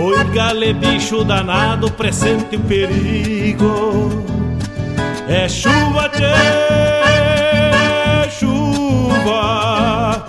Oi, 0.00 0.24
gale, 0.32 0.72
bicho 0.74 1.24
danado, 1.24 1.90
presente 1.90 2.54
o 2.54 2.60
perigo. 2.60 4.24
É 5.28 5.48
chuva, 5.48 6.08
tchê, 6.10 6.36
chuva. 8.30 10.24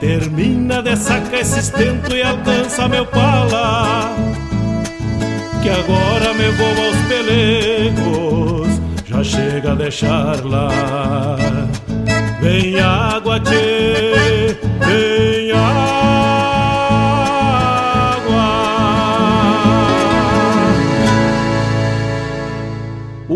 Termina 0.00 0.82
de 0.82 0.96
sacar 0.96 1.40
esse 1.40 1.60
estento 1.60 2.16
e 2.16 2.22
alcança 2.22 2.88
meu 2.88 3.04
pala. 3.04 4.10
Que 5.62 5.68
agora 5.68 6.32
me 6.32 6.48
vou 6.52 6.86
aos 6.86 6.96
pelegos, 7.06 8.80
já 9.04 9.22
chega 9.22 9.72
a 9.72 9.74
deixar 9.74 10.42
lá. 10.46 10.70
Vem 12.40 12.80
água, 12.80 13.38
tchê, 13.38 14.56
vem 14.80 15.52
água. 15.52 15.99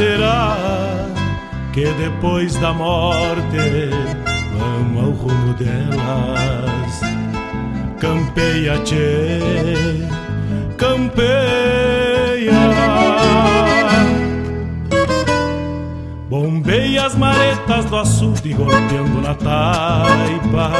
Será 0.00 0.56
que 1.74 1.84
depois 1.84 2.54
da 2.54 2.72
morte 2.72 3.90
vamos 4.56 5.04
ao 5.04 5.10
rumo 5.10 5.52
delas? 5.52 7.00
Campeia, 8.00 8.78
tchê, 8.78 9.38
campeia. 10.78 11.30
Bombeia 16.30 17.04
as 17.04 17.14
maretas 17.14 17.84
do 17.84 17.96
açude 17.98 18.54
golpeando 18.54 19.20
na 19.20 19.34
taipa. 19.34 20.70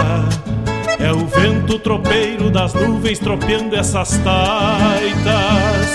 É 0.99 1.13
o 1.13 1.27
vento 1.27 1.79
tropeiro 1.79 2.51
das 2.51 2.73
nuvens 2.73 3.19
tropeando 3.19 3.77
essas 3.77 4.17
taitas. 4.25 5.91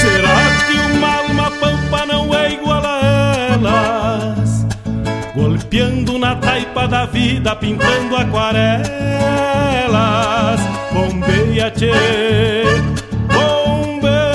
Será 0.00 0.66
que 0.66 0.96
uma 0.96 1.17
Piando 5.70 6.18
na 6.18 6.34
taipa 6.34 6.88
da 6.88 7.04
vida, 7.04 7.54
pintando 7.54 8.16
aquarelas 8.16 8.88
Bombeia, 10.92 11.70
tchê, 11.70 11.92
bombeia 13.28 14.32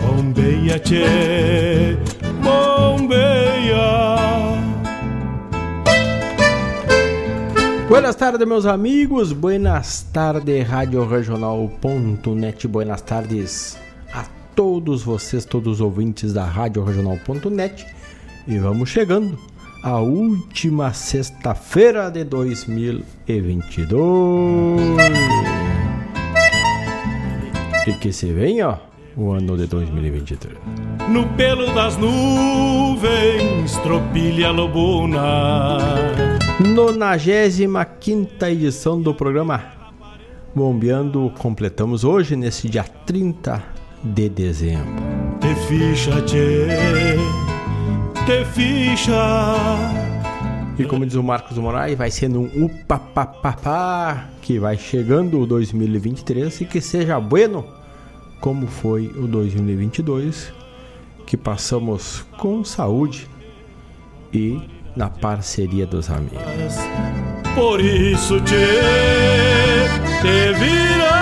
Bombeia, 0.00 0.80
tchê, 0.80 1.96
bombeia 2.42 3.60
Buenas 7.88 8.16
tardes, 8.16 8.46
meus 8.46 8.66
amigos. 8.66 9.32
Buenas 9.32 10.02
tardes, 10.12 10.68
Rádio 10.68 11.06
Regional.net. 11.08 12.66
Buenas 12.66 13.00
tardes 13.00 13.78
todos 14.60 15.02
vocês, 15.02 15.46
todos 15.46 15.76
os 15.76 15.80
ouvintes 15.80 16.34
da 16.34 16.44
Rádio 16.44 16.84
Regional.net. 16.84 17.86
E 18.46 18.58
vamos 18.58 18.90
chegando 18.90 19.38
à 19.82 20.00
última 20.00 20.92
sexta-feira 20.92 22.10
de 22.10 22.24
2022. 22.24 24.82
E 27.86 27.92
que 27.94 28.12
se 28.12 28.30
vem, 28.34 28.62
ó, 28.62 28.76
o 29.16 29.30
ano 29.30 29.56
de 29.56 29.66
2023. 29.66 30.54
No 31.08 31.26
pelo 31.38 31.72
das 31.72 31.96
nuvens, 31.96 33.74
tropilha 33.78 34.50
lobuna 34.50 35.78
95 36.60 38.44
edição 38.44 39.00
do 39.00 39.14
programa 39.14 39.64
Bombeando, 40.54 41.32
completamos 41.38 42.04
hoje, 42.04 42.36
nesse 42.36 42.68
dia 42.68 42.84
30 42.84 43.79
de 44.02 44.28
dezembro. 44.28 45.02
Te 45.40 45.54
ficha, 45.66 46.20
tchê, 46.22 46.66
te 48.26 48.44
ficha. 48.46 49.56
E 50.78 50.84
como 50.84 51.04
diz 51.04 51.14
o 51.14 51.22
Marcos 51.22 51.58
Moraes, 51.58 51.96
vai 51.96 52.10
sendo 52.10 52.40
um 52.40 52.64
upapapapá 52.64 54.28
que 54.40 54.58
vai 54.58 54.78
chegando 54.78 55.40
o 55.40 55.46
2023 55.46 56.62
e 56.62 56.64
que 56.64 56.80
seja 56.80 57.20
bueno 57.20 57.66
como 58.40 58.66
foi 58.66 59.06
o 59.08 59.26
2022, 59.26 60.52
que 61.26 61.36
passamos 61.36 62.24
com 62.38 62.64
saúde 62.64 63.28
e 64.32 64.60
na 64.96 65.10
parceria 65.10 65.86
dos 65.86 66.10
amigos. 66.10 66.40
Por 67.54 67.80
isso 67.80 68.40
te, 68.40 68.54
te 70.22 70.22
te 70.22 70.52
vira. 70.58 71.19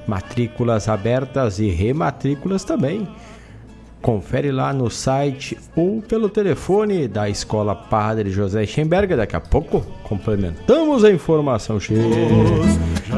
matrículas 0.09 0.89
abertas 0.89 1.59
e 1.59 1.69
rematrículas 1.69 2.65
também. 2.65 3.07
Confere 4.01 4.53
lá 4.53 4.73
no 4.73 4.89
site 4.89 5.59
ou 5.75 6.01
pelo 6.01 6.29
telefone 6.29 7.09
da 7.09 7.29
Escola 7.29 7.75
Padre 7.75 8.31
José 8.31 8.65
Schemberger. 8.65 9.17
Daqui 9.17 9.35
a 9.35 9.41
pouco 9.41 9.85
complementamos 10.05 11.05
a 11.05 11.11
informação. 11.11 11.79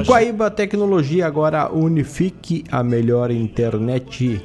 Guaíba 0.06 0.50
Tecnologia 0.50 1.26
agora 1.26 1.70
unifique 1.70 2.64
a 2.70 2.82
melhor 2.82 3.30
internet 3.30 4.42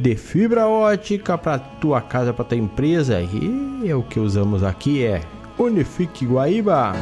de 0.00 0.16
fibra 0.16 0.66
ótica 0.66 1.36
para 1.36 1.58
tua 1.58 2.00
casa, 2.00 2.32
para 2.32 2.46
tua 2.46 2.56
empresa. 2.56 3.20
E 3.20 3.88
é 3.88 3.94
o 3.94 4.02
que 4.02 4.18
usamos 4.18 4.62
aqui 4.62 5.04
é 5.04 5.20
Unifique 5.58 6.24
Guaíba. 6.24 6.92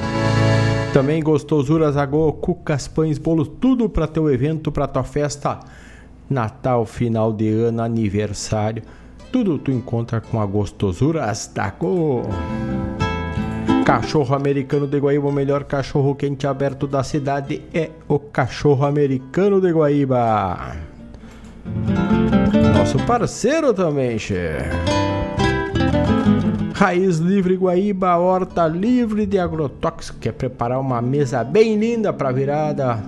Também 0.93 1.23
gostosuras 1.23 1.97
Agô, 1.97 2.33
cucas, 2.33 2.89
pães, 2.89 3.19
bolos, 3.19 3.51
tudo 3.61 3.89
para 3.89 4.07
teu 4.07 4.31
evento, 4.31 4.73
para 4.73 4.87
tua 4.87 5.05
festa, 5.05 5.61
Natal, 6.29 6.85
final 6.85 7.33
de 7.33 7.49
ano, 7.49 7.83
aniversário. 7.83 8.83
Tudo 9.31 9.59
tu 9.59 9.71
encontra 9.71 10.21
com 10.21 10.41
a 10.41 10.47
gostosuras 10.47 11.51
da 11.55 11.65
Agô. 11.65 12.23
Cachorro 13.85 14.35
americano 14.35 14.87
de 14.87 14.99
Guaíba, 14.99 15.29
o 15.29 15.33
melhor 15.33 15.65
cachorro 15.65 16.15
quente 16.15 16.47
aberto 16.47 16.87
da 16.87 17.05
cidade 17.05 17.63
é 17.73 17.91
o 18.09 18.19
cachorro 18.19 18.85
americano 18.85 19.61
de 19.61 19.71
Guaíba. 19.71 20.77
Nosso 22.77 22.99
parceiro 23.07 23.73
também, 23.73 24.19
chefe. 24.19 24.71
Raiz 26.75 27.19
Livre 27.19 27.57
Guaíba, 27.57 28.17
horta 28.17 28.67
livre 28.67 29.25
de 29.25 29.39
agrotóxico. 29.39 30.19
Quer 30.19 30.33
preparar 30.33 30.79
uma 30.81 31.01
mesa 31.01 31.43
bem 31.43 31.79
linda 31.79 32.13
para 32.13 32.33
virada? 32.33 33.03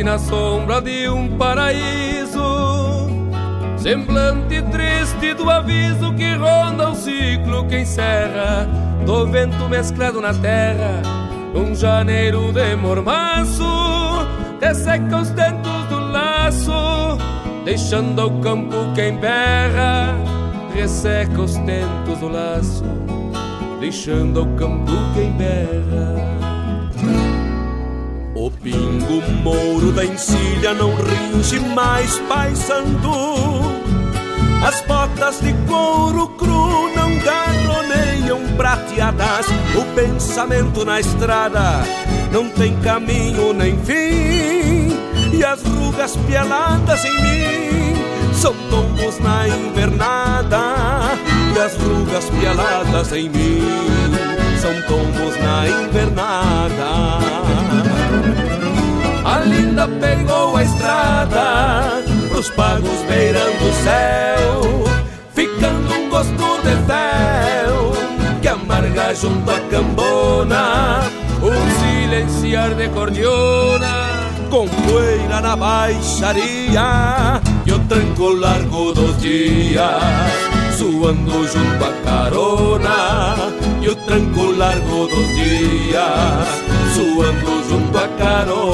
um 0.00 0.04
na 0.04 0.18
sombra 0.18 0.80
de 0.80 1.08
um 1.08 1.36
paraíso. 1.36 2.40
Semblante 3.76 4.62
triste 4.70 5.34
do 5.34 5.48
aviso 5.48 6.12
que 6.14 6.34
ronda 6.34 6.90
o 6.90 6.94
ciclo 6.94 7.64
que 7.66 7.78
encerra 7.78 8.68
Do 9.06 9.26
vento 9.26 9.70
mesclado 9.70 10.20
na 10.20 10.34
terra 10.34 11.00
Num 11.54 11.74
janeiro 11.74 12.52
de 12.52 12.76
mormaço 12.76 13.64
Resseca 14.60 15.16
os 15.16 15.30
tentos 15.30 15.86
do 15.88 15.98
laço 15.98 17.16
Deixando 17.64 18.26
o 18.26 18.40
campo 18.40 18.76
quem 18.94 19.16
berra 19.16 20.14
Resseca 20.74 21.40
os 21.40 21.54
tentos 21.56 22.18
do 22.18 22.28
laço 22.28 22.84
Deixando 23.80 24.42
o 24.42 24.56
campo 24.56 24.92
quem 25.14 25.32
berra 25.32 26.39
pingo 29.10 29.20
mouro 29.42 29.92
da 29.92 30.04
encilha 30.04 30.72
não 30.74 30.94
ringe 30.94 31.58
mais 31.58 32.18
paisando. 32.28 33.10
As 34.62 34.80
botas 34.82 35.40
de 35.40 35.52
couro 35.66 36.28
cru 36.28 36.94
não 36.94 37.18
garroneiam 37.18 38.40
prateadas. 38.56 39.46
O 39.74 39.84
pensamento 39.94 40.84
na 40.84 41.00
estrada 41.00 41.82
não 42.30 42.48
tem 42.50 42.76
caminho 42.80 43.52
nem 43.52 43.76
fim. 43.78 44.96
E 45.32 45.44
as 45.44 45.62
rugas 45.62 46.16
peladas 46.28 47.04
em 47.04 47.22
mim 47.22 48.34
são 48.34 48.54
tombos 48.68 49.18
na 49.18 49.48
invernada. 49.48 51.16
E 51.54 51.58
as 51.58 51.74
rugas 51.76 52.30
peladas 52.38 53.12
em 53.12 53.28
mim 53.28 53.62
são 54.60 54.72
tombos 54.82 55.36
na 55.42 55.68
invernada 55.86 57.59
linda 59.44 59.88
pegou 59.88 60.56
a 60.56 60.62
estrada 60.62 62.02
Pros 62.30 62.50
pagos 62.50 63.02
beirando 63.08 63.64
o 63.64 63.72
céu 63.84 64.84
Ficando 65.34 65.94
um 65.94 66.08
gosto 66.08 66.62
de 66.62 66.76
fel 66.86 67.92
Que 68.40 68.48
amarga 68.48 69.14
junto 69.14 69.50
a 69.50 69.60
cambona 69.70 71.00
Um 71.42 71.70
silenciar 71.80 72.74
de 72.74 72.88
cordiona 72.88 74.08
Com 74.50 74.68
poeira 74.68 75.40
na 75.40 75.56
baixaria 75.56 77.40
E 77.66 77.72
o 77.72 77.78
tranco 77.80 78.28
largo 78.28 78.92
dos 78.92 79.18
dias 79.18 80.50
suando 80.80 81.46
junto 81.46 81.84
a 81.84 81.92
carona 82.02 83.36
e 83.82 83.88
o 83.88 83.96
tranco 83.96 84.52
largo 84.52 85.06
dos 85.06 85.28
dias, 85.34 86.48
suando 86.94 87.68
junto 87.68 87.98
a 87.98 88.08
carona. 88.08 88.69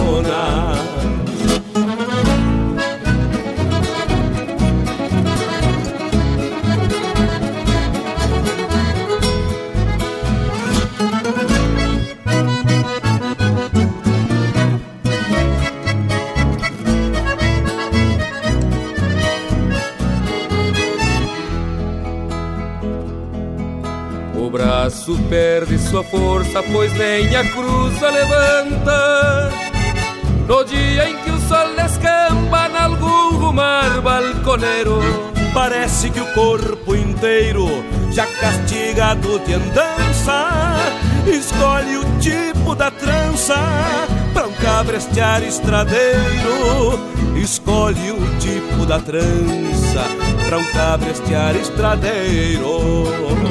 Sua 25.96 26.04
força, 26.04 26.62
pois 26.62 26.92
nem 26.92 27.34
a 27.34 27.44
cruz 27.52 28.02
a 28.02 28.10
levanta. 28.10 29.50
No 30.46 30.62
dia 30.64 31.08
em 31.08 31.16
que 31.16 31.30
o 31.30 31.40
sol 31.40 31.74
descamba 31.74 32.68
em 32.68 32.76
algum 32.76 33.36
rumar 33.38 34.02
balconeiro, 34.02 35.00
parece 35.54 36.10
que 36.10 36.20
o 36.20 36.26
corpo 36.34 36.94
inteiro, 36.94 37.66
já 38.10 38.26
castigado 38.26 39.38
de 39.40 39.54
andança, 39.54 40.76
escolhe 41.26 41.96
o 41.96 42.04
tipo 42.20 42.74
da 42.74 42.90
trança 42.90 43.56
pra 44.34 44.48
um 44.48 44.52
cabrestear 44.52 45.42
estradeiro. 45.42 47.16
Escolhe 47.36 48.10
o 48.10 48.38
tipo 48.38 48.84
da 48.84 48.98
trança 48.98 50.04
pra 50.46 50.58
um 50.58 50.64
cabrestear 50.72 51.56
estradeiro. 51.56 53.45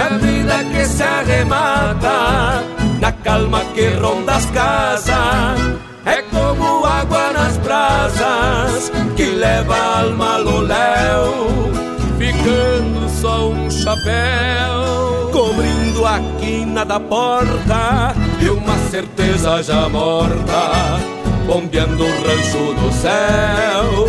A 0.00 0.08
vida 0.16 0.64
que 0.72 0.84
se 0.86 1.02
arremata 1.02 2.64
na 3.00 3.12
calma 3.12 3.60
que 3.74 3.88
ronda 3.88 4.36
as 4.36 4.46
casas. 4.46 5.60
É 6.06 6.22
como 6.22 6.86
água 6.86 7.32
nas 7.32 7.58
brasas 7.58 8.90
que 9.14 9.26
leva 9.26 9.76
alma 9.76 10.36
ao 10.36 10.60
léu, 10.62 11.70
ficando 12.18 13.08
só 13.20 13.50
um 13.50 13.70
chapéu 13.70 15.30
cobrindo 15.30 16.06
a 16.06 16.18
quina 16.40 16.84
da 16.84 16.98
porta 16.98 18.14
e 18.40 18.48
uma 18.48 18.76
certeza 18.90 19.62
já 19.62 19.88
morta 19.88 20.98
bombeando 21.46 22.04
o 22.04 22.08
rancho 22.08 22.74
do 22.80 22.92
céu 22.92 24.06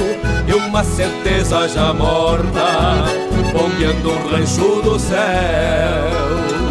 e 0.48 0.54
uma 0.54 0.84
certeza 0.84 1.68
já 1.68 1.94
morta 1.94 3.31
bombeando 3.82 4.12
o 4.12 4.28
rancho 4.28 4.82
do 4.84 5.00
céu 5.00 6.71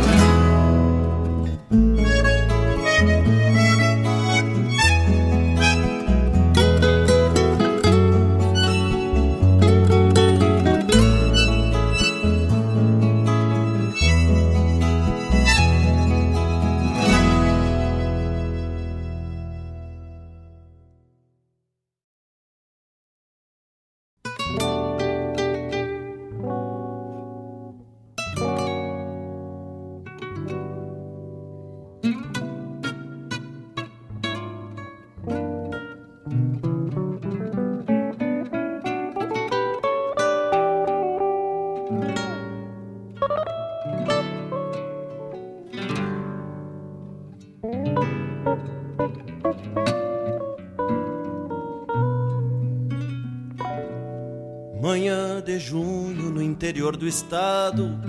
interior 57.31 57.71
do 57.71 57.87
estado, 57.91 58.01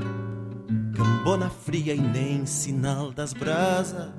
cambona 0.96 1.50
fria 1.50 1.94
e 1.94 2.02
nem 2.02 2.46
sinal 2.46 3.12
das 3.12 3.34
brasas, 3.34 4.10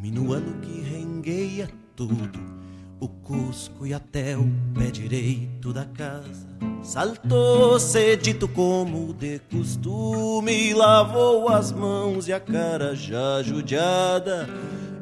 minuano 0.00 0.60
que 0.60 0.80
rengueia 0.80 1.68
tudo, 1.96 2.38
o 3.00 3.08
cusco 3.08 3.84
e 3.86 3.92
até 3.92 4.36
o 4.36 4.48
pé 4.74 4.90
direito 4.90 5.72
da 5.72 5.84
casa. 5.84 6.46
Saltou 6.82 7.80
cedito 7.80 8.46
como 8.46 9.12
de 9.12 9.40
costume, 9.50 10.72
lavou 10.72 11.48
as 11.48 11.72
mãos 11.72 12.28
e 12.28 12.32
a 12.32 12.38
cara 12.38 12.94
já 12.94 13.42
judiada, 13.42 14.48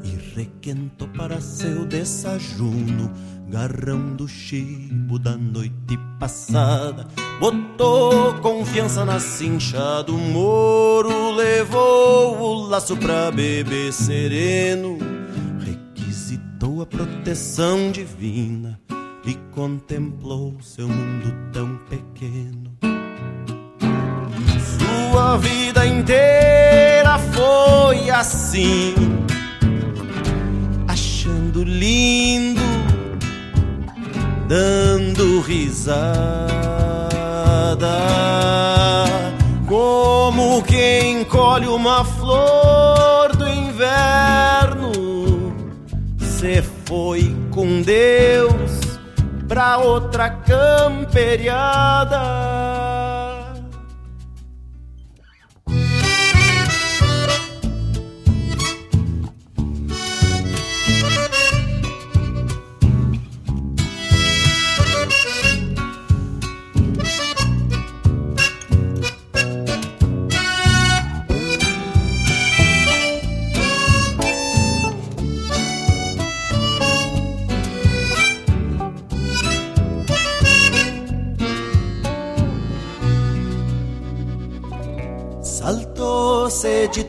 e 0.03 0.35
requentou 0.35 1.09
para 1.09 1.41
seu 1.43 1.85
desajuno 1.85 3.13
garrão 3.55 4.17
do 4.17 4.27
chibo 4.27 5.17
da 5.17 5.37
noite 5.37 5.97
passada. 6.19 7.07
Botou 7.39 8.35
confiança 8.43 9.05
na 9.05 9.21
cincha 9.21 10.03
do 10.03 10.19
moro, 10.19 11.31
levou 11.37 12.37
o 12.37 12.67
laço 12.67 12.97
pra 12.97 13.31
beber 13.31 13.93
sereno, 13.93 14.99
requisitou 15.61 16.83
a 16.83 16.87
proteção 16.87 17.93
divina 17.93 18.81
e 19.25 19.35
contemplou 19.55 20.57
seu 20.61 20.89
mundo 20.89 21.33
tão 21.53 21.79
pequeno. 21.89 22.77
Sua 25.13 25.37
vida 25.37 25.87
inteira 25.87 27.21
foi 27.33 28.11
assim, 28.11 28.95
achando 30.89 31.63
lindo 31.63 32.64
dando 34.47 35.41
risada, 35.41 35.89
como 39.67 40.63
quem 40.63 41.25
colhe 41.25 41.67
uma 41.67 42.05
flor 42.05 43.35
do 43.37 43.49
inverno. 43.49 44.93
Se 46.19 46.63
foi 46.85 47.35
com 47.51 47.83
Deus 47.83 48.99
pra 49.49 49.79
outra 49.79 50.29
camperiada. 50.31 52.21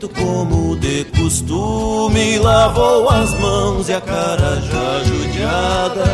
Como 0.08 0.76
de 0.76 1.04
costume, 1.04 2.38
lavou 2.38 3.08
as 3.08 3.34
mãos 3.34 3.88
e 3.88 3.94
a 3.94 4.00
cara 4.00 4.60
já 4.60 5.04
judiada. 5.04 6.04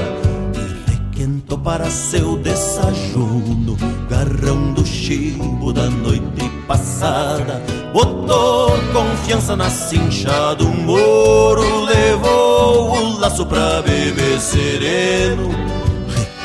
E 0.55 0.91
requentou 0.91 1.59
para 1.59 1.91
seu 1.91 2.37
desajuno, 2.39 3.77
garrão 4.09 4.73
do 4.73 4.87
chibo 4.87 5.73
da 5.73 5.89
noite 5.89 6.49
passada. 6.67 7.63
Botou 7.93 8.71
confiança 8.93 9.57
na 9.57 9.69
cincha 9.71 10.55
do 10.55 10.69
moro, 10.69 11.85
levou 11.85 12.91
o 12.93 13.19
laço 13.19 13.45
pra 13.47 13.83
beber 13.83 14.41
sereno. 14.41 15.51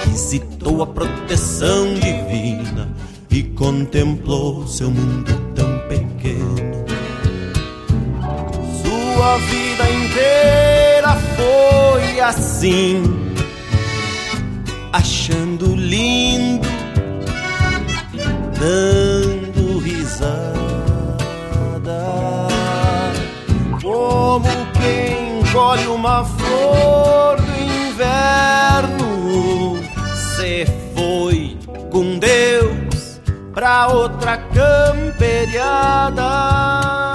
Requisitou 0.03 0.83
a 0.83 0.87
proteção 0.87 1.93
divina 1.93 2.89
e 3.29 3.43
contemplou 3.43 4.67
seu 4.67 4.89
mundo 4.89 5.46
sua 9.27 9.37
vida 9.39 9.89
inteira 9.89 11.17
foi 11.35 12.21
assim, 12.21 13.03
achando 14.93 15.75
lindo, 15.75 16.65
dando 18.57 19.79
risada, 19.79 20.47
como 23.81 24.47
quem 24.79 25.43
colhe 25.51 25.87
uma 25.87 26.23
flor 26.23 27.35
do 27.41 27.51
inverno. 27.89 29.83
Se 30.15 30.65
foi 30.95 31.57
com 31.91 32.17
Deus 32.17 33.19
pra 33.53 33.89
outra 33.89 34.37
camperiada. 34.37 37.06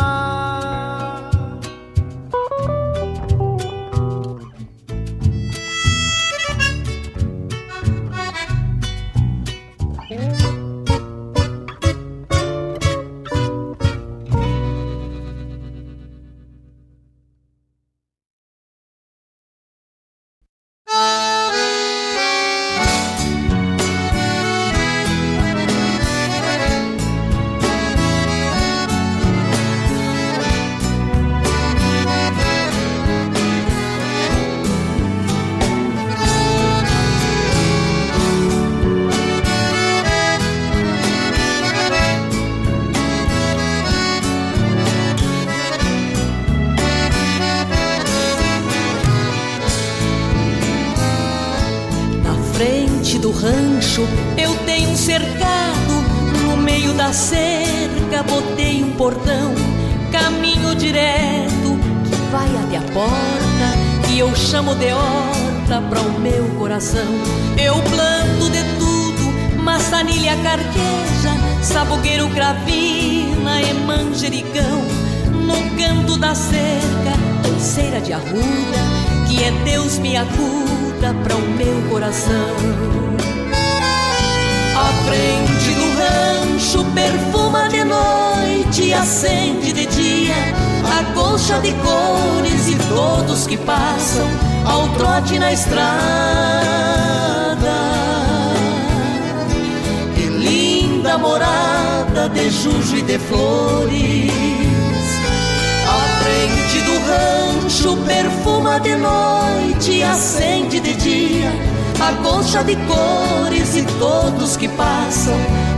Que 114.62 114.68
passam 114.68 115.34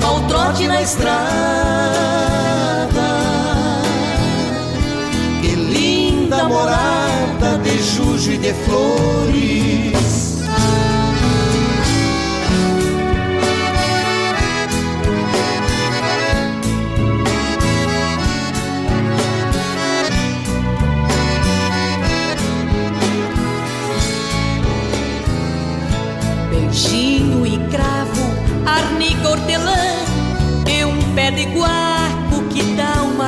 ao 0.07 0.21
trote 0.29 0.67
na 0.67 0.83
estrada. 0.83 1.15
Que 5.41 5.55
linda 5.55 6.45
morada 6.45 7.59
de 7.63 7.83
jujo 7.83 8.33
e 8.33 8.37
de 8.37 8.53
flores. 8.53 9.24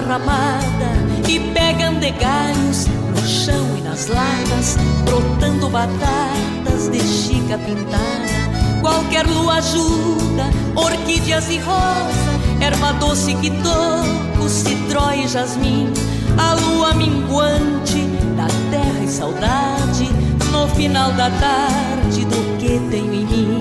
Dá 0.07 0.19
uma 0.19 0.19
ramada 0.19 0.92
e 1.29 1.40
pega 1.53 1.88
andegalhos 1.88 2.87
no 2.87 3.27
chão 3.27 3.77
e 3.77 3.81
nas 3.81 4.07
latas, 4.07 4.77
brotando 5.05 5.69
batatas 5.69 6.88
de 6.90 7.01
chica 7.01 7.59
pintada. 7.59 8.47
Qualquer 8.81 9.27
lua 9.27 9.55
ajuda, 9.55 10.51
orquídeas 10.77 11.49
e 11.51 11.59
rosa, 11.59 12.40
erva 12.61 12.92
doce 12.95 13.35
que 13.35 13.51
toco, 13.51 14.49
citrói 14.49 15.25
e 15.25 15.29
jasmim, 15.29 15.92
a 16.38 16.55
lua 16.55 16.95
minguante 16.95 18.07
da 18.37 18.47
terra 18.71 19.05
e 19.05 19.09
saudade, 19.09 20.09
no 20.53 20.69
final 20.69 21.11
da 21.12 21.31
tarde 21.31 22.25
do 22.27 22.59
que 22.59 22.79
tenho 22.90 23.12
em 23.12 23.27
mim. 23.27 23.61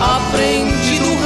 A 0.00 0.20
frente 0.30 0.98
do 0.98 1.16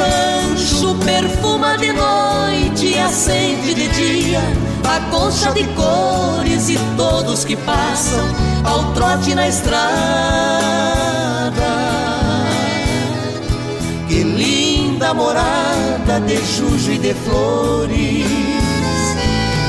rancho 0.80 0.94
perfuma 1.04 1.76
de 1.76 1.92
noite 1.92 2.98
acende 2.98 3.74
de 3.74 3.88
dia 3.88 4.40
a 4.88 5.00
concha 5.10 5.52
de 5.52 5.64
cores 5.74 6.70
e 6.70 6.78
todos 6.96 7.44
que 7.44 7.54
passam 7.54 8.26
ao 8.64 8.92
trote 8.92 9.34
na 9.34 9.46
estrada. 9.46 9.80
Que 14.08 14.22
linda 14.22 15.14
morada 15.14 16.20
de 16.26 16.36
jujo 16.36 16.92
e 16.92 16.98
de 16.98 17.14
flores. 17.14 18.26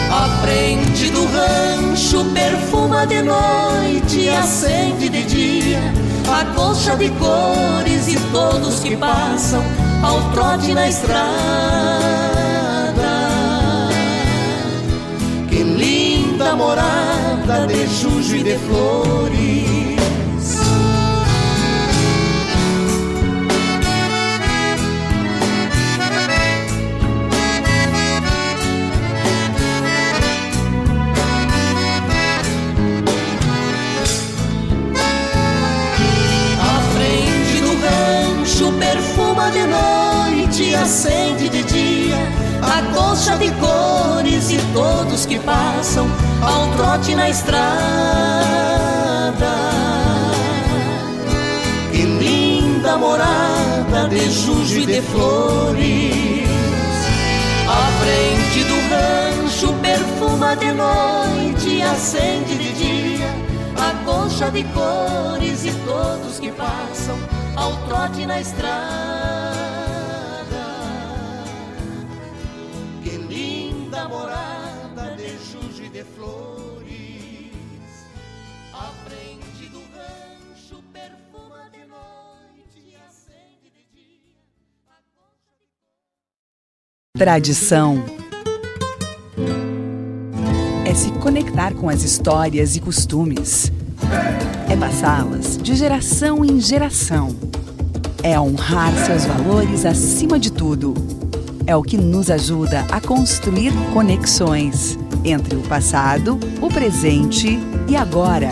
A 0.10 0.42
frente 0.42 1.10
do 1.12 1.26
rancho 1.26 2.26
perfuma 2.34 3.06
de 3.06 3.22
noite, 3.22 4.30
acende 4.30 5.10
de 5.10 5.24
dia, 5.24 5.80
a 6.28 6.46
colcha 6.56 6.96
de 6.96 7.10
cores 7.12 8.08
e 8.08 8.18
todos 8.32 8.80
que 8.80 8.96
passam 8.98 9.62
ao 10.04 10.32
trote 10.32 10.74
na 10.74 10.88
estrada. 10.88 11.22
Que 15.50 15.64
linda 15.64 16.56
morada 16.56 17.68
de 17.68 17.88
jujo 17.88 18.36
e 18.36 18.44
de 18.44 18.58
flores. 18.58 19.71
De 39.52 39.68
noite 39.68 40.76
acende 40.76 41.50
de 41.50 41.64
dia 41.64 42.18
a 42.62 42.82
colcha 42.94 43.38
de 43.38 43.52
cores 43.52 44.50
e 44.52 44.58
todos 44.74 45.26
que 45.26 45.40
passam 45.40 46.08
ao 46.42 46.68
trote 46.78 47.16
na 47.16 47.30
estrada. 47.30 47.62
Que 51.92 52.04
linda 52.04 52.98
morada 52.98 54.08
de 54.10 54.32
jujo 54.32 54.80
e 54.80 54.86
de 54.86 55.02
flores. 55.02 56.48
A 57.68 57.92
frente 58.02 58.64
do 58.66 58.76
rancho 58.90 59.74
perfuma 59.82 60.56
de 60.56 60.72
noite 60.72 61.82
acende 61.82 62.56
de 62.56 62.74
dia 62.74 63.52
a 63.78 64.06
colcha 64.06 64.50
de 64.52 64.64
cores 64.66 65.66
e 65.66 65.72
todos 65.86 66.40
que 66.40 66.52
passam 66.52 67.18
ao 67.56 67.76
trote 67.88 68.26
na 68.26 68.40
estrada. 68.40 69.21
Tradição 87.22 88.04
é 90.88 90.94
se 90.96 91.12
conectar 91.12 91.76
com 91.76 91.88
as 91.88 92.02
histórias 92.02 92.76
e 92.76 92.80
costumes. 92.80 93.72
É 94.68 94.76
passá-las 94.76 95.58
de 95.58 95.76
geração 95.76 96.44
em 96.44 96.60
geração. 96.60 97.36
É 98.24 98.40
honrar 98.40 98.92
seus 99.06 99.26
valores 99.26 99.86
acima 99.86 100.40
de 100.40 100.52
tudo. 100.52 100.96
É 101.68 101.76
o 101.76 101.84
que 101.84 101.96
nos 101.96 102.32
ajuda 102.32 102.88
a 102.92 103.00
construir 103.00 103.72
conexões 103.94 104.98
entre 105.24 105.56
o 105.56 105.62
passado, 105.62 106.40
o 106.62 106.68
presente 106.68 107.60
e 107.88 107.96
agora, 107.96 108.50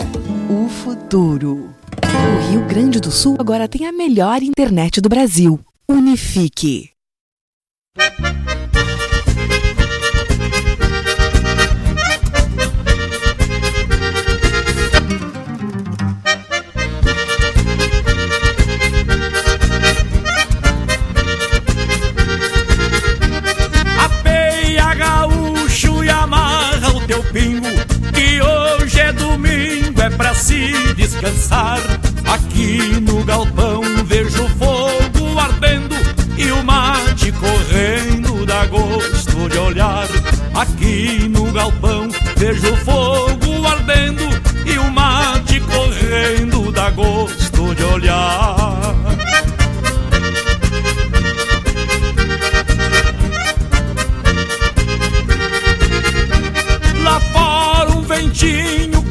o 0.48 0.68
futuro. 0.68 1.70
O 2.02 2.50
Rio 2.50 2.66
Grande 2.66 3.00
do 3.00 3.10
Sul 3.10 3.36
agora 3.38 3.68
tem 3.68 3.86
a 3.86 3.92
melhor 3.92 4.42
internet 4.42 5.00
do 5.00 5.08
Brasil. 5.08 5.58
Unifique. 5.88 6.90
Pra 30.20 30.34
se 30.34 30.92
descansar. 30.94 31.78
Aqui 32.26 33.00
no 33.00 33.24
galpão 33.24 33.80
vejo 34.04 34.46
fogo 34.58 35.38
ardendo 35.38 35.96
e 36.36 36.52
o 36.52 36.62
mate 36.62 37.32
correndo 37.32 38.44
dá 38.44 38.66
gosto 38.66 39.48
de 39.48 39.58
olhar. 39.58 40.06
Aqui 40.54 41.26
no 41.26 41.50
galpão 41.50 42.10
vejo 42.36 42.76
fogo 42.84 43.66
ardendo 43.66 44.24
e 44.66 44.78
o 44.78 44.90
mate 44.90 45.58
correndo 45.60 46.70
dá 46.70 46.90
gosto 46.90 47.74
de 47.74 47.82
olhar. 47.82 49.00
ventinho 58.10 59.02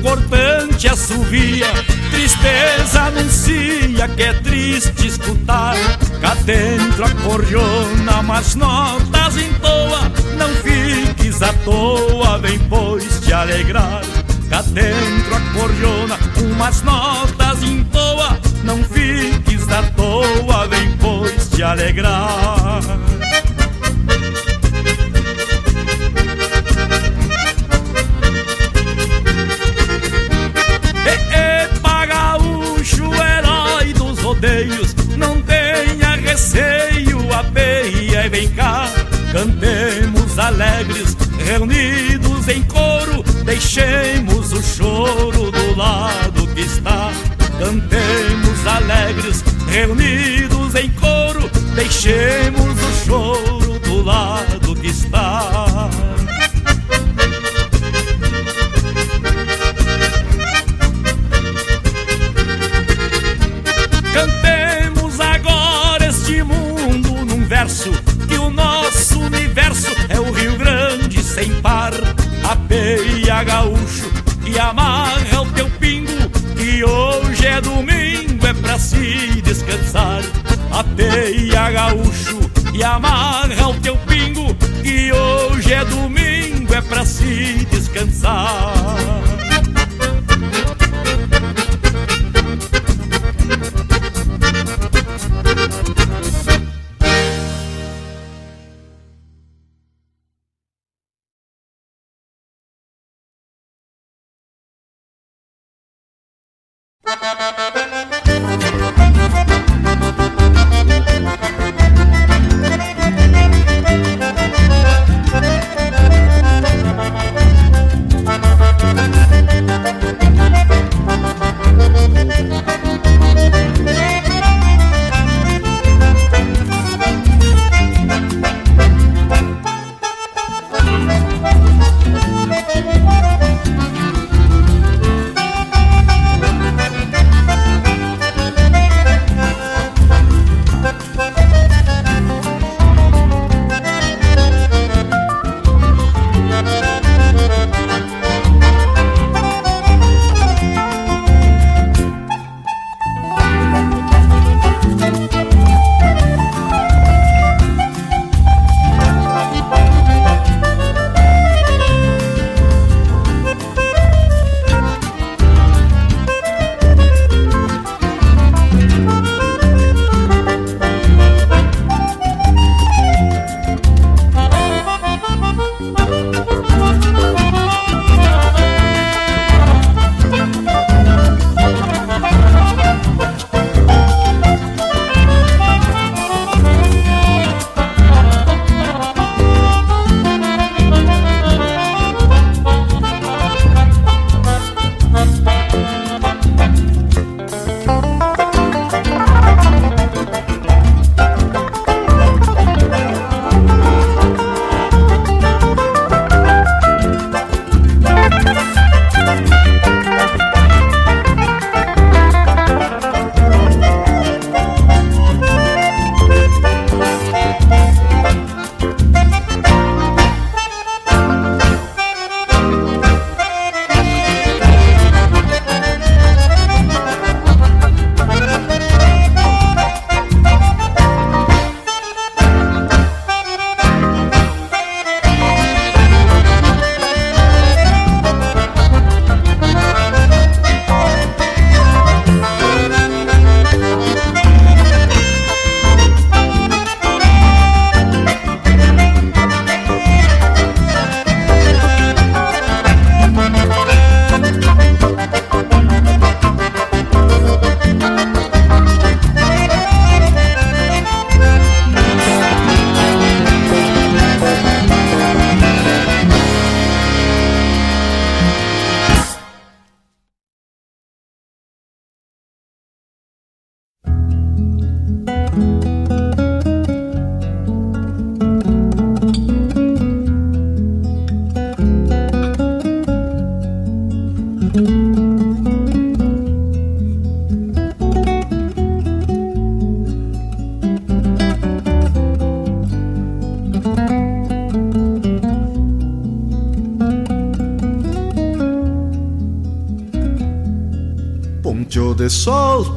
cortante 0.80 0.88
assovia 0.88 1.68
Tristeza 2.10 3.02
anuncia 3.04 4.08
que 4.16 4.24
é 4.24 4.34
triste 4.34 5.08
escutar. 5.08 5.76
Cá 6.22 6.34
dentro 6.46 7.06
a 7.06 7.10
cordiona, 7.10 8.24
mas 8.24 8.56
notas 8.56 9.38
entoa 9.38 10.12
Não 10.38 10.50
fiques 10.56 11.42
à 11.42 11.54
toa, 11.66 12.38
vem 12.40 12.58
pois 12.70 13.20
te 13.20 13.34
alegrar. 13.34 14.02
Cá 14.50 14.62
dentro 14.64 15.36
a 15.36 15.40
cordiona, 15.54 16.18
umas 16.42 16.82
notas 16.82 17.62
entoa 17.62 18.40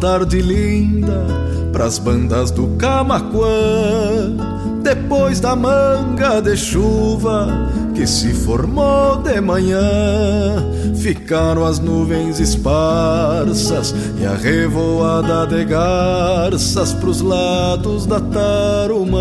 tarde 0.03 0.43
linda, 0.43 1.25
pras 1.73 1.97
bandas 1.97 2.51
do 2.51 2.67
Camaquã. 2.77 4.35
Depois 4.83 5.39
da 5.39 5.55
manga 5.55 6.41
de 6.43 6.57
chuva 6.57 7.47
que 7.95 8.05
se 8.05 8.35
formou 8.35 9.19
de 9.19 9.41
manhã, 9.41 10.57
ficaram 10.97 11.65
as 11.65 11.79
nuvens 11.79 12.41
esparsas 12.41 13.95
e 14.21 14.27
a 14.27 14.35
revoada 14.35 15.47
de 15.47 15.65
garças 15.67 16.93
pros 16.95 17.21
lados 17.21 18.05
da 18.05 18.19
Tarumã. 18.19 19.21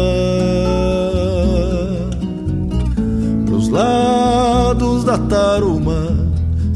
Pros 3.46 3.70
lados 3.70 5.04
da 5.04 5.20
Tarumã 5.20 6.01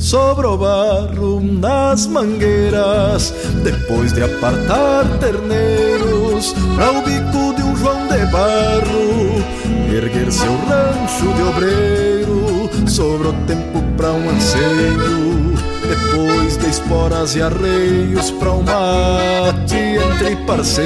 sobrou 0.06 0.56
barro 0.56 1.42
nas 1.42 2.06
mangueiras, 2.06 3.34
depois 3.64 4.14
de 4.14 4.22
apartar 4.22 5.04
terneiros 5.18 6.54
para 6.76 6.92
o 6.92 7.02
bico 7.02 7.56
de 7.56 7.64
um 7.64 7.76
João 7.76 8.08
de 8.08 8.24
Barro, 8.28 9.44
erguer 9.92 10.32
seu 10.32 10.56
rancho 10.68 11.34
de 11.34 11.42
obreiro, 11.42 12.70
sobrou 12.88 13.34
tempo 13.48 13.82
para 13.98 14.12
um 14.12 14.30
anseio, 14.30 15.56
depois 15.90 16.56
de 16.58 16.70
esporas 16.70 17.36
e 17.36 17.42
arreios 17.42 18.30
para 18.30 18.52
um 18.52 18.62
mate 18.62 19.76
entre 19.76 20.36
parceiros, 20.46 20.86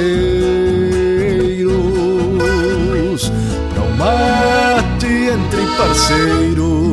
para 3.74 3.82
um 3.82 3.96
mate 3.98 5.06
entre 5.06 5.66
parceiros 5.76 6.89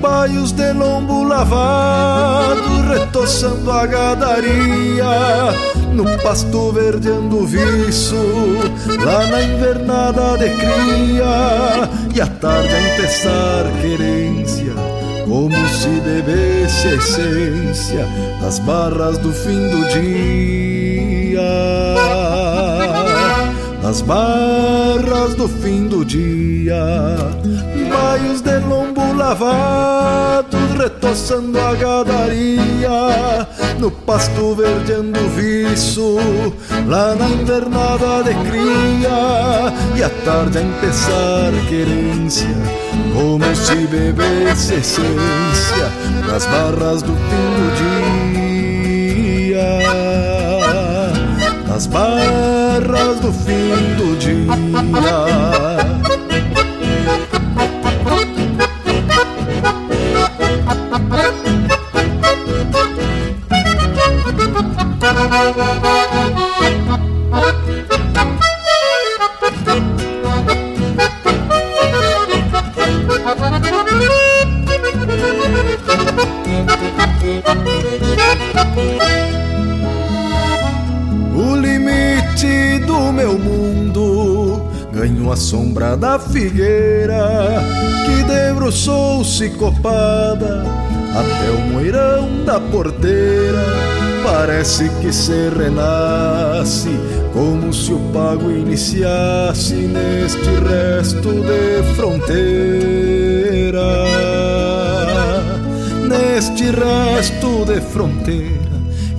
baios 0.00 0.52
de 0.52 0.72
lombo 0.72 1.22
lavado, 1.22 2.82
retoçando 2.88 3.70
a 3.70 3.86
gadaria, 3.86 5.52
no 5.92 6.04
pasto 6.22 6.72
verdeando 6.72 7.46
viço, 7.46 8.16
lá 9.04 9.26
na 9.26 9.42
invernada 9.42 10.38
de 10.38 10.48
cria, 10.56 11.88
e 12.14 12.20
à 12.20 12.26
tarde 12.26 12.74
a 12.74 12.94
empezar 12.94 13.64
querência, 13.80 14.72
como 15.28 15.68
se 15.68 15.88
bebesse 16.00 16.88
a 16.88 16.94
essência 16.94 18.06
das 18.40 18.58
barras 18.60 19.18
do 19.18 19.32
fim 19.32 19.68
do 19.68 19.86
dia. 19.88 21.40
Nas 23.82 24.02
barras 24.02 25.34
do 25.34 25.48
fim 25.48 25.88
do 25.88 26.04
dia, 26.04 27.16
baios 27.90 28.40
de 28.40 28.58
lombo 28.60 28.99
lavado, 29.20 30.56
retoçando 30.78 31.60
a 31.60 31.74
gadaria, 31.74 33.46
no 33.78 33.90
pasto 33.90 34.54
verdeando 34.54 35.20
viço, 35.36 36.16
lá 36.86 37.14
na 37.14 37.28
invernada 37.28 38.24
de 38.24 38.34
cria, 38.48 39.72
e 39.94 40.02
à 40.02 40.08
tarde 40.24 40.58
a 40.58 40.62
empezar 40.62 41.52
querência, 41.68 42.48
como 43.14 43.54
se 43.54 43.86
bebesse 43.86 44.74
essência, 44.74 45.92
nas 46.26 46.46
barras 46.46 47.02
do 47.02 47.12
fim 47.12 47.50
do 47.56 47.74
dia 47.76 48.20
nas 51.68 51.86
barras 51.86 53.20
do 53.20 53.32
fim 53.32 53.94
do 53.96 54.18
dia. 54.18 55.79
Do 82.86 83.12
meu 83.12 83.38
mundo 83.38 84.68
ganho 84.92 85.30
a 85.30 85.36
sombra 85.36 85.96
da 85.96 86.18
figueira 86.18 87.62
que 88.04 88.22
debruçou-se 88.24 89.50
copada 89.50 90.64
até 91.14 91.50
o 91.50 91.60
moirão 91.72 92.44
da 92.44 92.60
porteira. 92.60 94.09
Parece 94.22 94.88
que 95.00 95.12
se 95.12 95.50
renasce 95.50 96.90
como 97.32 97.72
se 97.72 97.92
o 97.92 97.98
pago 98.12 98.50
iniciasse 98.50 99.74
neste 99.74 100.50
resto 100.68 101.28
de 101.42 101.82
fronteira. 101.94 103.80
Neste 106.08 106.70
resto 106.70 107.64
de 107.64 107.80
fronteira 107.80 108.60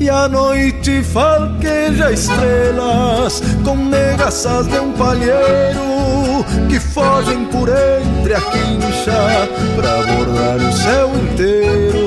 e 0.02 0.10
a 0.10 0.28
noite 0.28 1.04
falqueja 1.04 2.12
estrelas 2.12 3.40
com 3.64 3.76
negaças 3.76 4.66
de 4.66 4.80
um 4.80 4.92
palheiro 4.94 6.44
que 6.68 6.80
fogem 6.80 7.46
por 7.46 7.70
entre 7.70 8.34
a 8.34 8.42
quincha 8.42 9.48
pra 9.76 10.02
bordar 10.02 10.58
o 10.58 10.74
céu 10.74 11.12
inteiro. 11.16 12.01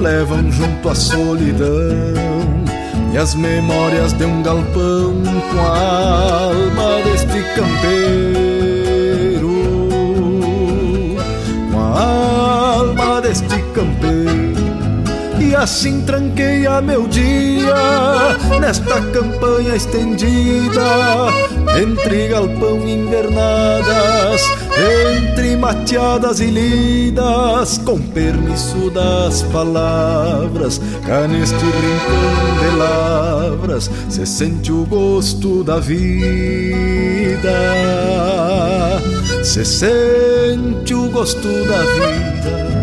Levam 0.00 0.50
junto 0.52 0.88
a 0.88 0.94
solidão 0.94 1.66
e 3.12 3.18
as 3.18 3.34
memórias 3.34 4.12
de 4.12 4.24
um 4.24 4.42
galpão 4.42 5.22
com 5.52 5.60
a 5.60 6.42
alma 6.42 7.02
deste 7.02 7.42
campeiro. 7.54 7.95
Assim 15.56 16.02
tranqueia 16.02 16.80
meu 16.80 17.06
dia 17.08 17.74
nesta 18.60 19.00
campanha 19.00 19.74
estendida 19.74 20.82
entre 21.80 22.28
galpão 22.28 22.80
e 22.86 22.92
invernadas, 22.94 24.42
entre 25.24 25.56
mateadas 25.56 26.40
e 26.40 26.46
lidas, 26.46 27.78
com 27.78 27.98
permisso 27.98 28.90
das 28.90 29.42
palavras, 29.42 30.80
cá 31.06 31.26
neste 31.26 31.54
rincão 31.54 32.70
de 32.70 32.76
lavras 32.76 33.90
se 34.08 34.26
sente 34.26 34.72
o 34.72 34.86
gosto 34.86 35.62
da 35.62 35.78
vida, 35.78 37.50
se 39.42 39.64
sente 39.64 40.94
o 40.94 41.10
gosto 41.10 41.48
da 41.66 41.78
vida. 41.78 42.75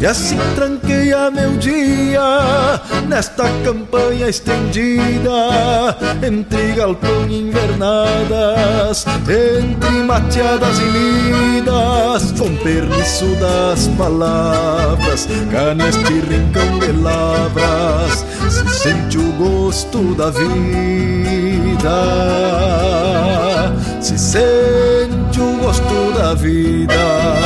E 0.00 0.06
assim 0.06 0.38
tranqueia 0.54 1.30
meu 1.30 1.58
dia 1.58 2.80
nesta 3.06 3.44
campanha 3.62 4.30
estendida 4.30 5.30
entre 6.26 6.72
galpão 6.72 7.28
e 7.28 7.40
invernadas, 7.40 9.04
entre 9.28 9.90
mateadas 10.04 10.78
e 10.78 10.84
lidas, 10.84 12.32
com 12.32 12.56
perniço 12.64 13.26
das 13.38 13.88
palavras, 13.98 15.28
cá 15.52 15.74
neste 15.74 16.14
rincão 16.20 16.78
de 16.78 16.92
lavras 16.92 18.24
se 18.48 18.66
sente 18.70 19.18
o 19.18 19.32
gosto 19.32 20.14
da 20.14 20.30
vida, 20.30 21.90
se 24.00 24.18
sente 24.18 25.40
o 25.40 25.58
gosto 25.58 26.12
da 26.16 26.32
vida. 26.32 27.39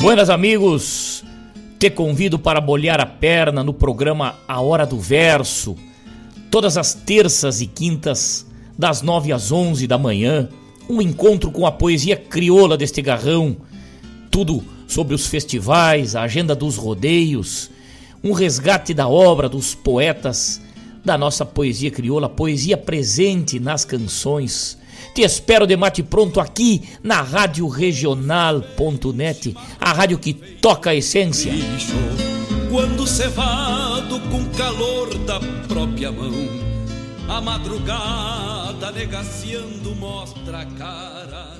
Buenas 0.00 0.30
amigos, 0.30 1.22
te 1.78 1.90
convido 1.90 2.38
para 2.38 2.60
bolhar 2.60 3.00
a 3.00 3.06
perna 3.06 3.62
no 3.62 3.72
programa 3.72 4.34
A 4.48 4.60
Hora 4.60 4.84
do 4.84 4.98
Verso, 4.98 5.76
todas 6.50 6.76
as 6.76 6.94
terças 6.94 7.60
e 7.60 7.66
quintas, 7.66 8.46
das 8.76 9.02
nove 9.02 9.32
às 9.32 9.52
onze 9.52 9.86
da 9.86 9.96
manhã, 9.96 10.48
um 10.88 11.00
encontro 11.00 11.50
com 11.50 11.66
a 11.66 11.70
poesia 11.70 12.16
crioula 12.16 12.76
deste 12.76 13.00
garrão, 13.00 13.56
tudo 14.30 14.62
sobre 14.86 15.14
os 15.14 15.26
festivais, 15.26 16.14
a 16.14 16.22
agenda 16.22 16.54
dos 16.54 16.76
rodeios, 16.76 17.70
um 18.22 18.32
resgate 18.32 18.92
da 18.94 19.08
obra 19.08 19.48
dos 19.48 19.74
poetas 19.74 20.60
da 21.04 21.16
nossa 21.16 21.44
poesia 21.44 21.90
crioula, 21.90 22.28
poesia 22.28 22.76
presente 22.76 23.58
nas 23.58 23.84
canções. 23.84 24.78
Te 25.14 25.22
espero 25.22 25.66
de 25.66 25.76
mate 25.76 26.02
pronto 26.02 26.40
aqui 26.40 26.82
na 27.02 27.22
Rádio 27.22 27.66
Regional.net, 27.68 29.56
a 29.80 29.92
rádio 29.92 30.18
que 30.18 30.34
toca 30.34 30.90
a 30.90 30.94
essência. 30.94 31.52
quando 32.70 33.06
cevado 33.06 34.20
com 34.30 34.44
calor 34.56 35.12
da 35.24 35.40
própria 35.66 36.12
mão, 36.12 36.32
a 37.28 37.40
madrugada 37.40 38.92
negaciando 38.92 39.94
mostra 39.96 40.60
a 40.60 40.66
cara, 40.66 41.59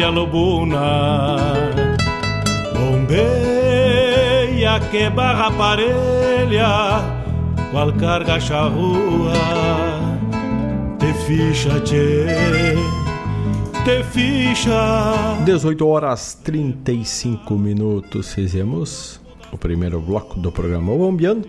tropilha 0.00 0.08
lobuna, 0.08 1.36
bombeia 2.72 4.80
que 4.90 5.10
barra 5.10 5.50
parelha, 5.50 7.02
qual 7.70 7.92
carga 7.92 8.38
te 10.98 11.12
ficha, 11.26 11.78
tchê, 11.80 12.24
te 13.84 14.02
ficha. 14.04 15.42
18 15.44 15.86
horas 15.86 16.34
35 16.44 17.58
minutos, 17.58 18.32
fizemos 18.32 19.20
o 19.52 19.58
primeiro 19.58 20.00
bloco 20.00 20.40
do 20.40 20.50
programa 20.50 20.96
Bombeando. 20.96 21.46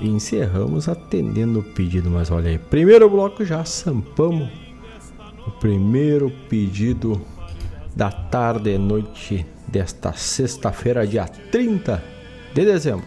E 0.00 0.08
encerramos 0.08 0.88
atendendo 0.88 1.58
o 1.58 1.62
pedido, 1.62 2.08
mas 2.08 2.30
olha 2.30 2.50
aí, 2.50 2.58
primeiro 2.58 3.10
bloco 3.10 3.44
já 3.44 3.64
sampamos 3.64 4.67
o 5.48 5.50
primeiro 5.50 6.30
pedido 6.48 7.20
da 7.96 8.10
tarde 8.10 8.70
e 8.70 8.78
noite 8.78 9.46
desta 9.66 10.12
sexta-feira, 10.12 11.06
dia 11.06 11.26
30 11.26 12.04
de 12.54 12.64
dezembro. 12.64 13.06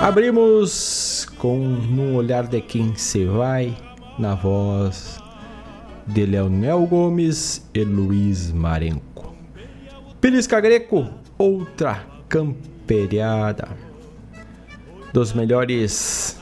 Abrimos 0.00 1.26
com 1.38 1.58
Num 1.58 2.16
Olhar 2.16 2.46
de 2.46 2.60
Quem 2.60 2.94
Se 2.96 3.24
Vai, 3.24 3.76
na 4.18 4.34
voz 4.34 5.20
de 6.06 6.26
Leonel 6.26 6.86
Gomes 6.86 7.64
e 7.72 7.84
Luiz 7.84 8.50
Marenco. 8.50 9.34
Pilisca 10.20 10.60
Greco, 10.60 11.08
outra 11.38 12.04
camperiada 12.28 13.68
dos 15.12 15.32
melhores 15.32 16.40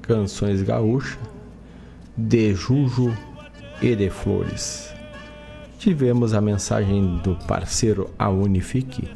canções 0.00 0.62
gaúchas 0.62 1.29
de 2.16 2.54
Juju 2.54 3.16
e 3.80 3.94
de 3.94 4.10
Flores. 4.10 4.92
Tivemos 5.78 6.34
a 6.34 6.40
mensagem 6.40 7.16
do 7.24 7.36
parceiro 7.46 8.10
A 8.18 8.28
Unifique. 8.28 9.08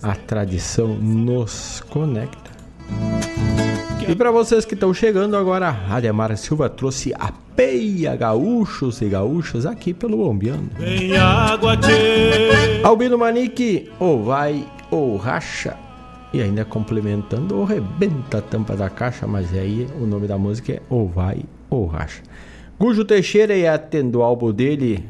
A 0.00 0.14
tradição 0.14 0.94
nos 0.94 1.82
conecta. 1.88 2.50
E 4.08 4.14
para 4.14 4.30
vocês 4.30 4.64
que 4.64 4.74
estão 4.74 4.94
chegando 4.94 5.36
agora, 5.36 5.76
Ademar 5.90 6.36
Silva 6.36 6.70
trouxe 6.70 7.12
a 7.18 7.32
peia 7.56 8.14
gaúchos 8.14 9.02
e 9.02 9.08
gaúchas 9.08 9.66
aqui 9.66 9.92
pelo 9.92 10.18
Bombeando. 10.18 10.70
Albino 12.84 13.18
Manique, 13.18 13.90
ou 13.98 14.22
vai 14.22 14.64
ou 14.90 15.16
racha. 15.16 15.76
E 16.32 16.40
ainda 16.40 16.64
complementando, 16.64 17.56
ou 17.56 17.64
rebenta 17.64 18.38
a 18.38 18.42
tampa 18.42 18.76
da 18.76 18.88
caixa, 18.88 19.26
mas 19.26 19.52
aí 19.52 19.88
o 20.00 20.06
nome 20.06 20.28
da 20.28 20.38
música 20.38 20.74
é 20.74 20.82
Ou 20.88 21.08
Vai 21.08 21.42
ou 21.70 21.86
Racha. 21.86 22.22
Gujo 22.78 23.04
Teixeira 23.04 23.56
e 23.56 23.66
atendo 23.66 24.20
o 24.20 24.22
álbum 24.22 24.52
dele 24.52 25.04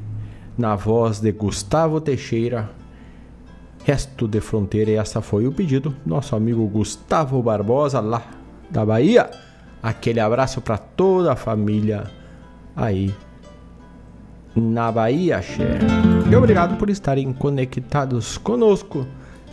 na 0.56 0.74
voz 0.74 1.20
de 1.20 1.32
Gustavo 1.32 2.00
Teixeira. 2.00 2.70
Resto 3.84 4.28
de 4.28 4.40
Fronteira, 4.40 4.90
e 4.90 4.94
essa 4.94 5.22
foi 5.22 5.46
o 5.46 5.52
pedido. 5.52 5.94
Nosso 6.04 6.36
amigo 6.36 6.66
Gustavo 6.66 7.42
Barbosa, 7.42 8.00
lá 8.00 8.22
da 8.70 8.84
Bahia. 8.84 9.30
Aquele 9.82 10.20
abraço 10.20 10.60
para 10.60 10.76
toda 10.76 11.32
a 11.32 11.36
família 11.36 12.04
aí 12.76 13.14
na 14.54 14.90
Bahia, 14.90 15.40
Xé. 15.40 15.78
E 16.30 16.36
obrigado 16.36 16.76
por 16.76 16.90
estarem 16.90 17.32
conectados 17.32 18.36
conosco 18.38 19.06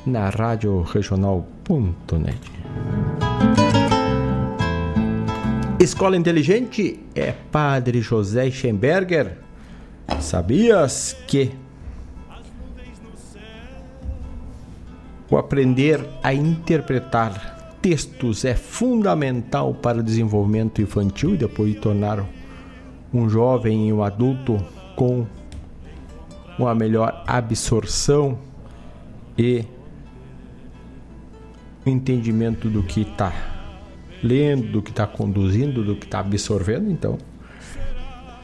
na 0.06 0.30
Rádio 0.30 0.82
Regional.net. 0.82 2.40
Escola 5.80 6.16
Inteligente 6.16 7.00
é 7.14 7.34
Padre 7.52 8.00
José 8.02 8.50
Schemberger. 8.50 9.38
Sabias 10.22 11.16
que 11.28 11.52
o 15.30 15.38
aprender 15.38 16.00
a 16.24 16.34
interpretar 16.34 17.78
textos 17.82 18.46
é 18.46 18.56
fundamental 18.56 19.74
para 19.74 20.00
o 20.00 20.04
desenvolvimento 20.04 20.82
infantil 20.82 21.34
e 21.34 21.38
depois 21.38 21.76
tornar 21.80 22.26
um 23.14 23.30
jovem 23.30 23.90
e 23.90 23.94
um 23.94 24.02
adulto 24.02 24.58
com 24.96 25.28
uma 26.58 26.74
melhor 26.74 27.22
absorção 27.28 28.40
e 29.38 29.66
entendimento 31.86 32.70
do 32.70 32.82
que 32.82 33.02
está 33.02 33.55
lendo, 34.26 34.72
do 34.72 34.82
que 34.82 34.92
está 34.92 35.06
conduzindo, 35.06 35.84
do 35.84 35.96
que 35.96 36.06
está 36.06 36.20
absorvendo. 36.20 36.90
Então, 36.90 37.18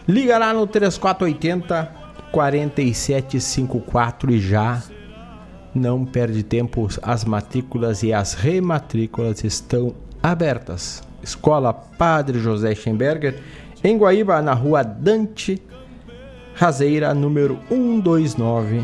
Liga 0.07 0.37
lá 0.37 0.53
no 0.53 0.67
3480 0.67 2.01
4754 2.31 4.31
e 4.31 4.39
já 4.39 4.81
não 5.73 6.05
perde 6.05 6.43
tempo, 6.43 6.87
as 7.01 7.23
matrículas 7.23 8.03
e 8.03 8.11
as 8.11 8.33
rematrículas 8.33 9.41
estão 9.43 9.93
abertas. 10.21 11.01
Escola 11.23 11.73
Padre 11.73 12.39
José 12.39 12.75
Schemberger, 12.75 13.39
em 13.83 13.97
Guaíba, 13.97 14.41
na 14.41 14.53
rua 14.53 14.83
Dante 14.83 15.61
Razeira, 16.55 17.13
número 17.13 17.57
129, 17.69 18.81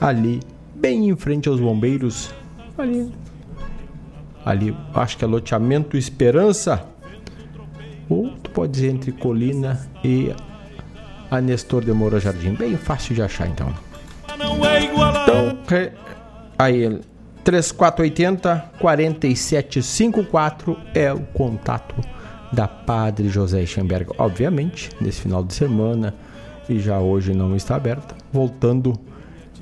ali, 0.00 0.40
bem 0.74 1.08
em 1.08 1.16
frente 1.16 1.48
aos 1.48 1.60
bombeiros, 1.60 2.34
ali, 2.76 3.12
ali, 4.44 4.76
acho 4.94 5.16
que 5.18 5.24
é 5.24 5.28
loteamento 5.28 5.96
Esperança, 5.96 6.84
ou 8.08 8.30
tu 8.42 8.50
pode 8.50 8.72
dizer 8.72 8.90
entre 8.90 9.12
Colina 9.12 9.80
e 10.02 10.34
a 11.30 11.40
Nestor 11.40 11.84
de 11.84 11.92
Moura 11.92 12.18
Jardim, 12.18 12.54
bem 12.54 12.76
fácil 12.76 13.14
de 13.14 13.22
achar 13.22 13.46
então. 13.46 13.72
Então, 14.34 14.58
aí, 16.58 17.00
3480 17.44 18.72
4754 18.80 20.76
é 20.94 21.12
o 21.12 21.20
contato 21.20 21.94
da 22.52 22.66
Padre 22.66 23.28
José 23.28 23.64
Schemberg. 23.64 24.10
Obviamente, 24.18 24.90
nesse 25.00 25.20
final 25.22 25.44
de 25.44 25.54
semana 25.54 26.14
e 26.68 26.78
já 26.78 26.98
hoje 26.98 27.32
não 27.32 27.54
está 27.56 27.76
aberta. 27.76 28.14
Voltando 28.32 28.98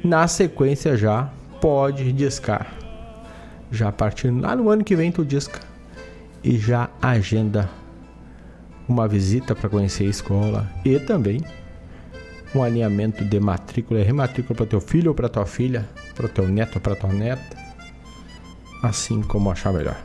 na 0.02 0.26
sequência 0.26 0.96
já 0.96 1.30
pode 1.60 2.12
discar. 2.12 2.77
Já 3.70 3.92
partindo 3.92 4.40
lá 4.40 4.56
no 4.56 4.70
ano 4.70 4.82
que 4.84 4.96
vem 4.96 5.12
tu 5.12 5.24
disca 5.24 5.60
e 6.42 6.58
já 6.58 6.88
agenda 7.02 7.68
uma 8.88 9.06
visita 9.06 9.54
para 9.54 9.68
conhecer 9.68 10.04
a 10.04 10.10
escola 10.10 10.66
e 10.84 10.98
também 10.98 11.42
um 12.54 12.62
alinhamento 12.62 13.24
de 13.24 13.38
matrícula 13.38 14.00
e 14.00 14.02
rematrícula 14.02 14.56
para 14.56 14.66
teu 14.66 14.80
filho 14.80 15.10
ou 15.10 15.14
para 15.14 15.28
tua 15.28 15.44
filha, 15.44 15.88
para 16.14 16.28
teu 16.28 16.48
neto 16.48 16.76
ou 16.76 16.80
para 16.80 16.96
tua 16.96 17.12
neta, 17.12 17.56
assim 18.82 19.20
como 19.22 19.50
achar 19.50 19.72
melhor. 19.72 19.96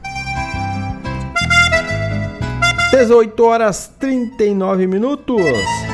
18 2.91 3.43
horas 3.43 3.91
39 3.97 4.87
minutos. 4.87 5.92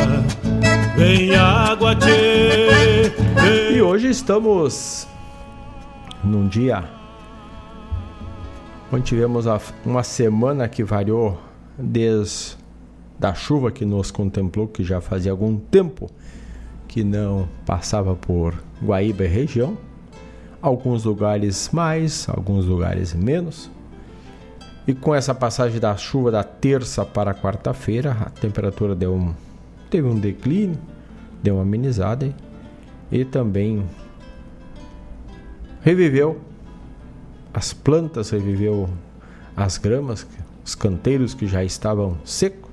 Vem 0.97 1.35
água. 1.35 1.93
E 3.71 3.83
hoje 3.83 4.09
estamos 4.09 5.07
num 6.25 6.49
dia 6.49 6.85
onde 8.91 9.05
tivemos 9.05 9.45
uma 9.85 10.03
semana 10.03 10.69
que 10.69 10.83
variou 10.83 11.39
desde 11.79 12.57
da 13.19 13.35
chuva 13.35 13.71
que 13.71 13.85
nos 13.85 14.11
contemplou, 14.11 14.67
que 14.69 14.83
já 14.83 15.01
fazia 15.01 15.31
algum 15.31 15.59
tempo 15.59 16.11
que 16.89 17.05
não 17.05 17.49
passava 17.67 18.15
por 18.15 18.55
Guaíba 18.83 19.25
e 19.25 19.29
região. 19.29 19.77
Alguns 20.63 21.05
lugares 21.05 21.69
mais, 21.73 22.27
alguns 22.29 22.65
lugares 22.65 23.13
menos. 23.13 23.71
E 24.87 24.95
com 24.95 25.15
essa 25.15 25.35
passagem 25.35 25.81
da 25.81 25.97
chuva 25.97 26.31
da 26.31 26.43
terça 26.43 27.05
para 27.05 27.35
quarta-feira, 27.35 28.17
a 28.21 28.31
temperatura 28.31 28.95
deu 28.95 29.15
um, 29.15 29.35
teve 29.91 30.07
um 30.07 30.19
declínio, 30.19 30.79
deu 31.43 31.55
uma 31.55 31.63
amenizada 31.63 32.35
e, 33.11 33.25
também 33.25 33.85
reviveu 35.83 36.41
as 37.55 37.73
plantas, 37.73 38.31
reviveu 38.31 38.89
as 39.57 39.79
gramas, 39.79 40.27
os 40.65 40.75
canteiros 40.75 41.33
que 41.33 41.47
já 41.47 41.65
estavam 41.65 42.19
secos. 42.25 42.71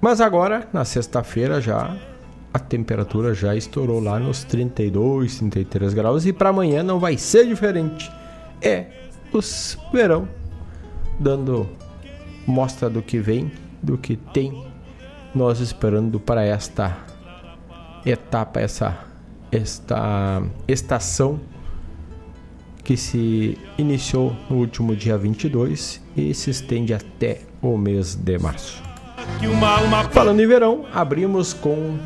Mas 0.00 0.20
agora, 0.20 0.68
na 0.72 0.84
sexta-feira, 0.84 1.60
já 1.60 1.96
a 2.52 2.58
temperatura 2.58 3.34
já 3.34 3.56
estourou 3.56 4.00
lá 4.00 4.18
nos 4.18 4.44
32, 4.44 5.38
33 5.38 5.94
graus 5.94 6.26
e 6.26 6.32
para 6.32 6.50
amanhã 6.50 6.82
não 6.82 6.98
vai 6.98 7.16
ser 7.16 7.46
diferente. 7.46 8.10
É 8.60 8.86
os 9.32 9.78
verão 9.92 10.28
dando 11.18 11.68
mostra 12.46 12.90
do 12.90 13.00
que 13.00 13.18
vem, 13.18 13.50
do 13.82 13.96
que 13.96 14.16
tem 14.16 14.71
nós 15.34 15.60
esperando 15.60 16.20
para 16.20 16.44
esta 16.44 16.96
etapa, 18.04 18.60
essa 18.60 19.12
esta 19.52 20.42
estação 20.66 21.38
que 22.82 22.96
se 22.96 23.58
iniciou 23.76 24.34
no 24.48 24.56
último 24.56 24.96
dia 24.96 25.16
22 25.18 26.02
e 26.16 26.32
se 26.34 26.50
estende 26.50 26.94
até 26.94 27.42
o 27.60 27.76
mês 27.76 28.14
de 28.14 28.38
março. 28.38 28.82
Falando 30.10 30.40
em 30.40 30.46
verão, 30.46 30.86
abrimos 30.92 31.52
com 31.52 31.98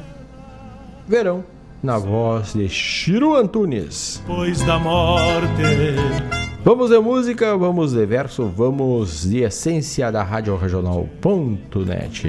Verão, 1.08 1.44
na 1.82 1.98
voz 1.98 2.52
de 2.52 2.68
Chiru 2.68 3.36
Antunes. 3.36 4.22
Pois 4.26 4.60
da 4.62 4.76
morte. 4.76 5.62
Vamos 6.66 6.90
de 6.90 6.98
música, 6.98 7.56
vamos 7.56 7.92
de 7.92 8.04
verso, 8.04 8.48
vamos 8.48 9.22
de 9.22 9.44
essência 9.44 10.10
da 10.10 10.24
Rádio 10.24 10.56
Regional.net. 10.56 12.26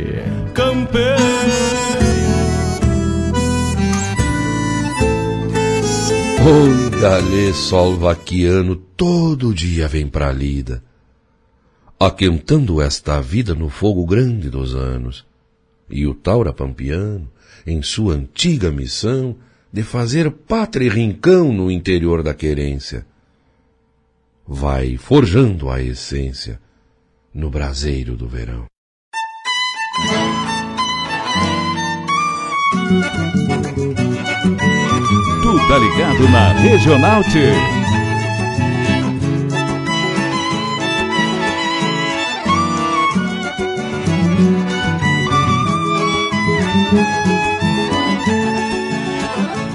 Galê 7.01 7.51
sol 7.51 7.95
vaquiano, 7.95 8.75
todo 8.75 9.55
dia 9.55 9.87
vem 9.87 10.05
pra 10.05 10.31
lida, 10.31 10.83
aquentando 11.99 12.79
esta 12.79 13.19
vida 13.19 13.55
no 13.55 13.69
fogo 13.69 14.05
grande 14.05 14.51
dos 14.51 14.75
anos. 14.75 15.25
E 15.89 16.05
o 16.05 16.13
taura 16.13 16.53
pampiano, 16.53 17.27
em 17.65 17.81
sua 17.81 18.13
antiga 18.13 18.69
missão 18.69 19.35
de 19.73 19.81
fazer 19.81 20.29
pátria 20.29 20.85
e 20.85 20.89
rincão 20.89 21.51
no 21.51 21.71
interior 21.71 22.21
da 22.21 22.35
querência. 22.35 23.03
Vai 24.49 24.95
forjando 24.95 25.69
a 25.69 25.81
essência 25.81 26.57
no 27.33 27.49
braseiro 27.49 28.15
do 28.15 28.29
verão. 28.29 28.65
Tu 35.41 35.67
tá 35.67 35.77
ligado 35.77 36.29
na 36.29 36.53
Regional 36.53 37.21
T. 37.25 37.51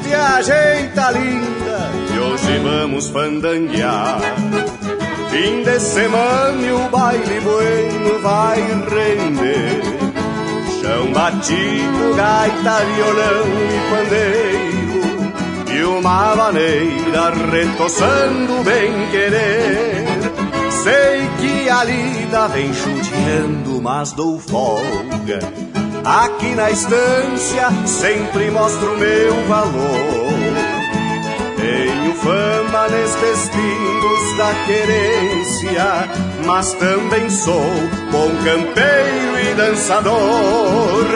Viagem 0.02 0.90
tá 0.94 1.10
linda 1.10 1.90
e 2.14 2.18
hoje 2.18 2.58
vamos 2.58 3.08
fandanguear. 3.10 4.18
Fim 5.32 5.62
de 5.62 5.80
semana 5.80 6.60
e 6.60 6.70
o 6.72 6.90
baile 6.90 7.40
bueno 7.40 8.18
vai 8.20 8.60
render. 8.60 9.80
Chão 10.78 11.10
batido, 11.10 12.14
gaita, 12.14 12.84
violão 12.84 13.46
e 13.64 13.80
pandeiro. 13.90 15.74
E 15.74 15.84
uma 15.84 16.36
maneira 16.36 17.30
retoçando 17.50 18.62
bem 18.62 18.92
querer. 19.10 20.04
Sei 20.82 21.26
que 21.40 21.70
a 21.70 21.82
lida 21.82 22.48
vem 22.48 22.70
chuteando, 22.74 23.80
mas 23.80 24.12
dou 24.12 24.38
folga. 24.38 25.38
Aqui 26.04 26.54
na 26.54 26.70
estância 26.70 27.70
sempre 27.86 28.50
mostro 28.50 28.98
meu 28.98 29.46
valor. 29.48 30.41
Fama 32.20 32.88
nestes 32.88 33.48
pingos 33.48 34.36
da 34.36 34.54
querência, 34.66 36.08
mas 36.44 36.72
também 36.74 37.28
sou 37.30 37.64
bom 38.10 38.30
campeiro 38.44 39.38
e 39.50 39.54
dançador. 39.54 41.06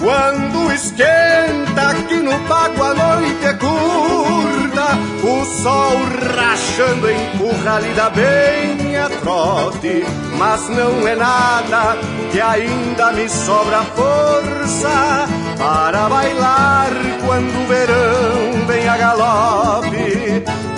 Quando 0.00 0.72
esquenta 0.72 1.90
aqui 1.90 2.16
no 2.16 2.38
pago 2.48 2.82
a 2.82 2.94
noite 2.94 3.44
é 3.44 3.52
curta, 3.54 4.98
o 5.22 5.44
sol 5.62 5.98
rachando 6.36 7.10
empurra 7.10 7.76
ali 7.76 7.92
da 7.94 8.10
bem 8.10 8.96
a 8.96 9.08
trote, 9.08 10.04
mas 10.36 10.68
não 10.68 11.06
é 11.06 11.14
nada 11.14 11.96
que 12.30 12.40
ainda 12.40 13.12
me 13.12 13.28
sobra 13.28 13.82
força 13.94 15.26
para 15.58 16.08
bailar 16.08 16.90
quando 17.24 17.62
o 17.62 17.66
verão 17.66 18.66
vem 18.66 18.88
a 18.88 18.96
galope. 18.96 19.99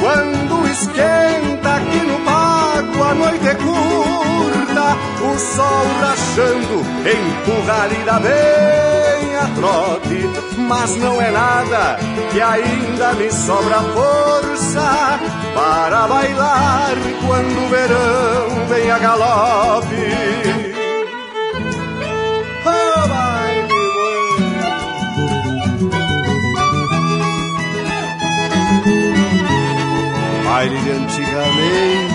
Quando 0.01 0.67
esquenta 0.69 1.75
aqui 1.77 2.01
no 2.07 2.19
pago, 2.21 3.05
a 3.05 3.15
noite 3.15 3.49
é 3.49 3.55
curta, 3.55 4.97
o 5.21 5.39
sol 5.39 5.87
rachando 6.01 6.81
empurra 7.07 7.83
ali 7.85 8.05
da 8.05 8.19
bem 8.19 9.37
a 9.37 9.47
trote. 9.55 10.31
Mas 10.59 10.97
não 10.97 11.21
é 11.21 11.31
nada 11.31 11.99
que 12.31 12.41
ainda 12.41 13.13
me 13.15 13.31
sobra 13.31 13.81
força 13.95 15.21
para 15.55 16.07
bailar 16.09 16.95
quando 17.27 17.65
o 17.65 17.69
verão 17.69 18.67
vem 18.69 18.91
a 18.91 18.99
galope. 18.99 20.32
Baile 30.63 30.79
de 30.79 30.91
antigamente. 30.91 32.15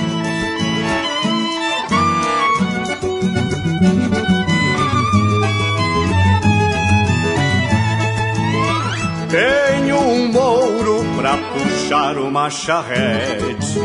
Tenho 9.30 10.00
um 10.00 10.32
mouro 10.32 11.04
pra 11.18 11.38
puxar 11.38 12.18
uma 12.18 12.50
charrete, 12.50 13.80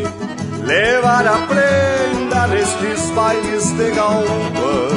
levar 0.65 1.27
a 1.27 1.39
prenda 1.49 2.47
nestes 2.47 3.11
bailes 3.11 3.73
de 3.73 3.91
galpão. 3.91 4.93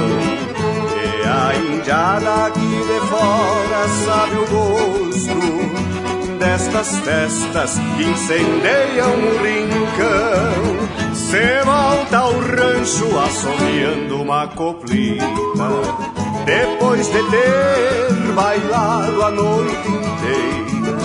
E 1.02 1.28
a 1.28 1.56
indiada 1.56 2.46
aqui 2.46 2.60
de 2.60 3.00
fora 3.08 3.88
sabe 4.06 4.36
o 4.36 4.46
gosto 4.48 5.65
destas 6.46 7.00
festas 7.00 7.80
que 7.98 8.04
incendeiam 8.04 9.10
o 9.10 9.38
rincão. 9.44 11.16
Se 11.16 11.64
volta 11.64 12.18
ao 12.18 12.34
rancho 12.34 13.20
assobiando 13.20 14.22
uma 14.22 14.48
coplita, 14.50 15.26
depois 16.46 17.08
de 17.08 17.24
ter 17.32 18.34
bailado 18.36 19.24
a 19.24 19.32
noite 19.32 19.88
inteira. 19.88 20.98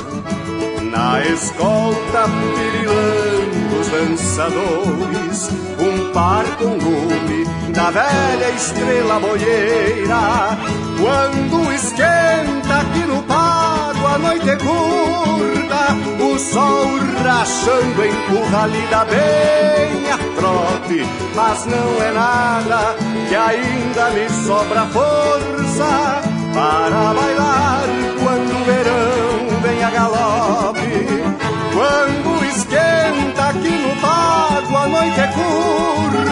Na 0.93 1.21
escolta 1.25 2.29
pirilando 2.55 3.81
os 3.81 3.89
dançadores, 3.89 5.51
um 5.79 6.13
par 6.13 6.45
com 6.59 6.77
lume 6.77 7.45
da 7.73 7.91
velha 7.91 8.51
estrela 8.55 9.19
boieira. 9.19 10.59
Quando 11.01 11.73
esquenta 11.73 12.81
aqui 12.81 13.07
no 13.07 13.23
a 14.07 14.19
noite 14.19 14.51
é 14.51 14.57
curta, 14.57 15.97
o 16.23 16.39
sol 16.39 17.01
rachando 17.23 18.05
empurra 18.05 18.65
ali 18.65 18.87
da 18.89 19.05
bem 19.05 20.11
a 20.11 20.19
trote. 20.39 21.07
Mas 21.35 21.67
não 21.67 22.03
é 22.03 22.13
nada 22.13 22.97
que 23.29 23.35
ainda 23.35 24.11
me 24.11 24.29
sobra 24.45 24.87
força 24.87 26.23
para 26.53 27.15
bailar 27.15 27.85
quando 28.23 28.61
o 28.61 28.65
verão 28.65 29.61
vem 29.63 29.85
a 29.85 29.91
galope. 29.91 30.81
Quando 31.73 32.45
esquenta 32.45 33.49
aqui 33.51 33.71
no 33.71 33.97
pago, 34.01 34.77
a 34.77 34.89
noite 34.89 35.21
é 35.21 35.27
curta, 35.29 36.30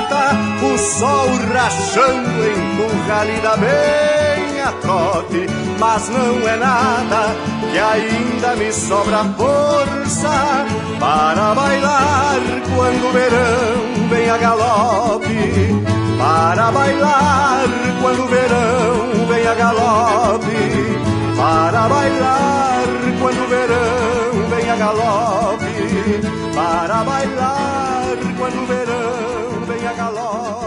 sol 0.78 1.28
rachando 1.52 2.46
empurra 2.46 3.20
ali 3.20 3.40
da 3.40 3.56
bem 3.56 4.60
a 4.60 4.72
trote. 4.80 5.46
Mas 5.78 6.08
não 6.08 6.48
é 6.48 6.56
nada 6.56 7.36
que 7.70 7.78
ainda 7.78 8.56
me 8.56 8.72
sobra 8.72 9.24
força 9.36 10.66
para 10.98 11.54
bailar 11.54 12.40
quando 12.74 13.08
o 13.08 13.12
verão 13.12 14.08
vem 14.08 14.30
a 14.30 14.38
galope. 14.38 15.84
Para 16.18 16.72
bailar 16.72 17.64
quando 18.02 18.24
o 18.24 18.28
verão 18.28 19.26
vem 19.28 19.46
a 19.46 19.54
galope. 19.54 20.98
Para 21.36 21.88
bailar 21.88 22.82
quando 23.20 23.44
o 23.44 23.48
verão 23.48 24.48
vem 24.50 24.70
a 24.70 24.76
galope. 24.76 26.20
Para 26.54 27.04
bailar 27.04 28.16
quando 28.36 28.62
o 28.62 28.66
verão 28.66 29.66
vem 29.66 29.86
a 29.86 29.92
galope. 29.92 30.57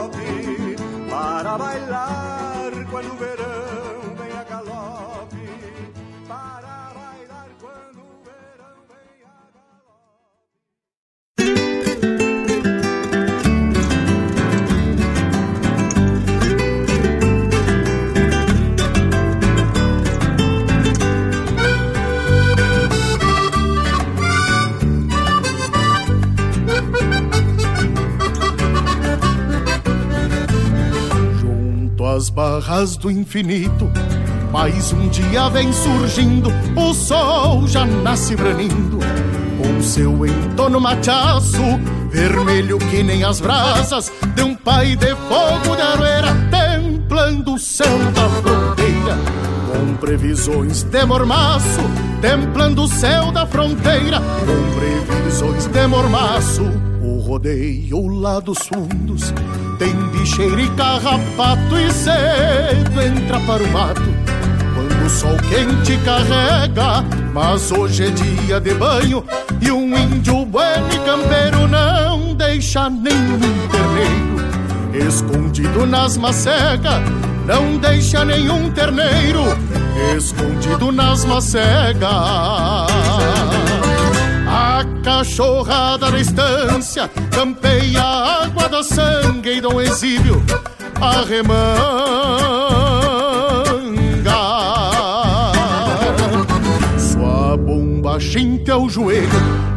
Barras 32.31 32.95
do 32.95 33.11
infinito, 33.11 33.91
mais 34.51 34.93
um 34.93 35.09
dia 35.09 35.49
vem 35.49 35.71
surgindo, 35.73 36.49
o 36.75 36.93
sol 36.93 37.67
já 37.67 37.85
nasce 37.85 38.35
branindo, 38.35 38.99
com 39.57 39.81
seu 39.81 40.25
entorno 40.25 40.79
machaço, 40.79 41.61
vermelho 42.09 42.79
que 42.79 43.03
nem 43.03 43.23
as 43.23 43.41
brasas 43.41 44.11
de 44.33 44.43
um 44.43 44.55
pai 44.55 44.95
de 44.95 45.13
fogo 45.15 45.75
de 45.75 45.81
aroeira, 45.81 46.29
templando 46.49 47.55
o 47.55 47.59
céu 47.59 47.97
da 48.13 48.29
fronteira, 48.29 49.17
com 49.67 49.95
previsões 49.97 50.83
de 50.83 51.05
mormaço, 51.05 51.81
templando 52.21 52.83
o 52.83 52.87
céu 52.87 53.31
da 53.31 53.45
fronteira, 53.45 54.19
com 54.19 54.79
previsões 54.79 55.65
de 55.67 55.87
mormaço, 55.87 56.63
rodeio 57.31 58.07
lá 58.09 58.41
dos 58.41 58.57
fundos 58.57 59.33
tem 59.79 59.95
bicheira 60.09 60.61
e 60.61 60.69
carrapato 60.71 61.77
e 61.77 61.89
cedo 61.89 63.01
entra 63.01 63.39
para 63.47 63.63
o 63.63 63.71
mato 63.71 64.01
quando 64.75 65.05
o 65.05 65.09
sol 65.09 65.37
quente 65.47 65.97
carrega. 66.03 67.05
Mas 67.33 67.71
hoje 67.71 68.07
é 68.07 68.09
dia 68.09 68.59
de 68.59 68.73
banho 68.73 69.23
e 69.61 69.71
um 69.71 69.97
índio 69.97 70.45
bueno 70.45 70.87
e 70.93 70.99
campeiro 71.05 71.69
não 71.69 72.35
deixa 72.35 72.89
nenhum 72.89 73.39
terneiro 73.69 75.07
escondido 75.07 75.85
nas 75.85 76.17
macegas. 76.17 77.01
Não 77.45 77.77
deixa 77.77 78.25
nenhum 78.25 78.69
terneiro 78.71 79.43
escondido 80.17 80.91
nas 80.91 81.23
macegas. 81.23 82.11
A 84.81 85.03
cachorrada 85.03 86.09
da 86.09 86.19
estância 86.19 87.07
campeia 87.29 88.01
a 88.01 88.45
água 88.45 88.67
da 88.67 88.81
sangue 88.81 89.57
e 89.57 89.61
dom 89.61 89.79
exílio 89.79 90.43
a 90.99 91.21
remanga. 91.21 91.51
Sua 96.97 97.55
bomba 97.57 98.17
é 98.17 98.75
o 98.75 98.89
joelho. 98.89 99.29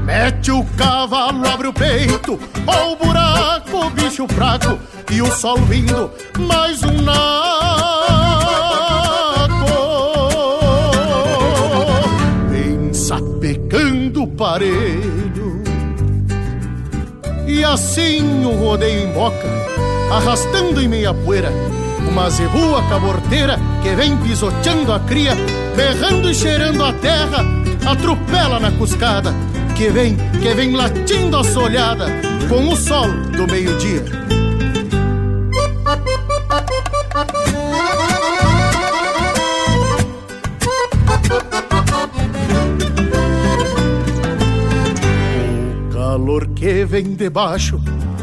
Mete 0.07 0.51
o 0.51 0.65
cavalo, 0.75 1.47
abre 1.49 1.69
o 1.69 1.73
peito, 1.75 2.41
ó 2.67 2.93
o 2.93 2.97
buraco, 2.97 3.91
bicho 3.91 4.27
fraco, 4.29 4.79
e 5.13 5.21
o 5.21 5.31
sol 5.31 5.59
vindo, 5.59 6.11
mais 6.39 6.83
um 6.83 7.03
naco. 7.03 7.94
Parelho. 14.37 15.63
E 17.47 17.65
assim 17.65 18.45
o 18.45 18.53
rodeio 18.53 19.09
em 19.09 19.13
boca, 19.13 19.47
arrastando 20.11 20.81
em 20.81 20.89
meia 20.89 21.13
poeira, 21.15 21.53
uma 22.09 22.29
zebua 22.31 22.83
caborteira 22.89 23.59
que 23.83 23.95
vem 23.95 24.17
pisoteando 24.19 24.93
a 24.93 25.01
cria, 25.01 25.37
berrando 25.77 26.31
e 26.31 26.35
cheirando 26.35 26.83
a 26.83 26.93
terra, 26.93 27.45
atropela 27.87 28.59
na 28.59 28.73
cuscada, 28.73 29.33
que 29.77 29.89
vem, 29.89 30.17
que 30.43 30.55
vem 30.55 30.75
latindo 30.75 31.37
a 31.37 31.45
solhada 31.45 32.07
com 32.49 32.69
o 32.69 32.77
sol 32.77 33.09
do 33.37 33.47
meio-dia. 33.47 34.05
Calor 46.15 46.47
que 46.55 46.85
vem 46.85 47.17
de 47.17 47.29
baixo 47.29 47.81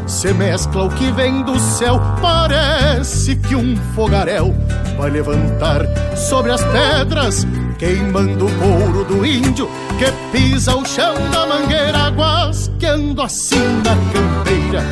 se 0.08 0.34
mescla 0.34 0.84
o 0.84 0.90
que 0.92 1.12
vem 1.12 1.44
do 1.44 1.60
céu, 1.60 2.00
parece 2.22 3.36
que 3.36 3.54
um 3.54 3.76
fogaréu 3.94 4.56
vai 4.98 5.10
levantar 5.10 5.82
sobre 6.16 6.54
as 6.54 6.64
pedras, 6.64 7.46
queimando 7.78 8.46
o 8.46 8.52
couro 8.56 9.04
do 9.04 9.26
índio 9.26 9.70
que 10.00 10.10
pisa 10.32 10.74
o 10.74 10.86
chão 10.86 11.16
da 11.32 11.46
mangueira, 11.46 12.10
guasqueando 12.12 13.22
assim 13.22 13.82
na 13.84 13.96
campeira, 14.14 14.84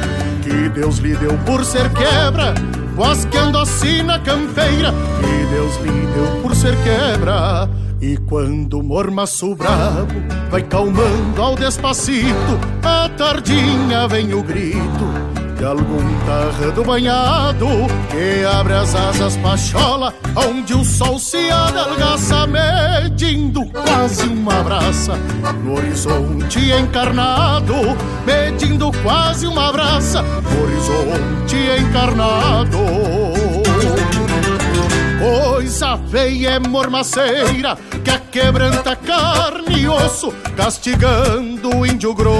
que 0.44 0.68
Deus 0.68 0.98
lhe 0.98 1.16
deu 1.16 1.38
por 1.46 1.64
ser 1.64 1.90
quebra, 1.94 2.54
guasqueando 2.98 3.60
assim 3.60 4.04
na 4.04 4.20
campeira, 4.20 4.94
que 5.22 5.54
Deus 5.54 5.76
lhe 5.78 6.06
deu 6.06 6.42
por 6.42 6.54
ser 6.54 6.76
quebra. 6.84 7.70
E 8.02 8.16
quando 8.18 8.80
o 8.80 8.84
mormaço 8.84 9.54
brabo 9.56 10.14
vai 10.50 10.64
calmando 10.64 11.42
ao 11.42 11.56
despacito, 11.56 12.60
a 12.82 13.10
tardinha 13.10 14.08
vem 14.08 14.34
o 14.34 14.42
grito 14.42 15.40
de 15.58 15.66
algum 15.66 16.00
tardo 16.26 16.86
banhado 16.86 17.68
que 18.10 18.46
abre 18.46 18.74
as 18.76 18.96
asas 18.96 19.36
pachola, 19.36 20.14
onde 20.34 20.74
o 20.74 20.86
sol 20.86 21.20
se 21.20 21.52
adelgaça, 21.52 22.48
medindo 22.48 23.66
quase 23.66 24.26
uma 24.28 24.64
braça 24.64 25.18
no 25.62 25.76
horizonte 25.76 26.72
encarnado, 26.72 27.74
medindo 28.26 28.90
quase 29.04 29.46
uma 29.46 29.70
braça 29.74 30.22
no 30.22 30.64
horizonte 30.64 31.58
encarnado. 31.82 32.78
Coisa 35.20 36.00
feia 36.10 36.52
é 36.52 36.60
mormaceira 36.60 37.78
que 38.06 38.20
quebranta 38.32 38.96
carne 38.96 39.82
e 39.82 39.90
osso, 39.90 40.32
castigando 40.56 41.76
o 41.76 41.86
índio 41.86 42.14
grosso. 42.14 42.40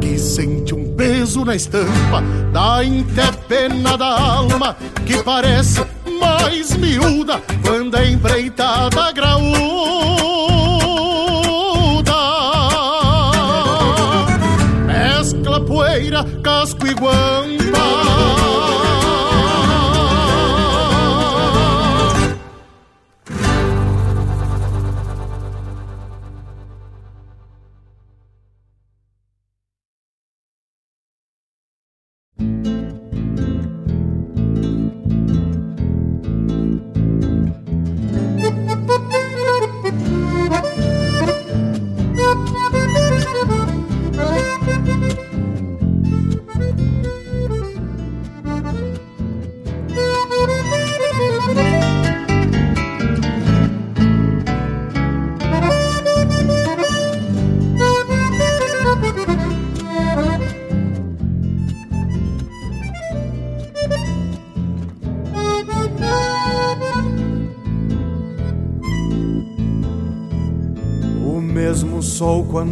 Que 0.00 0.18
sente 0.18 0.74
um 0.74 0.96
peso 0.96 1.44
na 1.44 1.54
estampa 1.54 2.24
da 2.52 2.82
intepena 2.82 3.96
da 3.96 4.06
alma, 4.06 4.76
que 5.06 5.22
parece 5.22 5.84
mais 6.20 6.76
miúda 6.76 7.40
quando 7.64 7.96
é 7.96 8.10
empreitada 8.10 9.12
graúda. 9.12 10.25
Casco 16.42 16.86
e 16.86 16.94
guampa. 16.94 18.15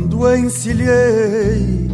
Quando 0.05 0.37
encilhei. 0.37 1.89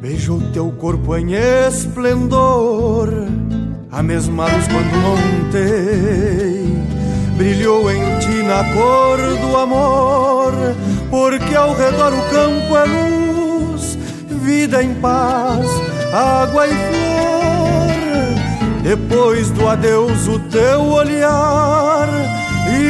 Beijou 0.00 0.40
teu 0.52 0.70
corpo 0.72 1.16
em 1.16 1.34
esplendor 1.34 3.08
A 3.90 4.02
mesma 4.02 4.44
luz 4.44 4.66
quando 4.68 4.92
montei. 5.00 6.76
Brilhou 7.36 7.90
em 7.90 8.18
ti 8.18 8.42
na 8.42 8.62
cor 8.72 9.18
do 9.18 9.56
amor 9.56 10.52
Porque 11.10 11.54
ao 11.54 11.74
redor 11.74 12.12
o 12.12 12.22
campo 12.30 12.76
é 12.76 12.84
luz 12.84 13.98
Vida 14.42 14.82
em 14.82 14.94
paz, 14.94 15.66
água 16.12 16.66
e 16.66 16.70
flor. 16.70 17.06
Depois 18.82 19.50
do 19.50 19.68
adeus 19.68 20.28
o 20.28 20.38
teu 20.50 20.82
olhar 20.82 22.08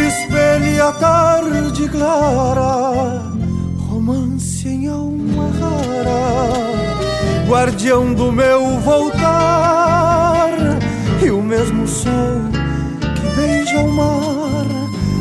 Espelha 0.06 0.88
a 0.88 0.92
tarde 0.92 1.88
clara 1.88 3.25
Guardião 7.48 8.12
do 8.12 8.32
meu 8.32 8.80
voltar. 8.80 10.48
E 11.22 11.30
o 11.30 11.40
mesmo 11.40 11.86
sol 11.86 12.40
que 13.00 13.36
beija 13.36 13.80
o 13.80 13.90
mar 13.90 14.66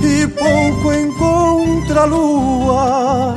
E 0.04 0.28
pouco 0.28 0.94
encontra 0.94 2.02
a 2.02 2.06
lua 2.06 3.36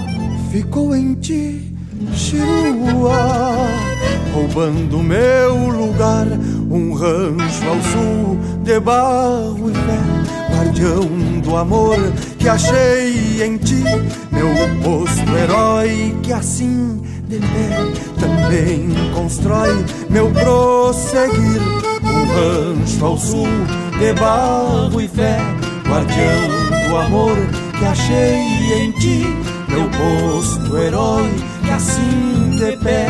Ficou 0.50 0.94
em 0.94 1.14
ti, 1.14 1.72
chirua 2.12 3.56
Roubando 4.34 4.98
meu 4.98 5.54
lugar. 5.68 6.26
Um 6.70 6.92
rancho 6.92 7.68
ao 7.68 7.80
sul 7.82 8.38
de 8.62 8.80
barro 8.80 9.70
e 9.70 9.74
fé 9.74 10.18
guardião 10.58 11.40
do 11.40 11.56
amor 11.56 11.96
que 12.38 12.48
achei 12.48 13.42
em 13.42 13.56
ti, 13.56 13.82
meu 14.32 14.48
posto 14.82 15.36
herói 15.36 16.16
que 16.22 16.32
assim 16.32 17.00
de 17.28 17.38
pé 17.38 17.97
também 18.18 18.88
constrói 19.14 19.84
meu 20.08 20.30
prosseguir. 20.30 21.60
Um 22.02 22.24
rancho 22.24 23.04
ao 23.04 23.18
sul 23.18 23.48
de 23.98 24.12
barro 24.14 25.00
e 25.00 25.08
fé, 25.08 25.38
guardião 25.86 26.88
do 26.88 26.96
amor 26.96 27.36
que 27.78 27.84
achei 27.84 28.82
em 28.82 28.92
ti, 28.92 29.26
meu 29.68 29.88
posto 29.90 30.76
herói 30.76 31.30
que 31.64 31.70
assim 31.70 32.50
de 32.56 32.76
pé 32.78 33.06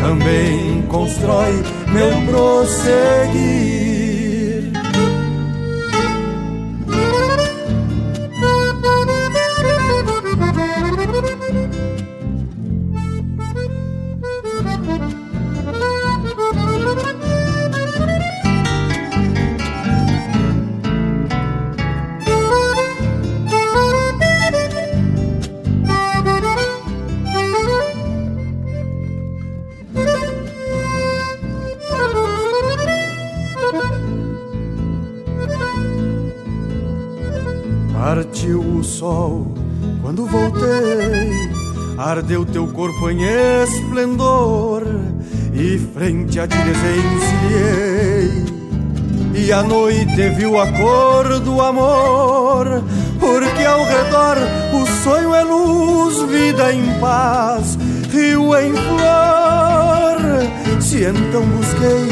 também 0.00 0.82
constrói 0.88 1.62
meu 1.92 2.10
prosseguir. 2.26 3.89
Esplendor 44.00 44.82
e 45.52 45.78
frente 45.92 46.40
a 46.40 46.46
ti 46.46 46.56
desencilhei. 46.56 48.30
E 49.34 49.52
a 49.52 49.62
noite 49.62 50.30
viu 50.30 50.58
a 50.58 50.66
cor 50.72 51.40
do 51.40 51.60
amor, 51.60 52.82
porque 53.18 53.64
ao 53.64 53.84
redor 53.84 54.36
o 54.72 54.86
sonho 55.02 55.34
é 55.34 55.44
luz, 55.44 56.22
vida 56.30 56.72
em 56.72 56.98
paz, 56.98 57.78
rio 58.10 58.56
em 58.56 58.72
flor. 58.72 60.18
Se 60.80 61.04
então 61.04 61.42
busquei 61.42 62.06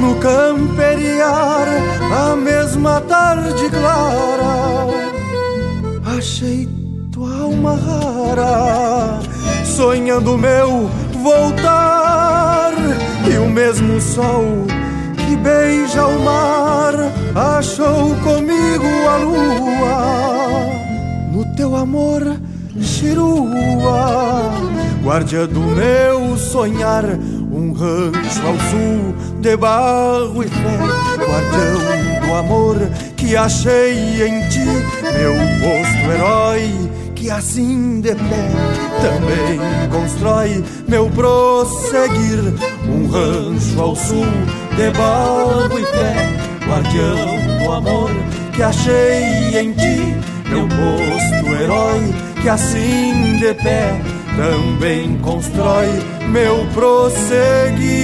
no 0.00 0.14
camperiar 0.16 1.66
a 2.12 2.36
mesma 2.36 3.00
tarde 3.02 3.68
clara, 3.70 4.86
achei 6.16 6.68
tua 7.10 7.42
alma 7.42 7.76
rara, 7.76 9.20
sonhando 9.64 10.36
meu 10.36 10.90
voltar. 11.24 12.74
E 13.26 13.38
o 13.38 13.48
mesmo 13.48 13.98
sol 14.00 14.44
que 15.16 15.34
beija 15.36 16.06
o 16.06 16.22
mar 16.22 16.94
achou 17.34 18.14
comigo 18.16 18.86
a 19.08 19.16
lua. 19.16 20.66
No 21.32 21.44
teu 21.56 21.74
amor 21.74 22.36
chirua 22.80 24.52
guardia 25.02 25.46
do 25.46 25.60
meu 25.60 26.36
sonhar 26.36 27.04
um 27.04 27.72
rancho 27.72 28.46
ao 28.46 28.58
sul 28.70 29.14
de 29.40 29.56
barro 29.56 30.42
e 30.42 30.48
fé 30.48 30.78
guardião 31.18 32.26
do 32.26 32.34
amor 32.34 32.76
que 33.16 33.36
achei 33.36 34.26
em 34.26 34.48
ti 34.48 34.64
meu 34.64 35.34
posto 35.60 36.10
herói 36.10 36.90
que 37.14 37.30
assim 37.30 38.00
de 38.00 38.14
pé 38.14 38.83
também 39.00 39.58
constrói 39.90 40.64
meu 40.88 41.08
prosseguir 41.10 42.40
um 42.88 43.06
rancho 43.06 43.80
ao 43.80 43.96
sul 43.96 44.26
de 44.76 44.90
barro 44.96 45.78
e 45.78 45.84
fé, 45.84 46.66
guardião 46.66 47.64
do 47.64 47.72
amor 47.72 48.10
que 48.54 48.62
achei 48.62 49.58
em 49.58 49.72
ti, 49.72 50.16
meu 50.48 50.68
posto 50.68 51.62
herói 51.62 52.14
que 52.42 52.48
assim 52.48 53.38
de 53.38 53.54
pé 53.54 54.00
também 54.36 55.16
constrói 55.18 55.88
meu 56.28 56.66
prosseguir. 56.74 58.03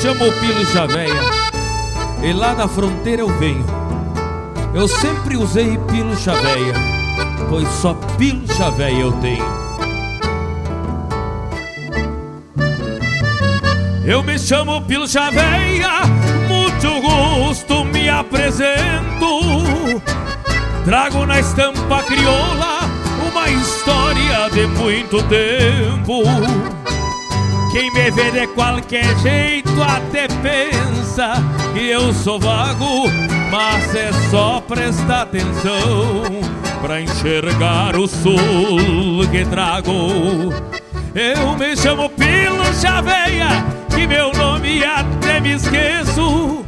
Chamo 0.00 0.32
Pilo 0.40 0.64
Chaveia 0.64 1.20
e 2.22 2.32
lá 2.32 2.54
na 2.54 2.66
fronteira 2.66 3.20
eu 3.20 3.28
venho. 3.38 3.66
Eu 4.72 4.88
sempre 4.88 5.36
usei 5.36 5.76
Pilo 5.90 6.16
Chaveia, 6.16 6.72
pois 7.50 7.68
só 7.68 7.92
Pilo 8.16 8.46
Chaveia 8.54 8.98
eu 8.98 9.12
tenho. 9.12 9.44
Eu 14.06 14.22
me 14.22 14.38
chamo 14.38 14.80
Pilo 14.82 15.06
Chaveia, 15.06 16.00
muito 16.48 17.02
gosto 17.02 17.84
me 17.84 18.08
apresento. 18.08 20.00
Trago 20.86 21.26
na 21.26 21.40
estampa 21.40 22.02
crioula 22.04 22.80
uma 23.30 23.50
história 23.50 24.48
de 24.50 24.66
muito 24.66 25.22
tempo. 25.24 26.69
Quem 27.72 27.92
me 27.92 28.10
vê 28.10 28.30
de 28.32 28.46
qualquer 28.48 29.16
jeito 29.18 29.70
até 29.80 30.26
pensa 30.42 31.34
que 31.72 31.88
eu 31.88 32.12
sou 32.12 32.38
vago, 32.38 33.08
mas 33.50 33.94
é 33.94 34.10
só 34.28 34.60
prestar 34.60 35.22
atenção 35.22 36.24
pra 36.82 37.00
enxergar 37.00 37.96
o 37.96 38.08
sul 38.08 39.24
que 39.30 39.44
trago. 39.44 40.52
Eu 41.14 41.56
me 41.56 41.76
chamo 41.76 42.08
Pilo 42.10 42.64
Chaveia, 42.80 43.48
que 43.94 44.04
meu 44.04 44.32
nome 44.32 44.82
até 44.84 45.38
me 45.38 45.54
esqueço. 45.54 46.64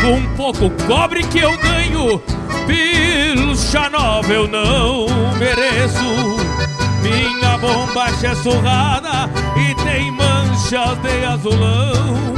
Com 0.00 0.36
pouco 0.36 0.68
cobre 0.86 1.22
que 1.24 1.38
eu 1.38 1.56
ganho, 1.58 2.20
pilcha 2.66 3.88
nova 3.88 4.32
eu 4.32 4.48
não 4.48 5.06
mereço. 5.38 6.45
Minha 7.08 7.56
bombacha 7.58 8.28
é 8.28 8.34
surrada 8.34 9.30
e 9.56 9.74
tem 9.84 10.10
manchas 10.10 10.98
de 10.98 11.24
azulão. 11.24 12.34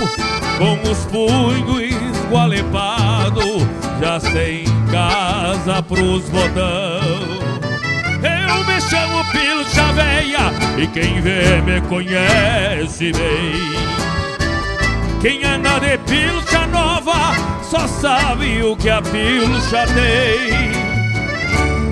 Com 0.58 0.90
os 0.90 1.06
punhos 1.06 1.80
esgualepados 2.28 3.62
Já 4.00 4.20
sem 4.20 4.64
casa 4.90 5.82
pros 5.82 6.28
botão. 6.28 7.48
Eu 8.22 8.64
me 8.64 8.80
chamo 8.80 9.24
Pilcha 9.30 9.92
Veia 9.92 10.52
E 10.76 10.86
quem 10.88 11.20
vê 11.20 11.62
me 11.62 11.80
conhece 11.82 13.12
bem. 13.12 13.88
Quem 15.22 15.44
anda 15.44 15.78
de 15.78 15.96
pilcha 15.98 16.66
nova 16.66 17.34
Só 17.62 17.86
sabe 17.86 18.62
o 18.62 18.76
que 18.76 18.90
a 18.90 19.00
pilcha 19.00 19.86
tem 19.94 20.87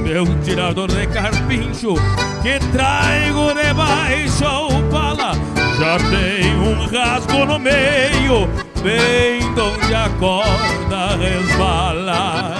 meu 0.07 0.24
tirador 0.44 0.86
de 0.86 1.04
carpincho 1.09 1.94
que 2.40 2.61
traigo 2.70 3.52
debaixo 3.52 4.44
ao 4.44 4.70
pala 4.84 5.32
já 5.76 5.98
tem 5.98 6.57
um 6.57 6.86
rasgo 6.86 7.44
no 7.44 7.59
meio, 7.59 8.48
bem 8.82 9.42
onde 9.50 9.94
a 9.94 10.09
corda 10.18 11.16
resbala. 11.16 12.54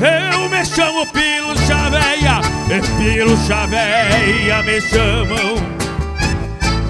Eu 0.00 0.48
me 0.48 0.64
chamo 0.64 1.06
Pilo 1.12 1.54
Chaveia, 1.66 2.40
e 2.66 2.80
Pilo 2.96 3.36
Chaveia 3.46 4.62
me 4.62 4.80
chamam. 4.80 5.80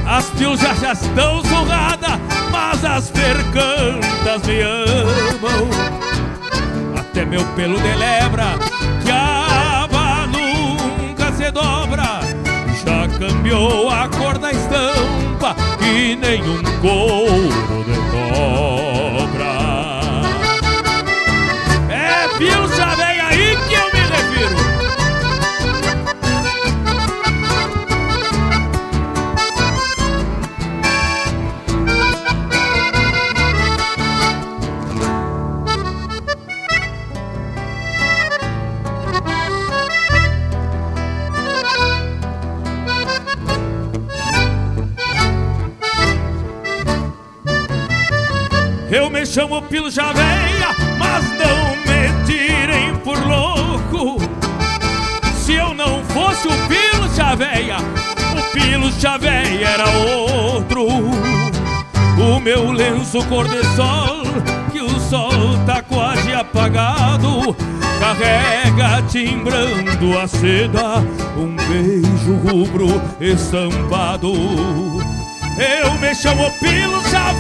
As 0.07 0.27
pilhas 0.31 0.61
já 0.61 0.93
estão 0.93 1.45
surradas, 1.45 2.19
mas 2.51 2.85
as 2.85 3.11
percantas 3.11 4.47
me 4.47 4.63
amam. 4.63 5.69
Até 6.97 7.27
meu 7.27 7.45
pelo 7.55 7.77
de 7.77 7.95
lebra 7.97 8.80
cambiou 13.51 13.91
a 13.91 14.09
cor 14.09 14.39
da 14.39 14.53
estampa 14.53 15.57
Que 15.79 16.15
nem 16.15 16.41
um 16.43 16.63
couro 16.81 17.85
de 17.85 18.80
Eu 48.91 49.09
me 49.09 49.25
chamo 49.25 49.63
Pilo 49.63 49.89
Chaveia, 49.89 50.75
mas 50.99 51.25
não 51.39 51.77
me 51.77 52.25
tirem 52.27 52.97
por 53.05 53.17
louco. 53.25 54.21
Se 55.37 55.55
eu 55.55 55.73
não 55.73 56.03
fosse 56.07 56.49
o 56.49 56.53
Pilo 56.67 57.09
Chaveia, 57.15 57.77
o 58.37 58.53
Pilo 58.53 58.91
Chaveia 58.93 59.69
era 59.69 59.89
outro. 59.89 60.89
O 60.89 62.41
meu 62.41 62.73
lenço 62.73 63.25
cor 63.27 63.47
de 63.49 63.65
sol, 63.77 64.23
que 64.73 64.83
o 64.83 64.99
sol 64.99 65.31
tá 65.65 65.81
quase 65.83 66.35
apagado, 66.35 67.57
carrega 68.01 69.03
timbrando 69.09 70.19
a 70.19 70.27
seda 70.27 70.99
um 71.37 71.55
beijo 71.69 72.35
rubro 72.45 73.01
estampado. 73.21 74.33
Eu 75.57 75.95
me 76.01 76.13
chamo 76.13 76.51
Pilcha 76.59 77.31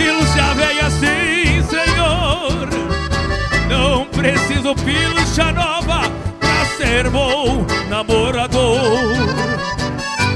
Pilcha 0.00 0.54
Veia, 0.54 0.90
sim 0.90 1.62
senhor. 1.68 2.68
Não 3.68 4.06
preciso 4.06 4.74
pilcha 4.76 5.52
nova 5.52 6.10
pra 6.40 6.64
ser 6.78 7.10
bom 7.10 7.66
namorador. 7.90 8.78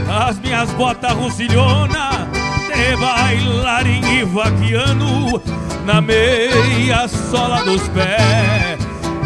As 0.06 0.38
minhas 0.40 0.68
botas 0.72 1.12
russilhona 1.12 2.28
de 2.68 2.94
bailarim 2.96 4.04
e 4.18 4.24
vaquiano 4.24 5.42
na 5.86 6.02
meia 6.02 7.08
sola 7.08 7.64
dos 7.64 7.88
pés 7.88 8.78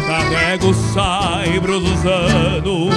carrego 0.07 0.73
saibros 0.93 1.83
dos 1.83 2.05
anos. 2.05 2.95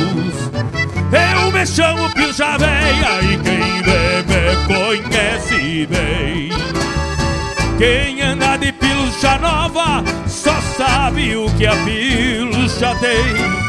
Eu 1.13 1.51
me 1.51 1.67
chamo 1.67 2.09
Pilcha 2.11 2.57
Veia 2.57 3.21
e 3.21 3.37
quem 3.39 3.83
me 3.83 4.67
conhece 4.69 5.87
bem. 5.87 6.82
Quem 7.79 8.23
anda 8.23 8.57
de 8.57 8.73
pilcha 8.73 9.39
nova 9.39 10.05
só 10.27 10.61
sabe 10.77 11.37
o 11.37 11.51
que 11.57 11.67
a 11.67 11.77
pilcha 11.85 12.95
tem. 13.01 13.63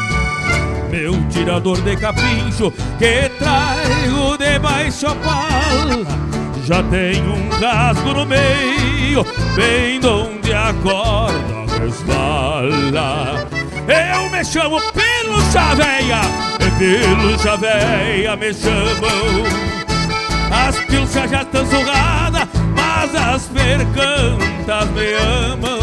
Meu 0.90 1.28
tirador 1.28 1.80
de 1.80 1.96
capincho 1.96 2.72
que 2.98 3.28
traigo 3.38 4.38
debaixo 4.38 5.08
a 5.08 5.14
pala 5.16 6.24
já 6.64 6.82
tem 6.84 7.22
um 7.28 7.48
rasgo 7.60 8.14
no 8.14 8.24
meio, 8.24 9.22
bem 9.54 10.00
onde 10.02 10.52
a 10.52 10.72
corda 10.82 11.78
resvala. 11.78 13.46
Eu 13.86 14.30
me 14.30 14.42
chamo 14.42 14.80
Pilucha 14.92 15.74
Véia, 15.74 16.22
e 16.60 17.58
Véia 17.58 18.36
me 18.36 18.54
chamam. 18.54 19.44
As 20.50 20.76
pilchas 20.86 21.30
já 21.30 21.42
estão 21.42 21.66
surradas, 21.66 22.23
mas 23.04 23.14
as 23.14 23.46
percantas 23.48 24.90
me 24.90 25.14
amam. 25.52 25.78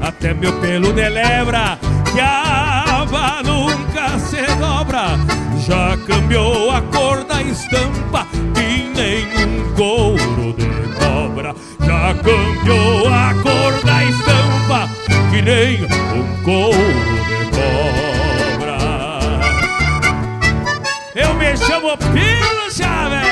Até 0.00 0.32
meu 0.32 0.52
pelo 0.60 0.92
de 0.92 1.08
lebra, 1.08 1.78
que 2.12 2.20
a 2.20 3.02
aba 3.02 3.42
nunca 3.42 4.18
se 4.18 4.42
dobra, 4.56 5.18
já 5.66 5.96
cambiou 6.06 6.70
a 6.70 6.82
cor 6.82 7.24
da 7.24 7.42
estampa, 7.42 8.26
que 8.54 8.92
nem 8.94 9.26
um 9.44 9.74
couro 9.74 10.54
de 10.54 10.66
cobra. 10.98 11.54
Já 11.80 12.14
cambiou 12.14 13.08
a 13.08 13.34
cor 13.42 13.84
da 13.84 14.04
estampa, 14.04 14.88
que 15.30 15.42
nem 15.42 15.84
um 15.84 16.42
couro 16.44 16.78
de 17.28 17.44
cobra. 17.56 18.78
Eu 21.14 21.34
me 21.34 21.56
chamo 21.56 21.96
Pilo 21.98 22.70
Chave. 22.70 23.31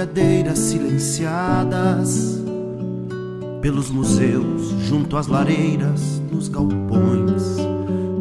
Bolhadeiras 0.00 0.58
silenciadas 0.58 2.40
pelos 3.60 3.90
museus, 3.90 4.70
junto 4.86 5.16
às 5.18 5.26
lareiras, 5.26 6.22
nos 6.32 6.48
galpões. 6.48 7.42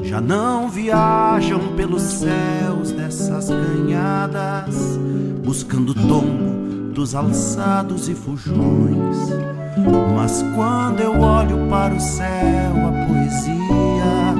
Já 0.03 0.19
não 0.19 0.69
viajam 0.69 1.75
pelos 1.77 2.01
céus 2.01 2.91
dessas 2.91 3.47
canhadas, 3.47 4.99
buscando 5.43 5.91
o 5.91 5.95
tombo 5.95 6.91
dos 6.91 7.15
alçados 7.15 8.09
e 8.09 8.15
fujões. 8.15 9.17
Mas 10.17 10.43
quando 10.55 10.99
eu 10.99 11.17
olho 11.21 11.69
para 11.69 11.93
o 11.93 11.99
céu, 12.01 12.73
a 12.87 13.05
poesia 13.07 14.35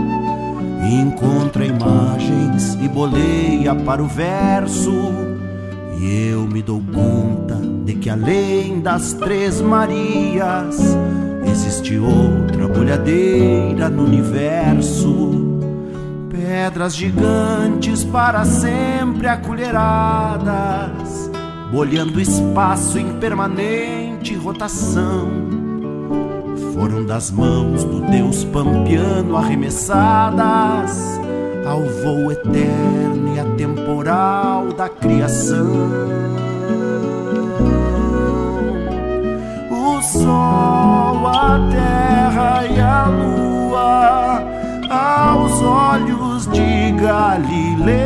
encontra 0.92 1.66
imagens 1.66 2.74
e 2.82 2.88
boleia 2.90 3.74
para 3.76 4.04
o 4.04 4.08
verso 4.08 5.29
e 6.00 6.30
eu 6.30 6.48
me 6.48 6.62
dou 6.62 6.82
conta 6.94 7.56
de 7.84 7.96
que 7.96 8.10
além 8.10 8.80
das 8.80 9.12
Três 9.14 9.60
Marias 9.60 10.78
existe 11.46 11.98
outra 11.98 12.70
bolhadeira 12.70 13.90
no 13.90 14.06
universo. 14.06 15.60
Pedras 16.30 16.96
gigantes 16.96 18.06
para 18.06 18.46
sempre 18.46 19.28
acolheradas, 19.28 21.30
bolhando 21.70 22.22
espaço 22.22 22.98
em 22.98 23.20
permanente 23.20 24.36
rotação. 24.36 25.28
Foram 26.74 27.06
das 27.06 27.30
mãos 27.30 27.84
do 27.84 28.00
Deus 28.10 28.46
pampiano 28.46 29.36
arremessadas 29.36 31.20
ao 31.66 31.82
voo 31.82 32.32
eterno 32.32 33.19
atemporal 34.00 34.72
da 34.74 34.88
criação. 34.90 35.68
O 39.70 40.02
sol, 40.02 41.28
a 41.28 41.60
terra 41.72 42.66
e 42.66 42.80
a 42.80 43.08
lua, 43.08 44.42
aos 44.90 45.62
olhos 45.62 46.48
de 46.48 46.92
Galileu, 46.92 47.98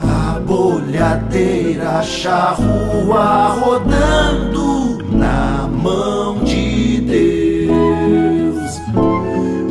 a 0.00 0.38
bolhadeira 0.40 2.02
charrua 2.02 3.48
rodando 3.60 5.02
na 5.10 5.68
mão 5.68 6.38
de 6.44 7.00
Deus. 7.00 8.80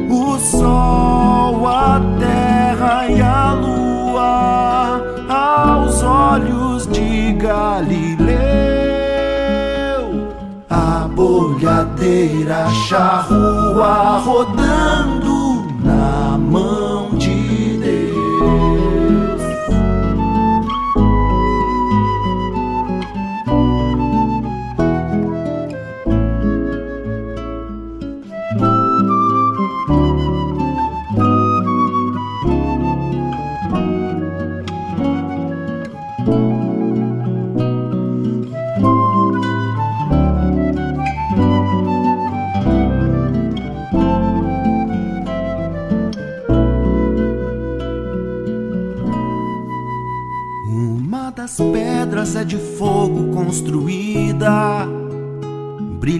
O 0.10 0.39
sol 0.39 1.68
a 1.68 2.02
terra 2.20 3.08
e 3.08 3.22
a 3.22 3.25
Galileu. 7.46 8.36
A 10.68 11.08
bolhadeira 11.14 12.68
charrua 12.88 14.18
rodando 14.26 15.14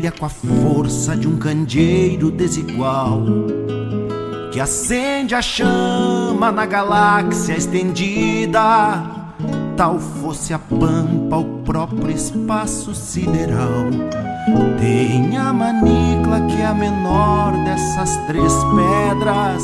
brilha 0.06 0.12
com 0.12 0.26
a 0.26 0.30
força 0.30 1.16
de 1.16 1.28
um 1.28 1.38
candeeiro 1.38 2.30
desigual, 2.30 3.24
que 4.51 4.60
acende 4.60 5.34
a 5.34 5.41
chama 5.41 6.51
na 6.51 6.66
galáxia 6.66 7.53
estendida, 7.53 9.03
tal 9.76 9.99
fosse 9.99 10.53
a 10.53 10.60
pampa, 10.60 11.38
o 11.38 11.62
próprio 11.64 12.12
espaço 12.12 12.93
sideral. 12.93 13.86
Tem 14.80 15.38
a 15.38 15.51
manicla 15.51 16.41
que 16.41 16.62
é 16.62 16.66
a 16.66 16.74
menor 16.74 17.53
dessas 17.64 18.16
três 18.28 18.53
pedras, 18.76 19.64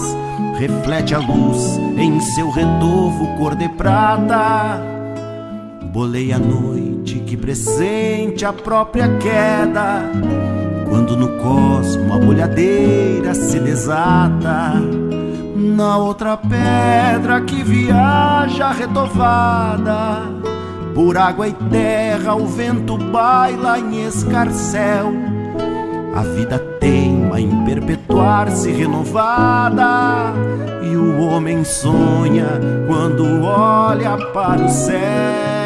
reflete 0.57 1.13
a 1.13 1.19
luz 1.19 1.77
em 1.97 2.19
seu 2.19 2.49
redovo 2.49 3.37
cor 3.37 3.55
de 3.55 3.69
prata. 3.69 4.90
Bolei 5.91 6.31
a 6.31 6.39
noite 6.39 7.19
que 7.19 7.35
presente 7.35 8.45
a 8.45 8.53
própria 8.53 9.09
queda, 9.17 10.09
quando 10.87 11.17
no 11.17 11.37
cosmo 11.37 12.13
a 12.13 12.17
bolhadeira 12.17 13.33
se 13.33 13.59
desata 13.59 14.75
na 15.53 15.97
outra 15.97 16.37
pedra 16.37 17.41
que 17.41 17.61
viaja 17.61 18.71
retovada. 18.71 20.31
Por 20.95 21.17
água 21.17 21.49
e 21.49 21.53
terra 21.69 22.35
o 22.35 22.47
vento 22.47 22.97
baila 22.97 23.77
em 23.77 24.07
escarcel. 24.07 25.11
A 26.15 26.21
vida 26.21 26.57
teima 26.79 27.41
em 27.41 27.65
perpetuar-se 27.65 28.71
renovada. 28.71 30.33
E 30.83 30.95
o 30.95 31.19
homem 31.19 31.65
sonha 31.65 32.47
quando 32.87 33.43
olha 33.43 34.15
para 34.31 34.63
o 34.63 34.69
céu. 34.69 35.60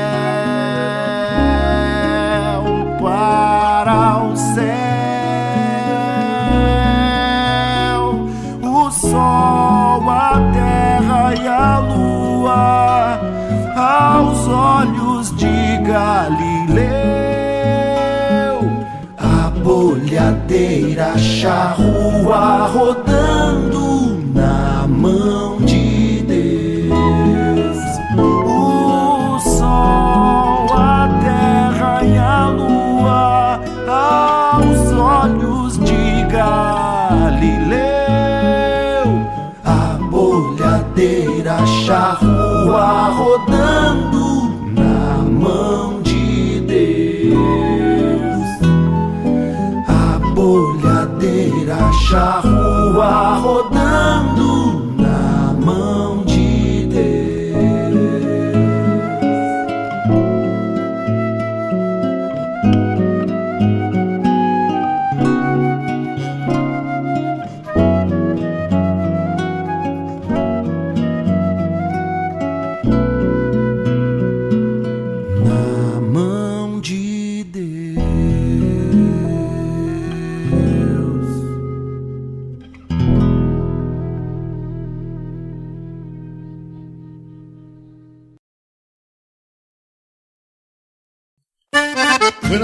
Para 3.05 4.17
o 4.17 4.35
céu. 4.35 4.65
O 8.63 8.89
sol, 8.89 10.09
a 10.09 10.51
terra 10.51 11.35
e 11.35 11.47
a 11.47 11.77
lua 11.81 13.19
aos 13.77 14.47
olhos 14.47 15.37
de 15.37 15.77
Galileu. 15.83 16.95
A 19.19 19.51
bolhadeira 19.63 21.15
charrua 21.15 22.71
rodando 22.73 24.24
charrua 42.65 43.09
rodando 43.09 44.49
na 44.73 45.17
mão 45.23 46.01
de 46.01 46.59
Deus. 46.61 47.37
A 49.87 50.19
bolhadeira 50.33 51.77
charrua 52.07 52.44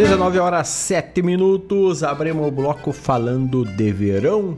19 0.00 0.38
horas 0.38 0.66
7 0.68 1.20
minutos, 1.20 2.02
abrimos 2.02 2.48
o 2.48 2.50
bloco 2.50 2.90
falando 2.90 3.66
de 3.66 3.92
verão. 3.92 4.56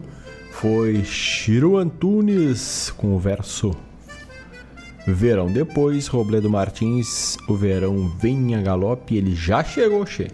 Foi 0.53 1.03
Chiru 1.03 1.79
Antunes 1.79 2.95
com 2.97 3.17
o 3.17 3.19
verso 3.19 3.73
Verão. 5.05 5.47
Depois, 5.47 6.07
Robledo 6.07 6.49
Martins, 6.49 7.37
o 7.49 7.57
verão 7.57 8.09
vem 8.21 8.55
a 8.55 8.63
galope. 8.63 9.17
Ele 9.17 9.35
já 9.35 9.65
chegou, 9.65 10.07
che. 10.07 10.29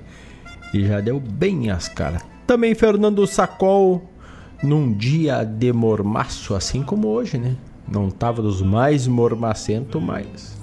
E 0.74 0.86
já 0.86 1.00
deu 1.00 1.18
bem 1.18 1.70
as 1.70 1.88
caras. 1.88 2.20
Também 2.46 2.74
Fernando 2.74 3.26
Sacol, 3.26 4.02
num 4.62 4.92
dia 4.92 5.42
de 5.42 5.72
mormaço, 5.72 6.54
assim 6.54 6.82
como 6.82 7.08
hoje, 7.08 7.38
né? 7.38 7.56
Não 7.90 8.10
tava 8.10 8.42
dos 8.42 8.60
mais 8.60 9.06
mormacentos, 9.06 10.02
mas. 10.02 10.57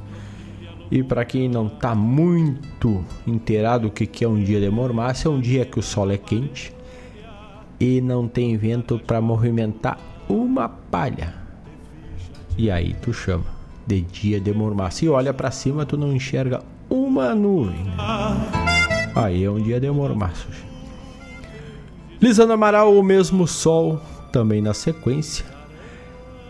E 0.91 1.01
para 1.03 1.25
quem 1.25 1.49
não 1.49 1.67
tá 1.67 1.95
muito 1.95 3.03
inteirado 3.25 3.87
o 3.87 3.91
que, 3.91 4.05
que 4.05 4.23
é 4.23 4.27
um 4.27 4.41
dia 4.41 4.59
de 4.59 4.69
mormaço, 4.69 5.27
é 5.27 5.31
um 5.31 5.39
dia 5.39 5.65
que 5.65 5.79
o 5.79 5.81
sol 5.81 6.11
é 6.11 6.17
quente 6.17 6.73
e 7.79 7.99
não 8.01 8.27
tem 8.27 8.55
vento 8.55 8.99
para 8.99 9.19
movimentar 9.19 9.97
uma 10.29 10.69
palha. 10.69 11.33
E 12.57 12.71
aí 12.71 12.95
tu 13.01 13.11
chama 13.13 13.45
de 13.85 14.01
dia 14.01 14.39
de 14.39 14.53
mormaço. 14.53 15.05
E 15.05 15.09
olha 15.09 15.33
para 15.33 15.51
cima, 15.51 15.85
tu 15.85 15.97
não 15.97 16.13
enxerga 16.13 16.63
uma 16.89 17.35
nuvem. 17.35 17.85
Aí 19.15 19.43
é 19.43 19.49
um 19.49 19.61
dia 19.61 19.79
de 19.79 19.89
mormaço. 19.89 20.47
Lisandro 22.21 22.53
Amaral, 22.53 22.95
o 22.97 23.03
mesmo 23.03 23.47
sol, 23.47 23.99
também 24.31 24.61
na 24.61 24.73
sequência. 24.73 25.45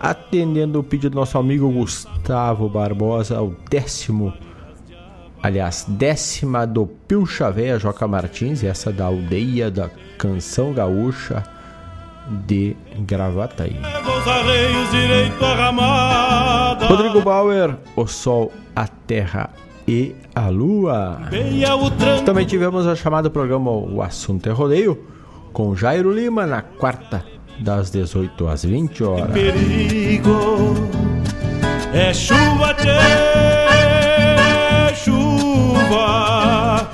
Atendendo 0.05 0.81
o 0.81 0.83
pedido 0.83 1.13
do 1.13 1.15
nosso 1.15 1.35
amigo 1.35 1.67
Gustavo 1.67 2.69
Barbosa, 2.69 3.41
o 3.41 3.55
décimo, 3.67 4.31
aliás, 5.41 5.83
décima 5.87 6.67
do 6.67 6.85
Pilcha 6.85 7.49
Véia 7.49 7.79
Joca 7.79 8.07
Martins, 8.07 8.63
essa 8.63 8.91
da 8.91 9.05
aldeia 9.05 9.71
da 9.71 9.89
Canção 10.19 10.73
Gaúcha 10.73 11.43
de 12.45 12.77
Gravataí. 12.99 13.77
Rodrigo 16.87 17.21
Bauer, 17.23 17.75
o 17.95 18.05
sol, 18.05 18.53
a 18.75 18.87
terra 18.87 19.49
e 19.87 20.15
a 20.35 20.49
lua. 20.49 21.19
Também 22.23 22.45
tivemos 22.45 22.85
a 22.85 22.95
chamada 22.95 23.27
programa 23.27 23.71
O 23.71 24.03
Assunto 24.03 24.47
é 24.47 24.51
Rodeio 24.51 25.03
com 25.51 25.75
Jairo 25.75 26.13
Lima 26.13 26.45
na 26.45 26.61
quarta 26.61 27.25
das 27.59 27.89
18 27.91 28.47
às 28.47 28.63
20 28.63 29.03
horas. 29.03 29.31
Perigo 29.31 30.73
é 31.93 32.13
chuva, 32.13 32.73
tchê, 32.73 32.89
chuva. 34.95 36.89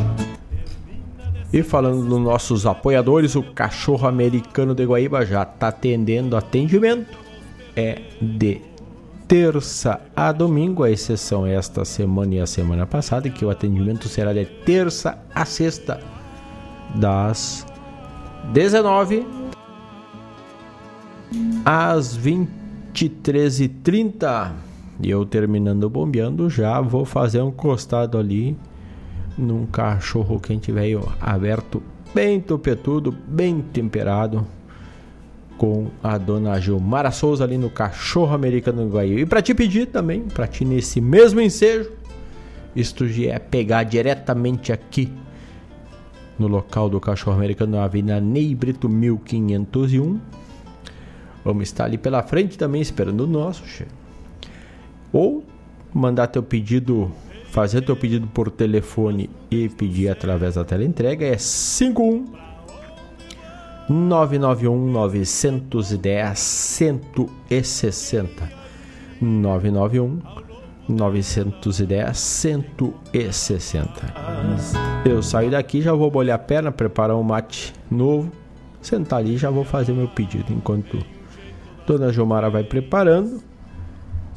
E 1.51 1.63
falando 1.63 2.07
dos 2.07 2.19
nossos 2.19 2.65
apoiadores, 2.65 3.35
o 3.35 3.43
Cachorro 3.43 4.07
Americano 4.07 4.73
de 4.75 4.85
Guaíba 4.85 5.25
já 5.25 5.43
está 5.43 5.69
atendendo 5.69 6.37
atendimento. 6.37 7.19
É 7.75 8.01
de 8.21 8.61
terça 9.27 10.01
a 10.15 10.31
domingo, 10.31 10.83
a 10.83 10.91
exceção 10.91 11.47
é 11.47 11.55
esta 11.55 11.85
semana 11.85 12.35
e 12.35 12.39
a 12.41 12.45
semana 12.45 12.85
passada, 12.85 13.29
que 13.29 13.45
o 13.45 13.49
atendimento 13.49 14.09
será 14.09 14.33
de 14.33 14.45
terça 14.45 15.17
a 15.33 15.45
sexta, 15.45 16.01
das 16.95 17.65
19 18.51 19.40
às 21.65 22.17
23h30. 22.17 24.53
E 25.01 25.09
eu 25.09 25.25
terminando 25.25 25.89
bombeando, 25.89 26.49
já 26.49 26.79
vou 26.79 27.03
fazer 27.05 27.41
um 27.41 27.51
costado 27.51 28.17
ali 28.17 28.55
num 29.37 29.65
cachorro 29.65 30.39
quente 30.39 30.71
velho 30.71 31.05
aberto, 31.19 31.83
bem 32.13 32.39
topetudo, 32.39 33.13
bem 33.27 33.59
temperado, 33.61 34.47
com 35.57 35.87
a 36.03 36.17
dona 36.17 36.59
Gilmara 36.59 37.11
Souza 37.11 37.43
ali 37.43 37.57
no 37.57 37.69
Cachorro 37.69 38.33
Americano 38.33 38.85
do 38.85 38.93
Guaíba. 38.93 39.19
E 39.21 39.25
para 39.27 39.43
te 39.43 39.53
pedir 39.53 39.85
também, 39.87 40.21
para 40.21 40.47
ti 40.47 40.65
nesse 40.65 40.99
mesmo 40.99 41.39
ensejo, 41.39 41.91
isto 42.75 43.05
é 43.05 43.37
pegar 43.37 43.83
diretamente 43.83 44.71
aqui 44.71 45.13
no 46.39 46.47
local 46.47 46.89
do 46.89 46.99
Cachorro 46.99 47.37
Americano, 47.37 47.77
na 47.77 47.83
Avenida 47.83 48.19
Ney 48.19 48.55
Brito 48.55 48.89
1501. 48.89 50.19
Vamos 51.43 51.63
estar 51.63 51.85
ali 51.85 51.97
pela 51.97 52.21
frente 52.23 52.57
também 52.57 52.81
esperando 52.81 53.21
o 53.21 53.27
nosso, 53.27 53.65
chefe. 53.65 53.91
Ou 55.11 55.43
mandar 55.93 56.27
teu 56.27 56.43
pedido 56.43 57.11
fazer 57.51 57.81
teu 57.81 57.97
pedido 57.97 58.27
por 58.27 58.49
telefone 58.49 59.29
e 59.49 59.67
pedir 59.67 60.07
através 60.09 60.55
da 60.55 60.63
tela 60.63 60.85
entrega 60.85 61.25
é 61.25 61.37
51 61.37 62.25
991 63.89 64.91
910 64.91 66.39
160 66.39 68.49
991 69.21 70.19
910 70.87 72.17
160 72.17 73.91
Eu 75.05 75.21
saio 75.21 75.51
daqui, 75.51 75.81
já 75.81 75.93
vou 75.93 76.09
bolhar 76.09 76.35
a 76.35 76.39
perna, 76.39 76.71
preparar 76.71 77.17
um 77.17 77.23
mate 77.23 77.73
novo, 77.89 78.31
sentar 78.81 79.19
ali 79.19 79.35
e 79.35 79.37
já 79.37 79.49
vou 79.49 79.65
fazer 79.65 79.91
meu 79.91 80.07
pedido 80.07 80.53
enquanto 80.53 81.03
Dona 81.85 82.11
Gilmara 82.11 82.49
vai 82.49 82.63
preparando 82.63 83.41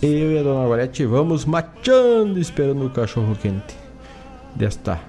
eu 0.02 0.32
e 0.32 0.38
a 0.38 0.42
dona 0.42 0.66
Gorete 0.66 1.06
vamos 1.06 1.44
mateando 1.44 2.38
esperando 2.38 2.84
o 2.84 2.90
cachorro 2.90 3.36
quente 3.36 3.76
desta 4.54 5.00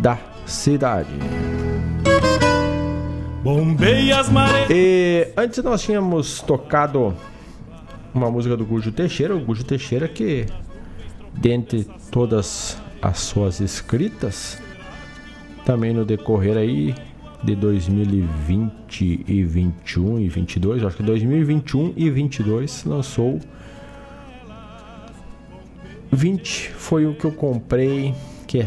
da 0.00 0.18
cidade. 0.44 1.10
Bombei 3.42 4.10
as 4.10 4.28
marés. 4.28 4.68
E 4.68 5.28
antes 5.36 5.62
nós 5.62 5.82
tínhamos 5.82 6.40
tocado 6.42 7.14
uma 8.16 8.30
música 8.30 8.56
do 8.56 8.64
Gujo 8.64 8.90
Teixeira, 8.92 9.36
o 9.36 9.40
Gujo 9.40 9.64
Teixeira 9.64 10.08
que 10.08 10.46
dentre 11.34 11.86
todas 12.10 12.76
as 13.02 13.18
suas 13.18 13.60
escritas, 13.60 14.60
também 15.64 15.92
no 15.92 16.04
decorrer 16.04 16.56
aí 16.56 16.94
de 17.42 17.54
2020 17.54 19.24
e 19.26 19.44
21 19.44 20.20
e 20.20 20.28
22, 20.28 20.84
acho 20.84 20.96
que 20.96 21.02
2021 21.02 21.92
e 21.96 22.10
22 22.10 22.84
lançou 22.84 23.38
20 26.10 26.70
foi 26.70 27.06
o 27.06 27.14
que 27.14 27.24
eu 27.24 27.32
comprei, 27.32 28.14
que 28.46 28.58
é 28.58 28.66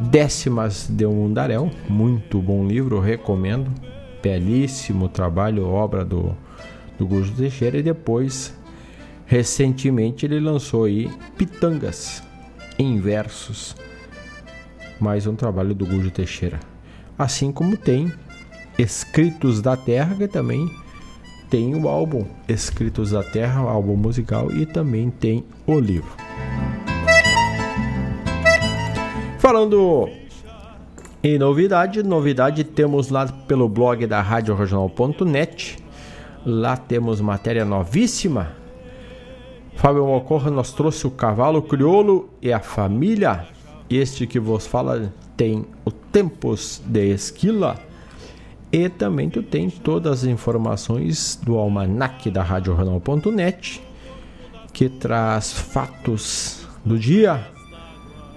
Décimas 0.00 0.88
de 0.90 1.06
um 1.06 1.14
Mundaréu, 1.14 1.70
muito 1.88 2.42
bom 2.42 2.66
livro, 2.66 2.98
recomendo. 2.98 3.70
Belíssimo 4.20 5.08
trabalho, 5.08 5.68
obra 5.68 6.04
do, 6.04 6.34
do 7.04 7.06
Gusto 7.06 7.36
Teixeira. 7.36 7.78
E 7.78 7.82
depois 7.82 8.54
Recentemente 9.26 10.26
ele 10.26 10.38
lançou 10.38 10.84
aí 10.84 11.10
Pitangas 11.36 12.22
em 12.78 13.00
versos, 13.00 13.74
mais 15.00 15.26
um 15.26 15.34
trabalho 15.34 15.74
do 15.74 15.86
Gujo 15.86 16.10
Teixeira. 16.10 16.60
Assim 17.18 17.50
como 17.50 17.76
tem 17.76 18.12
Escritos 18.78 19.62
da 19.62 19.76
Terra, 19.76 20.14
que 20.14 20.28
também 20.28 20.68
tem 21.48 21.74
o 21.74 21.88
álbum 21.88 22.26
Escritos 22.48 23.12
da 23.12 23.22
Terra, 23.22 23.60
álbum 23.60 23.96
musical, 23.96 24.52
e 24.52 24.66
também 24.66 25.10
tem 25.10 25.44
o 25.66 25.78
livro. 25.78 26.10
Falando 29.38 30.08
em 31.22 31.38
novidade, 31.38 32.02
novidade 32.02 32.64
temos 32.64 33.08
lá 33.08 33.26
pelo 33.26 33.68
blog 33.68 34.06
da 34.06 34.20
Rádio 34.20 34.54
Regional.net. 34.54 35.83
Lá 36.44 36.76
temos 36.76 37.20
matéria 37.20 37.64
novíssima 37.64 38.64
Fábio 39.76 40.06
Mocorra 40.06 40.50
nos 40.50 40.72
trouxe 40.72 41.06
o 41.06 41.10
cavalo 41.10 41.60
crioulo 41.60 42.30
e 42.40 42.52
a 42.52 42.60
família. 42.60 43.46
Este 43.90 44.26
que 44.26 44.40
vos 44.40 44.66
fala 44.66 45.12
tem 45.36 45.66
o 45.84 45.90
Tempos 45.90 46.80
de 46.86 47.12
Esquila. 47.12 47.76
E 48.72 48.88
também 48.88 49.28
tu 49.28 49.42
tem 49.42 49.68
todas 49.68 50.20
as 50.20 50.24
informações 50.24 51.38
do 51.42 51.58
almanac 51.58 52.30
da 52.30 52.42
RadioRenal.net 52.42 53.82
que 54.72 54.88
traz 54.88 55.52
fatos 55.52 56.66
do 56.84 56.98
dia, 56.98 57.46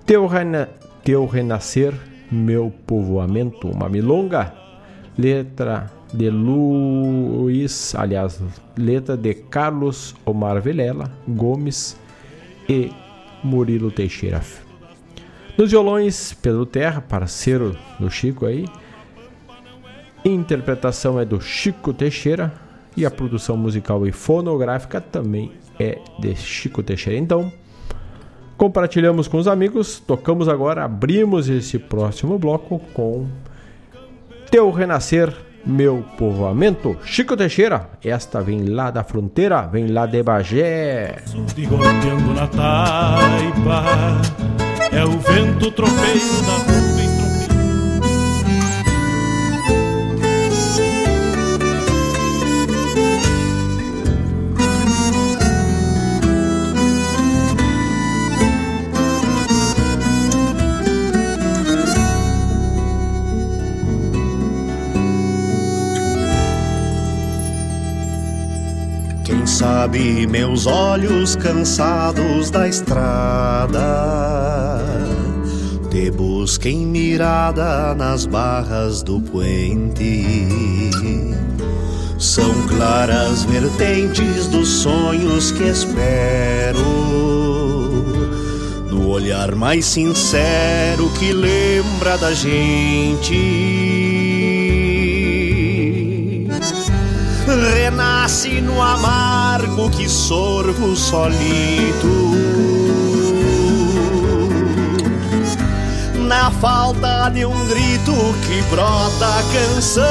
Teu, 0.07 0.28
Rena... 0.28 0.69
Teu 1.03 1.27
Renascer, 1.27 1.93
Meu 2.31 2.73
Povoamento, 2.86 3.69
uma 3.69 3.89
milonga, 3.89 4.55
letra 5.19 5.91
de 6.12 6.31
Luiz, 6.31 7.93
aliás, 7.97 8.41
letra 8.77 9.16
de 9.16 9.35
Carlos 9.35 10.15
Omar 10.24 10.62
Vilela 10.62 11.11
Gomes 11.27 11.97
e 12.69 12.93
Murilo 13.43 13.91
Teixeira. 13.91 14.41
Nos 15.56 15.70
violões, 15.70 16.35
Pedro 16.43 16.66
Terra, 16.66 17.01
parceiro 17.01 17.76
do 18.01 18.10
Chico 18.10 18.44
aí. 18.44 18.64
Interpretação 20.24 21.20
é 21.20 21.24
do 21.24 21.40
Chico 21.40 21.93
Teixeira 21.93 22.52
e 22.97 23.06
a 23.06 23.10
produção 23.10 23.56
musical 23.56 24.05
e 24.05 24.10
fonográfica 24.10 25.01
também 25.01 25.52
é 25.78 25.98
de 26.18 26.35
Chico 26.35 26.82
Teixeira. 26.82 27.18
Então, 27.18 27.52
compartilhamos 28.56 29.28
com 29.28 29.36
os 29.39 29.47
amigos, 29.47 30.01
tocamos 30.01 30.48
agora, 30.48 30.85
abrimos 30.85 31.48
esse 31.48 31.78
próximo 31.78 32.36
bloco 32.36 32.81
com 32.93 33.26
Teu 34.51 34.72
Renascer, 34.72 35.32
Meu 35.64 36.05
Povoamento. 36.18 36.97
Chico 37.05 37.36
Teixeira, 37.36 37.90
esta 38.02 38.40
vem 38.40 38.64
lá 38.64 38.90
da 38.90 39.05
fronteira, 39.05 39.62
vem 39.62 39.86
lá 39.86 40.05
de 40.06 40.20
Bagé. 40.20 41.22
É 44.94 45.04
o 45.04 45.18
vento 45.18 45.70
tropeiro 45.72 46.42
da 46.46 46.93
sabe 69.55 70.26
meus 70.26 70.66
olhos 70.66 71.36
cansados 71.36 72.51
da 72.51 72.66
estrada. 72.66 73.81
Te 75.93 76.10
busquem 76.10 76.85
mirada 76.85 77.94
nas 77.94 78.26
barras 78.26 79.05
do 79.05 79.20
puente. 79.20 80.90
São 82.18 82.52
claras 82.66 83.44
vertentes 83.44 84.48
dos 84.48 84.68
sonhos 84.68 85.52
que 85.52 85.62
espero. 85.62 86.82
No 88.90 89.09
olhar 89.09 89.55
mais 89.55 89.86
sincero 89.86 91.09
que 91.16 91.32
lembra 91.32 92.18
da 92.18 92.35
gente. 92.35 93.85
Renasce 97.47 98.60
no 98.60 98.82
amargo 99.55 99.89
que 99.90 100.09
sorvo 100.09 100.97
solito. 100.97 102.32
Na 106.26 106.51
falta 106.51 107.28
de 107.28 107.47
um 107.47 107.66
grito 107.68 108.12
que 108.47 108.62
brota 108.70 109.26
a 109.26 109.43
canção 109.52 110.02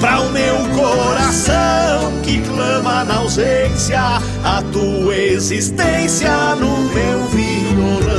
Pra 0.00 0.20
o 0.20 0.30
meu 0.30 0.56
coração 0.76 2.12
que 2.22 2.42
clama 2.42 3.04
na 3.04 3.14
ausência 3.16 4.20
A 4.44 4.62
tua 4.72 5.16
existência 5.16 6.54
no 6.56 6.78
meu 6.92 7.24
violão 7.28 8.18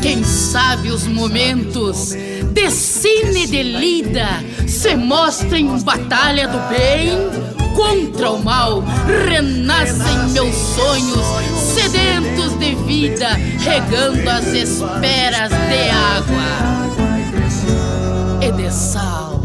Quem 0.00 0.24
sabe 0.24 0.90
os 0.90 1.06
momentos 1.06 2.14
de 2.52 2.70
cine 2.70 3.46
de 3.46 3.62
lida 3.62 4.42
se 4.82 4.96
mostra 4.96 5.56
em 5.56 5.78
batalha 5.84 6.48
do 6.48 6.58
bem 6.68 7.12
contra 7.72 8.32
o 8.32 8.42
mal. 8.42 8.82
Renascem 9.28 10.30
meus 10.32 10.56
sonhos 10.56 11.24
sedentos 11.56 12.58
de 12.58 12.74
vida, 12.84 13.28
regando 13.60 14.28
as 14.28 14.48
esperas 14.48 15.50
de 15.50 15.88
água 15.88 16.42
e 18.40 18.50
de 18.50 18.72
sal. 18.72 19.40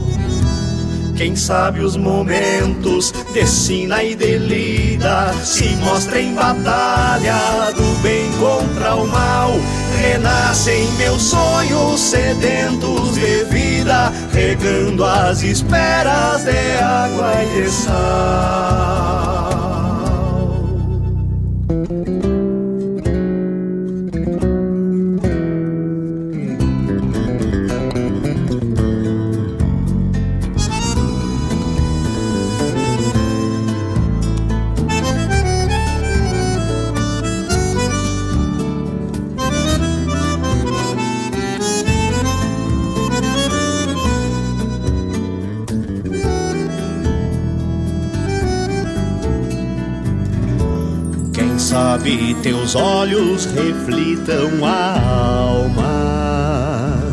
Quem 1.15 1.35
sabe 1.35 1.81
os 1.81 1.95
momentos 1.97 3.11
de 3.33 3.45
sina 3.45 4.03
e 4.03 4.15
de 4.15 4.39
lida 4.39 5.33
se 5.43 5.69
mostra 5.77 6.19
em 6.19 6.33
batalha 6.33 7.71
do 7.75 8.01
bem 8.01 8.31
contra 8.39 8.95
o 8.95 9.07
mal. 9.07 9.51
Renascem 9.99 10.85
meus 10.93 11.21
sonhos 11.21 11.99
sedentos 11.99 13.15
de 13.15 13.43
vida, 13.45 13.66
regando 14.31 15.03
as 15.03 15.43
esperas 15.43 16.43
de 16.43 16.77
água 16.81 17.43
e 17.43 17.61
de 17.61 17.69
sal. 17.69 19.46
Sabe 52.07 52.33
teus 52.35 52.73
olhos 52.73 53.43
reflitam 53.47 54.63
a 54.63 54.97
alma 55.49 57.03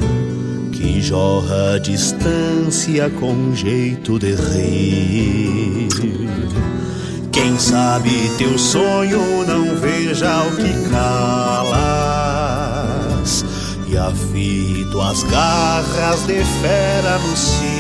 que 0.71 1.03
jorra 1.03 1.75
a 1.75 1.79
distância 1.81 3.11
com 3.11 3.53
jeito 3.57 4.21
de 4.21 4.37
rir. 4.37 5.89
Quem 7.33 7.59
sabe 7.59 8.31
teu 8.39 8.57
sonho 8.57 9.45
não 9.45 9.75
veja 9.77 10.45
o 10.45 10.55
que 10.55 10.73
calas 10.89 12.15
e 13.89 13.97
afito 13.97 15.01
as 15.01 15.25
garras 15.25 16.25
de 16.25 16.45
fera 16.62 17.19
no 17.19 17.37
cio. 17.37 17.74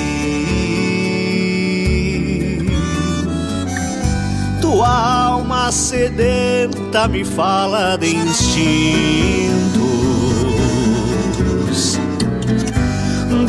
Tua 4.74 4.88
alma 4.88 5.70
sedenta 5.70 7.06
me 7.06 7.24
fala 7.24 7.96
de 7.96 8.16
instintos 8.16 9.84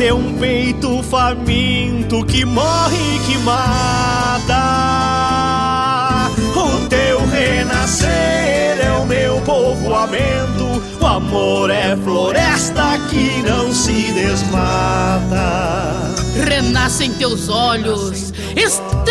é 0.00 0.14
um 0.14 0.34
peito 0.34 1.02
faminto 1.02 2.24
que 2.26 2.44
morre 2.44 2.96
e 2.96 3.18
que 3.26 3.38
mata. 3.38 4.54
O 6.54 6.86
teu 6.86 7.26
renascer 7.26 8.78
é 8.80 8.96
o 9.02 9.04
meu 9.04 9.40
povoamento. 9.40 10.80
O 11.00 11.06
amor 11.06 11.70
é 11.70 11.96
floresta 11.96 13.00
que 13.10 13.42
não 13.42 13.72
se 13.72 14.12
desmata. 14.12 16.14
Renascem 16.48 17.12
teus 17.14 17.48
olhos, 17.48 18.32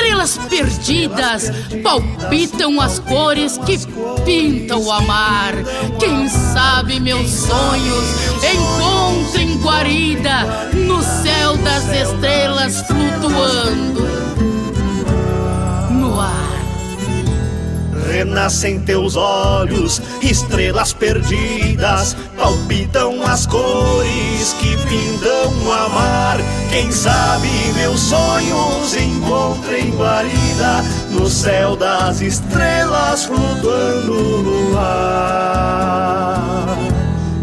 estrelas 0.06 0.38
perdidas, 0.50 1.52
palpitam 1.82 2.80
as 2.80 3.00
cores 3.00 3.58
que 3.58 3.80
pintam 4.24 4.84
o 4.84 4.92
amar. 4.92 5.54
Quem 6.00 6.30
sabe 6.30 7.00
meus 7.00 7.28
sonhos 7.28 8.06
encontrem 8.44 9.58
guarida 9.58 10.70
no 10.74 11.02
céu 11.02 11.58
das 11.58 11.86
estrelas 11.90 12.84
flutuando 12.86 14.25
Renascem 18.16 18.80
teus 18.80 19.18
olhos, 19.18 20.02
estrelas 20.22 20.94
perdidas, 20.94 22.16
palpitam 22.38 23.22
as 23.28 23.46
cores 23.46 24.54
que 24.54 24.78
pintam 24.88 25.52
o 25.52 25.90
mar. 25.90 26.38
Quem 26.70 26.90
sabe 26.94 27.50
meus 27.74 28.00
sonhos 28.00 28.96
encontrem 28.96 29.92
guarida 29.92 30.82
no 31.12 31.30
céu 31.30 31.76
das 31.76 32.22
estrelas 32.22 33.26
flutuando 33.26 34.14
no 34.44 34.80
ar. 34.80 36.78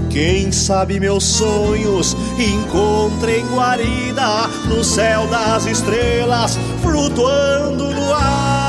Quem 0.08 0.50
sabe 0.50 0.98
meus 0.98 1.24
sonhos 1.24 2.16
encontrem 2.38 3.46
guarida 3.48 4.48
no 4.70 4.82
céu 4.82 5.26
das 5.26 5.66
estrelas 5.66 6.58
flutuando 6.80 7.90
no 7.90 8.14
ar. 8.14 8.61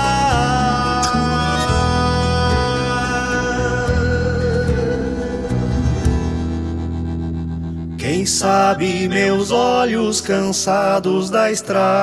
Quem 8.03 8.25
sabe 8.25 9.07
meus 9.07 9.49
olhos 9.49 10.19
cansados 10.19 11.29
da 11.29 11.49
estrada. 11.49 11.93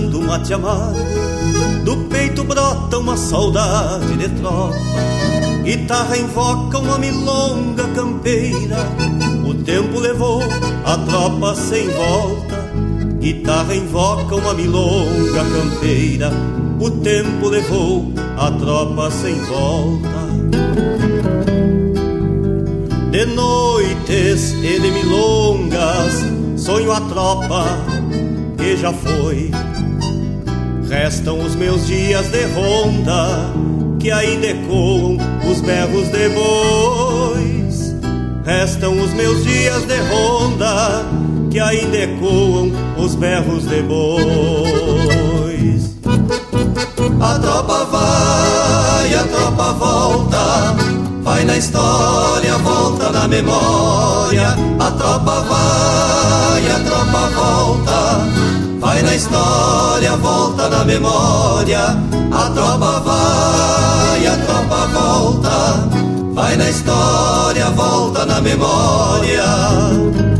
Mate 0.00 0.54
amargo. 0.54 0.98
Do 1.84 1.96
peito 2.08 2.44
brota 2.44 2.98
uma 2.98 3.16
saudade 3.16 4.16
de 4.16 4.28
tropa. 4.40 4.74
Guitarra 5.64 6.16
invoca 6.16 6.78
uma 6.78 6.98
milonga 6.98 7.84
campeira. 7.94 8.88
O 9.46 9.54
tempo 9.54 10.00
levou 10.00 10.42
a 10.84 10.96
tropa 10.96 11.54
sem 11.54 11.88
volta. 11.90 12.72
Guitarra 13.20 13.74
invoca 13.74 14.36
uma 14.36 14.54
milonga 14.54 15.44
campeira. 15.44 16.30
O 16.80 16.90
tempo 16.90 17.48
levou 17.48 18.12
a 18.38 18.50
tropa 18.50 19.10
sem 19.10 19.34
volta. 19.40 20.22
De 23.10 23.26
noites 23.26 24.52
e 24.52 24.80
de 24.80 24.90
milongas 24.90 26.24
Sonho 26.56 26.92
a 26.92 27.00
tropa 27.00 27.64
que 28.62 28.76
já 28.76 28.92
foi. 28.92 29.50
Restam 30.88 31.40
os 31.40 31.56
meus 31.56 31.84
dias 31.86 32.28
de 32.28 32.44
ronda 32.54 33.52
que 33.98 34.10
ainda 34.10 34.46
ecoam 34.46 35.16
os 35.50 35.60
berros 35.60 36.08
de 36.08 36.28
bois. 36.28 37.94
Restam 38.44 39.00
os 39.00 39.12
meus 39.14 39.42
dias 39.42 39.84
de 39.84 39.98
ronda 39.98 41.04
que 41.50 41.58
ainda 41.58 41.96
ecoam 41.96 42.70
os 42.96 43.16
berros 43.16 43.66
de 43.66 43.82
bois. 43.82 44.22
A 47.20 47.38
tropa 47.38 47.84
vai, 47.84 49.14
a 49.14 49.24
tropa 49.24 49.72
volta, 49.72 50.81
vai 51.32 51.44
na 51.44 51.56
história, 51.56 52.58
volta 52.58 53.10
na 53.10 53.26
memória. 53.26 54.48
A 54.78 54.90
tropa 54.90 55.40
vai, 55.40 56.70
a 56.70 56.78
tropa 56.84 57.22
volta, 57.40 57.98
vai 58.78 59.02
na 59.02 59.14
história, 59.14 60.16
volta 60.16 60.68
na 60.68 60.84
memória. 60.84 61.96
A 62.30 62.50
tropa 62.50 63.00
vai, 63.00 64.26
a 64.26 64.36
tropa 64.44 64.86
volta, 64.98 65.88
vai 66.34 66.56
na 66.56 66.68
história, 66.68 67.70
volta 67.70 68.26
na 68.26 68.40
memória. 68.40 70.31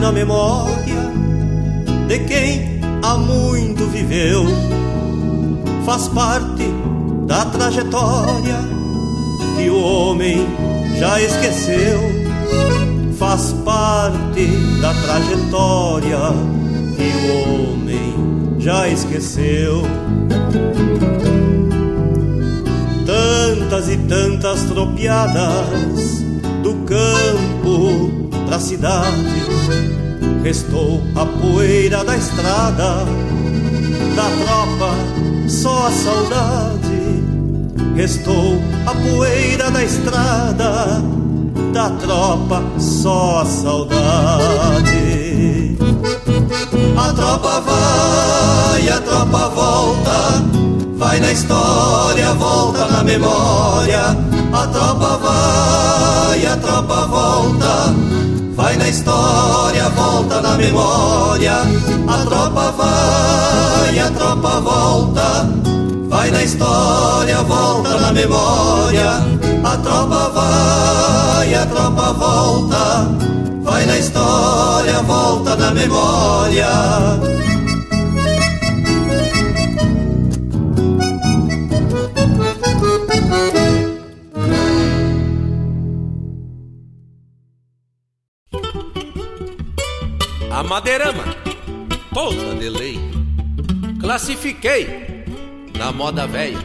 Na 0.00 0.10
memória 0.10 1.12
de 2.08 2.18
quem 2.20 2.80
há 3.02 3.18
muito 3.18 3.84
viveu. 3.86 4.44
Faz 5.84 6.08
parte 6.08 6.64
da 7.26 7.44
trajetória 7.44 8.56
que 9.56 9.68
o 9.68 9.82
homem 9.82 10.46
já 10.98 11.20
esqueceu. 11.20 12.00
Faz 13.18 13.52
parte 13.64 14.46
da 14.80 14.94
trajetória 14.94 16.18
que 16.96 17.12
o 17.26 17.72
homem 17.74 18.56
já 18.58 18.88
esqueceu. 18.88 19.82
Tantas 23.04 23.88
e 23.90 23.98
tantas 23.98 24.62
tropiadas 24.62 26.22
do 26.62 26.74
campo 26.86 28.19
pra 28.50 28.58
cidade. 28.58 29.46
Restou 30.42 31.00
a 31.14 31.24
poeira 31.24 32.02
da 32.02 32.16
estrada, 32.16 33.06
da 34.16 34.28
tropa 34.42 34.90
só 35.48 35.86
a 35.86 35.90
saudade. 35.92 37.22
Restou 37.94 38.60
a 38.86 38.94
poeira 38.94 39.70
da 39.70 39.84
estrada, 39.84 41.00
da 41.72 41.90
tropa 41.90 42.60
só 42.76 43.42
a 43.42 43.46
saudade. 43.46 44.98
A 46.96 47.12
tropa 47.12 47.60
vai, 47.60 48.88
a 48.88 49.00
tropa 49.00 49.48
volta, 49.50 50.42
vai 50.96 51.20
na 51.20 51.30
história, 51.30 52.32
volta 52.34 52.88
na 52.88 53.04
memória. 53.04 54.16
A 54.52 54.66
tropa 54.66 55.18
vai, 55.18 56.46
a 56.46 56.56
tropa 56.56 57.06
volta, 57.06 57.94
vai 58.70 58.76
na 58.76 58.88
história, 58.88 59.88
volta 59.88 60.40
na 60.40 60.56
memória. 60.56 61.54
A 62.06 62.24
tropa 62.24 62.70
vai, 62.78 63.98
a 63.98 64.10
tropa 64.10 64.60
volta, 64.60 65.48
vai 66.08 66.30
na 66.30 66.44
história, 66.44 67.42
volta 67.42 67.98
na 67.98 68.12
memória. 68.12 69.10
A 69.64 69.76
tropa 69.78 70.28
vai, 70.28 71.54
a 71.54 71.66
tropa 71.66 72.12
volta. 72.12 73.08
Vai 73.64 73.86
na 73.86 73.98
história, 73.98 75.02
volta 75.02 75.56
na 75.56 75.70
memória. 75.72 77.49
Madeirama, 90.70 91.24
toda 92.14 92.54
de 92.54 92.68
lei. 92.68 93.00
Classifiquei 94.00 95.24
na 95.76 95.90
moda 95.90 96.28
velha. 96.28 96.60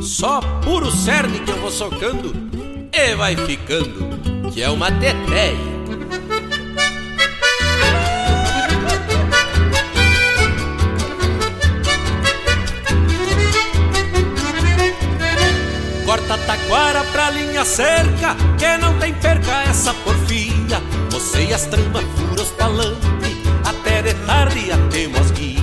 Só 0.00 0.40
puro 0.64 0.90
cerne 0.90 1.40
que 1.40 1.50
eu 1.50 1.58
vou 1.58 1.70
socando 1.70 2.32
e 2.90 3.14
vai 3.14 3.36
ficando, 3.36 4.50
que 4.50 4.62
é 4.62 4.70
uma 4.70 4.90
teteia. 4.90 5.68
Corta 16.06 16.38
taquara 16.38 17.04
pra 17.12 17.28
linha 17.28 17.66
cerca, 17.66 18.34
que 18.58 18.78
não 18.78 18.98
tem 18.98 19.12
perca 19.12 19.64
essa 19.64 19.92
porfia. 19.92 20.80
Você 21.18 21.52
as 21.52 21.66
tramas 21.66 22.04
fura 22.16 22.42
os 22.42 22.50
palanques, 22.50 23.38
até 23.64 24.02
de 24.02 24.14
tarde 24.24 24.70
até 24.70 25.08
mosguia. 25.08 25.58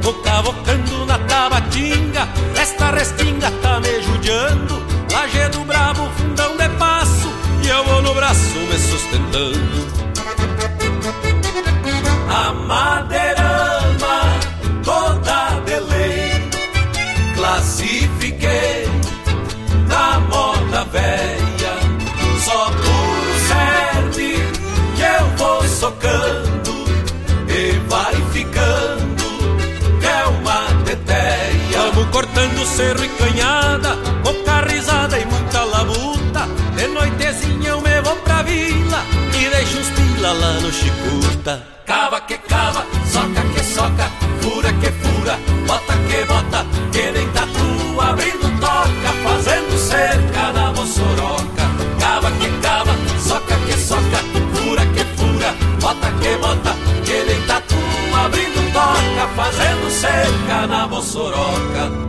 Vou 0.00 0.14
cavocando 0.22 1.06
na 1.06 1.18
tabatinga 1.18 2.28
Esta 2.56 2.92
restinga 2.92 3.50
tá 3.62 3.80
me 3.80 4.00
judiando 4.00 4.80
Lajedo 5.12 5.64
brabo, 5.64 6.08
fundão 6.16 6.56
de 6.56 6.68
passo 6.78 7.28
E 7.64 7.68
eu 7.68 7.84
vou 7.84 8.00
no 8.00 8.14
braço 8.14 8.58
me 8.58 8.78
sustentando 8.78 9.88
A 12.28 12.52
madeirama 12.52 13.41
cerro 32.72 33.04
e 33.04 33.08
canhada, 33.10 33.98
pouca 34.24 34.62
risada 34.62 35.18
e 35.18 35.26
muita 35.26 35.62
labuta. 35.64 36.48
De 36.74 36.86
noitezinha 36.88 37.68
eu 37.68 37.80
me 37.82 38.00
vou 38.00 38.16
pra 38.16 38.42
vila 38.42 39.04
e 39.34 39.48
deixo 39.50 39.78
uns 39.78 39.90
pila 39.90 40.32
lá 40.32 40.52
no 40.54 40.72
Chicuta. 40.72 41.62
Cava 41.84 42.20
que 42.22 42.38
cava, 42.38 42.86
soca 43.12 43.42
que 43.54 43.62
soca, 43.62 44.10
fura 44.40 44.72
que 44.72 44.90
fura, 44.90 45.38
bota 45.66 45.94
que 46.08 46.24
bota, 46.24 46.66
que 46.92 47.10
nem 47.10 47.28
tatu 47.28 48.00
abrindo 48.00 48.60
toca, 48.60 49.12
fazendo 49.22 49.78
cerca 49.78 50.52
na 50.52 50.72
moçoroca. 50.72 51.64
Cava 52.00 52.30
que 52.30 52.48
cava, 52.62 52.94
soca 53.18 53.56
que 53.66 53.76
soca, 53.78 54.18
fura 54.54 54.86
que 54.86 55.04
fura, 55.16 55.54
bota 55.78 56.10
que 56.22 56.36
bota, 56.38 56.74
que 57.04 57.24
nem 57.24 57.46
tatu 57.46 57.76
abrindo 58.24 58.72
toca, 58.72 59.28
fazendo 59.36 59.90
cerca 59.90 60.66
na 60.66 60.86
moçoroca. 60.86 62.01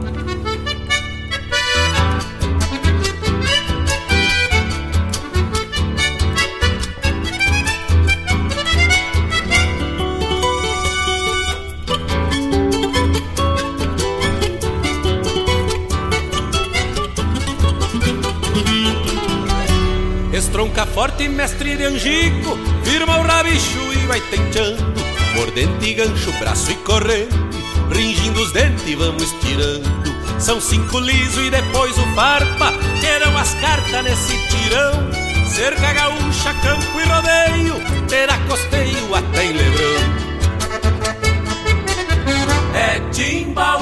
Forte, 20.94 21.28
mestre 21.28 21.76
de 21.76 21.86
angico, 21.86 22.58
firma 22.84 23.18
o 23.18 23.24
rabicho 23.24 23.94
e 23.94 24.06
vai 24.06 24.22
tentando 24.22 24.94
Mordente 25.36 25.90
e 25.90 25.94
gancho, 25.94 26.32
braço 26.34 26.72
e 26.72 26.76
corrente 26.76 27.34
Ringindo 27.92 28.42
os 28.42 28.52
dentes 28.52 28.96
vamos 28.96 29.24
estirando 29.24 29.90
São 30.40 30.62
cinco 30.62 31.00
liso 31.00 31.42
e 31.42 31.50
depois 31.50 31.98
o 31.98 32.06
farpa 32.14 32.72
Terão 33.02 33.38
as 33.38 33.54
cartas 33.56 34.04
nesse 34.04 34.38
tirão. 34.48 35.12
Cerca 35.48 35.94
gaúcha, 35.94 36.54
campo 36.62 37.00
e 37.00 37.04
rodeio 37.04 37.76
Terá 38.08 38.38
costeio 38.48 39.16
até 39.16 39.46
em 39.46 39.54
Lebrão. 39.54 40.34
É 42.76 43.00
timba, 43.12 43.78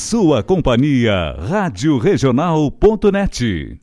sua 0.00 0.42
companhia, 0.42 1.36
Rádio 1.38 1.98
Regional.net. 1.98 3.78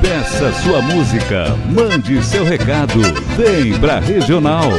Peça 0.00 0.52
sua 0.62 0.80
música, 0.80 1.54
mande 1.70 2.24
seu 2.24 2.42
recado, 2.42 3.00
vem 3.36 3.78
pra 3.78 4.00
Regional. 4.00 4.72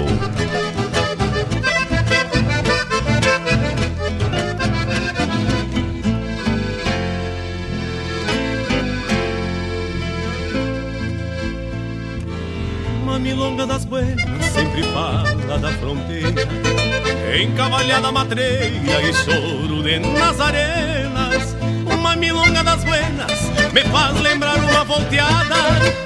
Me 23.75 23.83
faz 23.83 24.17
lembrar 24.21 24.55
uma 24.55 24.85
volteada 24.85 25.55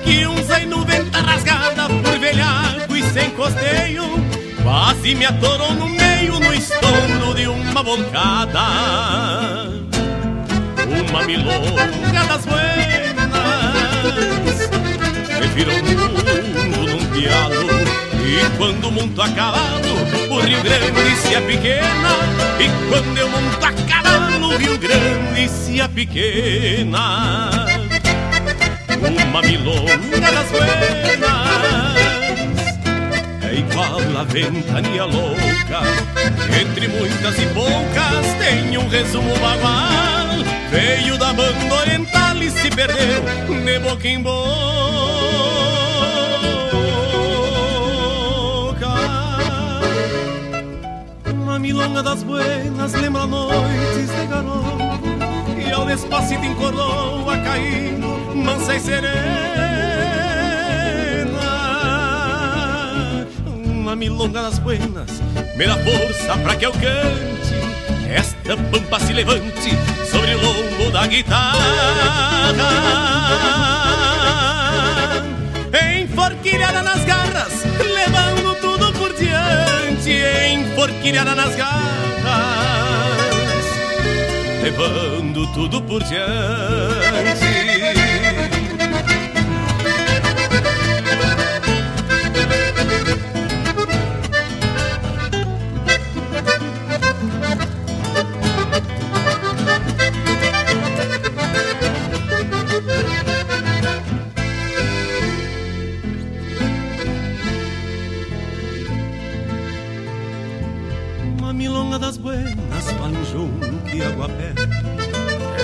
Que 0.04 0.26
usei 0.26 0.66
no 0.66 0.84
vento 0.84 1.16
rasgada 1.20 1.88
por 1.88 2.18
velhaco 2.18 2.96
e 2.96 3.04
sem 3.04 3.30
costeio 3.30 4.06
Quase 4.64 5.14
me 5.14 5.26
atorou 5.28 5.74
no 5.76 5.88
meio 5.88 6.40
no 6.40 6.52
estouro 6.52 7.36
de 7.36 7.48
uma 7.48 7.84
volcada 7.84 8.60
Uma 10.84 11.24
milonga 11.26 12.24
das 12.28 12.46
buenas 12.48 13.30
Me 15.40 15.48
virou 15.54 15.76
o 15.76 15.84
mundo 15.84 16.88
num 16.88 17.06
pialo 17.12 17.68
E 18.26 18.58
quando 18.58 18.92
monto 18.92 19.22
a 19.22 19.30
cavalo 19.30 19.94
O 20.32 20.40
Rio 20.40 20.64
Grande 20.64 21.16
se 21.18 21.36
é 21.36 21.42
pequena 21.42 22.18
E 22.60 22.90
quando 22.90 23.16
eu 23.16 23.30
monto 23.30 23.64
a 23.64 23.72
cavalo 23.74 24.56
O 24.56 24.58
Rio 24.58 24.76
Grande 24.80 25.48
se 25.48 25.80
é 25.80 25.88
pequena 25.88 27.59
Uma 29.30 29.44
milonga 29.44 30.20
das 30.20 30.50
buenas 30.50 31.22
É 33.44 33.54
igual 33.54 34.00
a 34.20 34.24
ventania 34.24 35.06
louca 35.06 35.82
Entre 36.60 36.88
muitas 36.88 37.38
e 37.38 37.46
poucas 37.54 38.34
Tem 38.40 38.76
um 38.76 38.88
resumo 38.90 39.32
bagual. 39.36 40.30
Veio 40.72 41.16
da 41.20 41.32
banda 41.32 41.76
oriental 41.76 42.38
e 42.38 42.50
se 42.50 42.72
perdeu 42.72 43.24
De 43.64 43.80
boca 43.80 44.08
em 44.08 44.20
boca. 44.20 44.40
Uma 51.32 51.60
milonga 51.60 52.02
das 52.02 52.24
buenas 52.24 52.94
lembra 52.94 53.28
noites 53.28 54.10
de 54.10 54.26
garoto 54.26 55.08
E 55.56 55.72
ao 55.72 55.86
despacito 55.86 56.46
encordou 56.46 57.30
a 57.30 57.38
cair 57.38 58.19
mansa 58.40 58.76
e 58.76 58.80
serena. 58.80 59.10
Uma 63.46 63.96
milonga 63.96 64.42
das 64.42 64.60
buenas 64.60 65.22
me 65.56 65.68
dá 65.68 65.76
força 65.78 66.38
pra 66.42 66.56
que 66.56 66.66
eu 66.66 66.72
cante. 66.72 67.60
Esta 68.10 68.58
pampa 68.58 69.00
se 69.00 69.14
levante 69.14 69.72
sobre 70.10 70.34
o 70.36 70.42
lombo 70.42 70.92
da 70.92 71.06
guitarra. 71.06 71.56
Enforquilhada 76.00 76.82
nas 76.82 77.06
garras, 77.06 77.64
levando 77.94 78.56
tudo 78.62 78.92
por 78.94 79.14
diante. 79.14 80.12
Enforquilhada 80.54 81.36
nas 81.36 81.56
garras, 81.56 81.76
levando 84.64 85.46
tudo 85.54 85.82
por 85.82 86.04
diante 86.04 87.69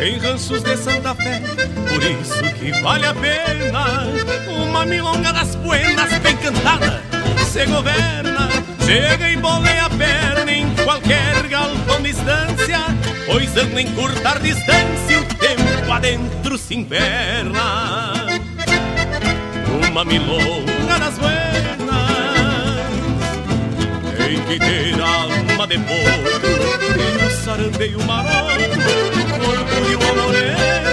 Em 0.06 0.20
ranchos 0.20 0.62
de 0.62 0.78
Santa 0.78 1.16
Fé, 1.16 1.42
por 1.90 2.04
isso 2.04 2.44
que 2.60 2.72
vale 2.84 3.08
a 3.08 3.14
pena 3.16 4.04
Uma 4.64 4.86
milonga 4.86 5.34
das 5.34 5.56
buenas 5.56 6.14
bem 6.20 6.38
cantada, 6.38 7.02
se 7.52 7.66
governa 7.66 8.48
Chega 8.86 9.32
e 9.32 9.36
boleia 9.36 9.86
a 9.86 9.90
perna 9.90 10.52
em 10.52 10.70
qualquer 10.84 11.48
galpão 11.48 12.04
distância 12.04 12.82
Pois 13.26 13.58
anda 13.58 13.82
em 13.82 13.92
curtar 13.96 14.38
distância, 14.38 15.22
o 15.22 15.26
tempo 15.26 15.92
adentro 15.92 16.56
se 16.56 16.76
inverna. 16.76 18.14
Uma 19.90 20.06
milonga 20.06 21.00
das 21.00 21.18
buenas 21.18 21.66
tem 24.18 24.40
que 24.44 24.60
ter 24.60 25.02
alma 25.02 25.66
de 25.66 25.80
potro 25.80 26.48
E 26.96 27.26
o 27.26 27.44
sarandeio 27.44 28.04
maroto 28.04 29.25
Corpo 29.40 29.76
de 29.88 29.96
uma 29.96 30.14
morena 30.24 30.92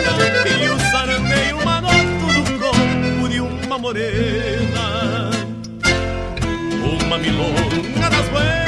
E 0.60 0.68
o 0.68 0.78
sarandeio 0.90 1.64
maroto 1.64 2.26
Do 2.44 2.58
corpo 2.58 3.28
de 3.28 3.40
uma 3.40 3.78
morena. 3.78 5.30
Uma 7.02 7.18
milonga 7.18 8.10
das 8.10 8.28
buenas 8.28 8.62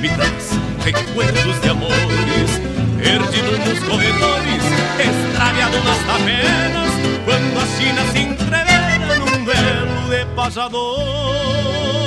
Me 0.00 0.08
traz 0.08 0.50
recuerdos 0.84 1.60
de 1.60 1.68
amores 1.68 2.60
Perdido 2.98 3.58
nos 3.58 3.78
corredores 3.80 4.64
Extraviado 4.98 5.82
nas 5.84 5.98
tavernas 6.06 6.90
Quando 7.24 7.58
a 7.58 7.66
China 7.76 8.02
se 8.12 8.18
entrevera 8.18 9.18
Num 9.18 9.44
duelo 9.44 10.08
de 10.08 10.24
Uma 10.34 12.03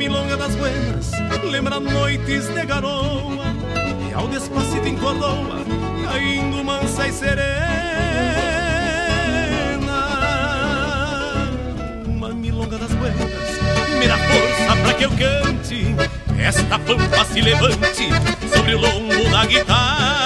milonga 0.00 0.34
das 0.34 0.56
buenas 0.56 1.10
Lembra 1.44 1.78
noites 1.78 2.48
de 2.48 2.64
garoa 2.64 3.54
E 4.08 4.14
ao 4.14 4.26
despacito 4.28 4.88
encordoa 4.88 5.60
Caindo 6.04 6.64
mansa 6.64 7.06
e 7.06 7.12
serena. 7.12 7.50
Uma 12.06 12.30
milonga 12.30 12.78
das 12.78 12.90
buenas 12.92 13.20
Me 13.98 14.08
dá 14.08 14.16
força 14.16 14.76
pra 14.82 14.94
que 14.94 15.04
eu 15.04 15.10
cante 15.10 15.94
Esta 16.38 16.78
pampa 16.78 17.24
se 17.26 17.42
levante 17.42 18.08
Sobre 18.54 18.76
o 18.76 18.80
lombo 18.80 19.30
da 19.30 19.44
guitarra 19.44 20.19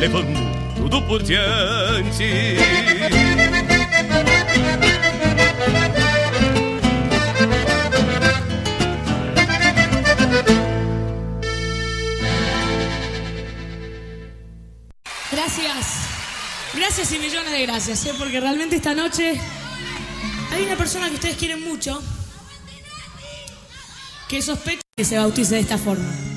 Levando 0.00 1.06
por 1.08 1.22
diante. 1.24 2.56
Gracias. 15.32 16.08
Gracias 16.74 17.12
y 17.12 17.18
millones 17.18 17.50
de 17.50 17.62
gracias, 17.62 18.06
¿eh? 18.06 18.14
porque 18.18 18.40
realmente 18.40 18.76
esta 18.76 18.94
noche 18.94 19.40
hay 20.52 20.62
una 20.62 20.76
persona 20.76 21.08
que 21.08 21.14
ustedes 21.14 21.36
quieren 21.36 21.64
mucho 21.64 22.00
que 24.28 24.42
sospecha 24.42 24.87
que 24.98 25.04
se 25.04 25.16
bautice 25.16 25.54
de 25.54 25.60
esta 25.60 25.78
forma. 25.78 26.27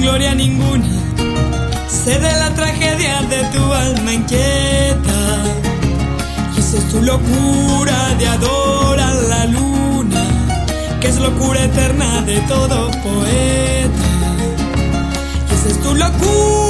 Gloria 0.00 0.34
ninguna, 0.34 0.86
sé 1.88 2.18
de 2.18 2.32
la 2.32 2.54
tragedia 2.54 3.20
de 3.22 3.44
tu 3.52 3.62
alma 3.72 4.12
inquieta. 4.12 5.20
Y 6.56 6.60
esa 6.60 6.78
es 6.78 6.88
tu 6.88 7.02
locura 7.02 8.14
de 8.18 8.26
adorar 8.26 9.14
la 9.28 9.44
luna, 9.46 10.24
que 11.00 11.08
es 11.08 11.18
locura 11.18 11.64
eterna 11.64 12.22
de 12.22 12.40
todo 12.52 12.90
poeta. 13.02 14.08
Y 15.50 15.54
esa 15.54 15.68
es 15.68 15.80
tu 15.82 15.94
locura 15.94 16.69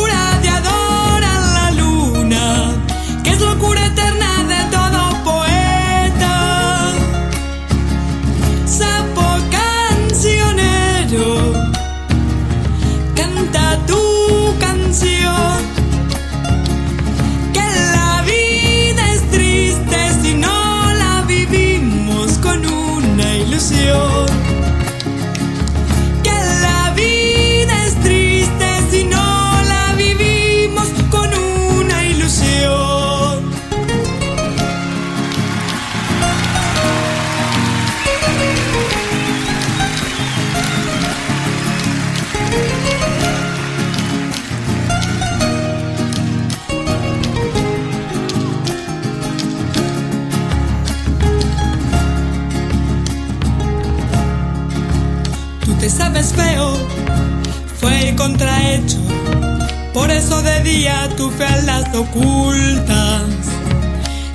De 60.31 60.63
día 60.63 61.09
tu 61.17 61.29
fealdad 61.29 61.95
ocultas 61.95 63.23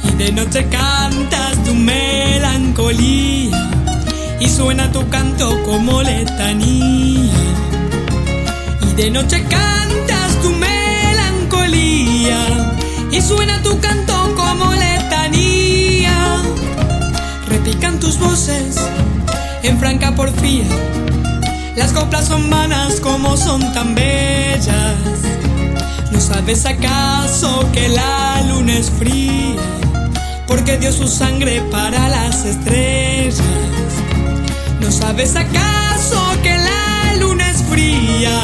y 0.04 0.12
de 0.18 0.32
noche 0.34 0.68
cantas 0.70 1.64
tu 1.64 1.74
melancolía 1.74 3.70
y 4.40 4.48
suena 4.48 4.92
tu 4.92 5.10
canto 5.10 5.64
como 5.64 6.04
letanía. 6.04 7.32
Y 8.84 8.94
de 8.96 9.10
noche 9.10 9.44
cantas 9.50 10.42
tu 10.44 10.52
melancolía 10.52 12.40
y 13.12 13.22
suena 13.22 13.64
tu 13.64 13.80
canto 13.80 14.36
como 14.36 14.74
letanía. 14.74 16.44
Repican 17.48 18.00
tus 18.00 18.20
voces 18.20 18.78
en 19.64 19.80
franca 19.80 20.14
porfía. 20.14 20.66
Las 21.76 21.94
coplas 21.94 22.28
son 22.28 22.48
vanas 22.50 23.00
como 23.00 23.36
son 23.38 23.74
tan 23.74 23.96
bellas. 23.96 25.35
¿No 26.28 26.34
sabes 26.34 26.66
acaso 26.66 27.70
que 27.72 27.88
la 27.88 28.42
luna 28.50 28.80
es 28.80 28.90
fría? 28.90 29.62
Porque 30.48 30.80
dio 30.80 30.92
su 30.92 31.08
sangre 31.08 31.62
para 31.70 32.10
las 32.10 32.46
estrellas. 32.46 33.44
¿No 34.82 34.92
sabes 34.92 35.36
acaso 35.36 36.20
que 36.42 36.58
la 36.58 37.14
luna 37.20 37.52
es 37.52 37.62
fría? 37.70 38.42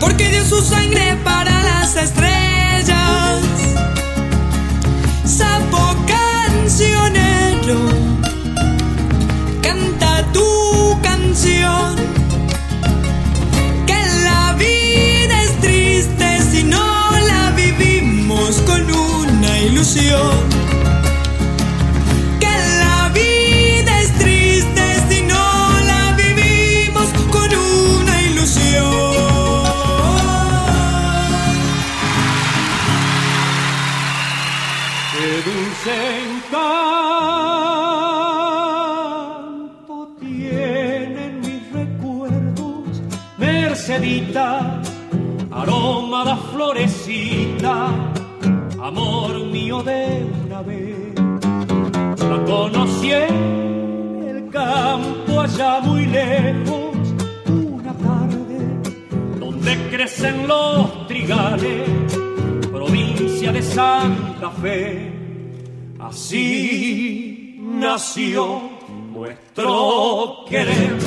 Porque 0.00 0.30
dio 0.30 0.42
su 0.42 0.62
sangre 0.62 1.18
para 1.22 1.62
las 1.62 1.96
estrellas. 1.96 3.42
Sapo 5.26 5.94
cancionero, 6.06 7.78
ilusión. 19.82 20.51
Lejos, 56.12 57.14
una 57.48 57.92
tarde 57.94 58.58
donde 59.40 59.76
crecen 59.90 60.46
los 60.46 61.08
trigales 61.08 61.88
provincia 62.70 63.52
de 63.52 63.62
Santa 63.62 64.50
Fe. 64.50 65.10
Así 65.98 67.56
nació 67.58 68.60
nuestro 69.12 70.44
querer, 70.48 70.98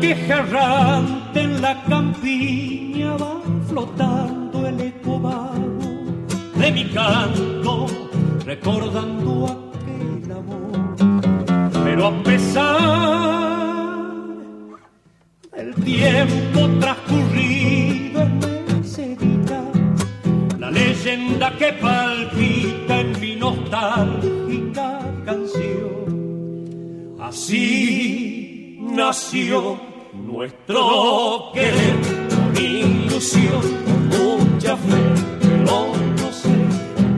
queja 0.00 0.38
errante 0.38 1.42
en 1.42 1.60
la 1.60 1.82
campiña 1.84 3.16
va 3.16 3.40
flotando 3.68 4.66
el 4.66 4.80
eco 4.80 5.20
vago 5.20 5.78
de 6.54 6.72
mi 6.72 6.84
canto, 6.90 7.86
recordando 8.44 9.46
aquel 9.46 10.32
amor. 10.32 10.96
Pero 11.84 12.06
a 12.06 12.22
pesar 12.22 12.68
del 15.56 15.74
tiempo 15.84 16.68
transcurrido 16.80 18.22
en 18.22 18.38
Mercedita, 18.38 19.62
la 20.58 20.70
leyenda 20.70 21.56
que 21.56 21.72
palpita 21.74 23.00
en 23.00 23.20
mi 23.20 23.36
nostálgica 23.36 25.00
canción. 25.24 27.16
Así 27.20 28.78
nació 28.80 29.87
nuestro 30.28 31.50
querer, 31.54 31.96
con 32.28 32.62
ilusión, 32.62 33.62
con 33.86 34.00
mucha 34.08 34.76
fe, 34.76 35.02
pero 35.40 35.92
no 36.20 36.32
sé 36.32 36.54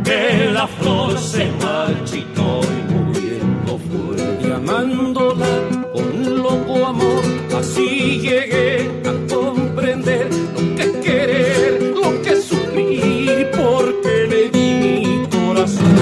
que 0.04 0.50
la 0.52 0.66
flor 0.66 1.18
se 1.18 1.50
marchitó 1.60 2.60
y 2.76 2.92
muriendo 2.92 3.78
fue. 3.88 4.48
Y 4.48 4.52
amándola 4.52 5.52
con 5.92 6.36
loco 6.42 6.86
amor, 6.86 7.22
así 7.58 8.20
llegué 8.20 8.88
a 9.04 9.34
comprender 9.34 10.28
lo 10.54 10.76
que 10.76 11.00
querer, 11.00 11.82
lo 11.94 12.22
que 12.22 12.36
sufrir, 12.36 13.50
porque 13.50 14.26
le 14.30 14.50
di 14.50 14.68
mi 14.82 15.26
corazón. 15.26 15.96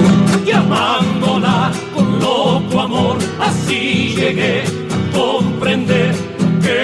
Y 0.45 0.51
amándola 0.51 1.71
con 1.95 2.19
loco 2.19 2.79
amor, 2.79 3.17
así 3.39 4.13
llegué 4.15 4.61
a 4.61 5.17
comprender 5.17 6.13
lo 6.15 6.28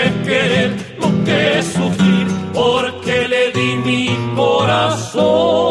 que 0.06 0.23
querer, 0.23 0.72
lo 0.99 1.23
que 1.23 1.64
sufrir, 1.64 2.27
porque 2.53 3.27
le 3.27 3.52
di 3.52 3.76
mi 3.77 4.36
corazón. 4.36 5.65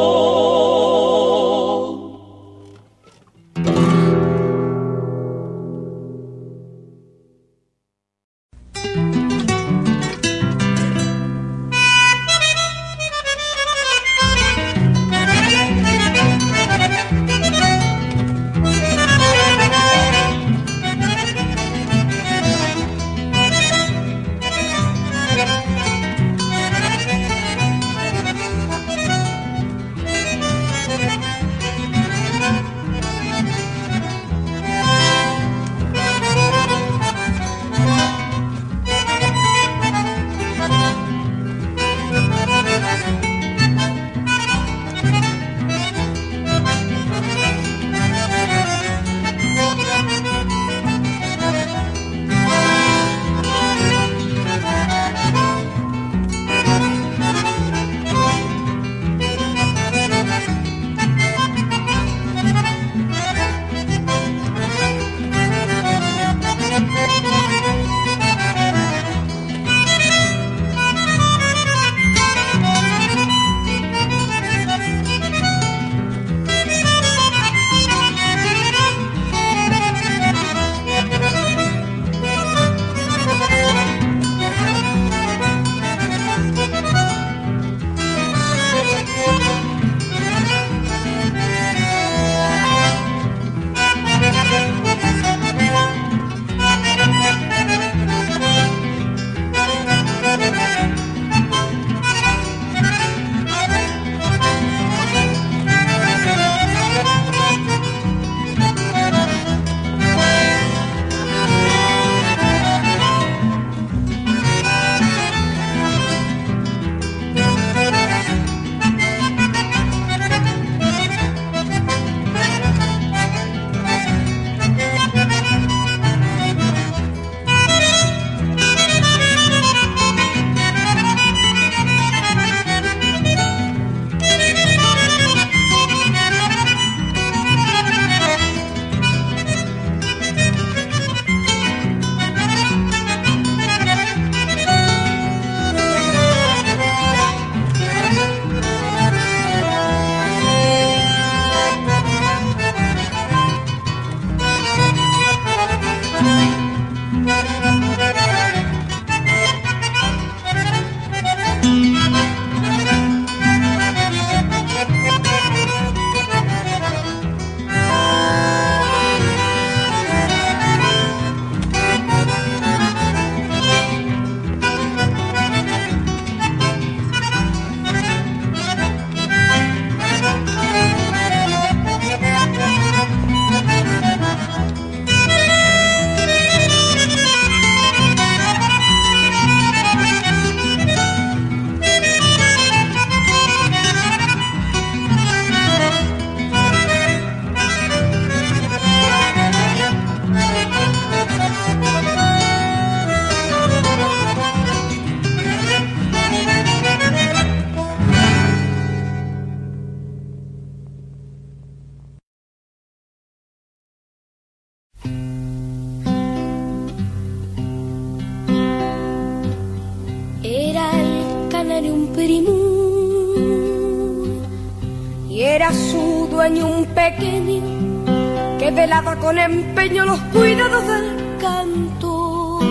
Los 230.02 230.20
cuidados 230.32 230.86
del 230.86 231.38
cantor. 231.40 232.64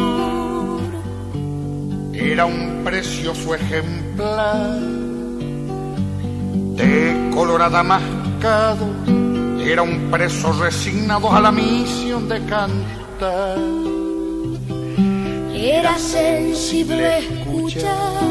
Era 2.14 2.46
un 2.46 2.82
precioso 2.84 3.56
ejemplar 3.56 4.80
de 6.76 7.32
colorada 7.34 7.84
mascado. 7.84 8.88
Era 9.64 9.84
un 9.84 10.12
preso 10.12 10.52
resignado 10.62 11.32
a 11.32 11.40
la 11.40 11.52
misión 11.52 12.28
de 12.28 12.44
cantar. 12.46 13.58
Era 15.54 15.98
sensible 15.98 17.20
escuchar 17.20 18.22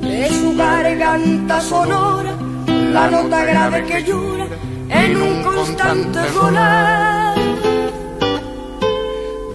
de 0.00 0.28
su 0.30 0.56
garganta 0.56 1.60
sonora 1.60 2.34
la 2.66 3.10
nota 3.10 3.44
grave 3.44 3.84
que 3.84 4.02
llora 4.02 4.35
en 4.88 5.22
un 5.22 5.42
constante 5.42 6.20
volar. 6.38 7.36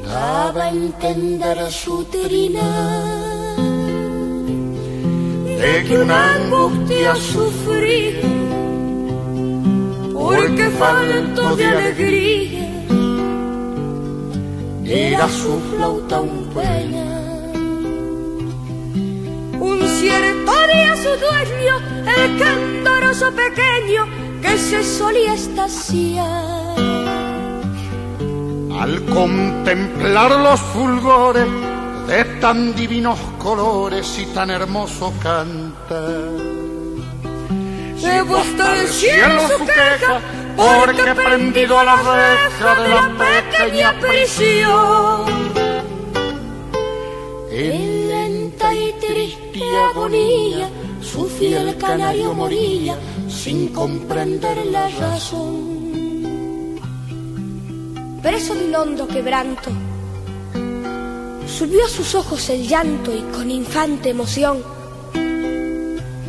Daba 0.05 0.63
a 0.63 0.69
entender 0.69 1.71
su 1.71 2.03
trinar 2.05 3.55
de 5.61 5.83
que 5.87 5.97
una 5.97 6.35
angustia 6.35 7.15
sufría 7.15 8.21
porque 10.13 10.69
falto 10.69 11.55
de 11.55 11.65
alegría 11.65 12.71
era 14.85 15.29
su 15.29 15.59
flauta 15.69 16.19
un 16.19 16.45
peña. 16.53 17.05
Un 19.59 19.79
cierto 19.99 20.51
día 20.71 20.95
su 20.95 21.11
dueño, 21.25 21.75
el 22.17 22.39
candoroso 22.39 23.31
pequeño, 23.31 24.05
que 24.41 24.57
se 24.57 24.83
solía 24.83 25.33
estaciar. 25.33 26.77
Al 28.79 29.05
contemplar 29.05 30.31
los 30.31 30.59
fulgores 30.59 31.47
de 32.07 32.25
tan 32.39 32.75
divinos 32.75 33.19
colores 33.37 34.17
y 34.17 34.25
tan 34.27 34.49
hermoso 34.49 35.13
cantar. 35.21 36.31
Se 37.97 38.17
hasta 38.17 38.81
el 38.81 38.87
cielo 38.87 39.41
su 39.47 39.65
queja, 39.65 40.19
porque 40.57 41.13
prendido 41.13 41.77
a 41.77 41.83
la 41.83 41.95
reja 41.95 42.81
de 42.81 42.89
la 42.89 43.11
pequeña 43.25 43.99
prisión. 43.99 45.25
En 47.51 48.07
lenta 48.07 48.73
y 48.73 48.93
triste 48.93 49.61
agonía, 49.91 50.69
su 51.01 51.25
fiel 51.27 51.77
canario 51.77 52.33
moría 52.33 52.97
sin 53.43 53.69
comprender 53.69 54.67
la 54.67 54.87
razón. 54.87 56.77
Preso 58.21 58.53
de 58.53 58.65
un 58.65 58.75
hondo 58.75 59.07
quebranto, 59.07 59.71
subió 61.47 61.83
a 61.83 61.89
sus 61.89 62.13
ojos 62.13 62.47
el 62.51 62.67
llanto 62.67 63.11
y 63.15 63.21
con 63.33 63.49
infante 63.49 64.11
emoción 64.11 64.63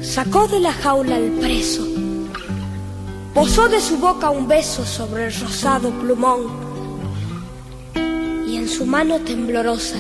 sacó 0.01 0.48
de 0.48 0.60
la 0.60 0.72
jaula 0.72 1.16
al 1.16 1.32
preso, 1.32 1.86
posó 3.34 3.68
de 3.68 3.82
su 3.82 3.98
boca 3.98 4.30
un 4.30 4.48
beso 4.48 4.86
sobre 4.86 5.26
el 5.26 5.34
rosado 5.34 5.90
plumón 5.90 6.47
y 8.48 8.56
en 8.56 8.66
su 8.66 8.86
mano 8.86 9.18
temblorosa 9.18 9.98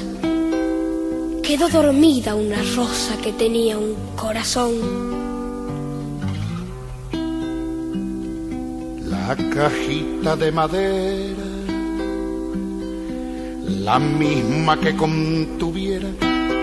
quedó 1.42 1.68
dormida 1.68 2.34
una 2.34 2.62
rosa 2.74 3.18
que 3.22 3.32
tenía 3.32 3.76
un 3.76 3.96
corazón. 4.16 5.21
La 9.32 9.48
cajita 9.48 10.36
de 10.36 10.52
madera, 10.52 11.46
la 13.66 13.98
misma 13.98 14.78
que 14.78 14.94
contuviera, 14.94 16.08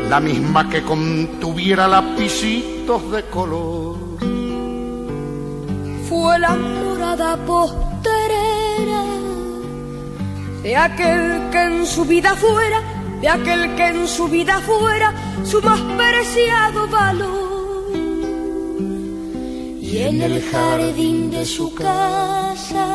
la 0.07 0.19
misma 0.19 0.69
que 0.69 0.83
contuviera 0.83 1.87
lapicitos 1.87 3.11
de 3.11 3.23
color. 3.23 3.97
Fue 6.07 6.37
la 6.37 6.55
morada 6.55 7.37
posterera 7.37 9.03
de 10.61 10.77
aquel 10.77 11.49
que 11.49 11.63
en 11.63 11.87
su 11.87 12.05
vida 12.05 12.35
fuera, 12.35 12.83
de 13.19 13.29
aquel 13.29 13.75
que 13.75 13.87
en 13.87 14.07
su 14.07 14.27
vida 14.27 14.59
fuera 14.59 15.11
su 15.43 15.59
más 15.63 15.79
preciado 15.97 16.87
valor. 16.87 17.48
Y 19.91 20.03
en 20.03 20.21
el 20.21 20.39
jardín 20.51 21.31
de 21.31 21.43
su 21.43 21.73
casa, 21.73 22.85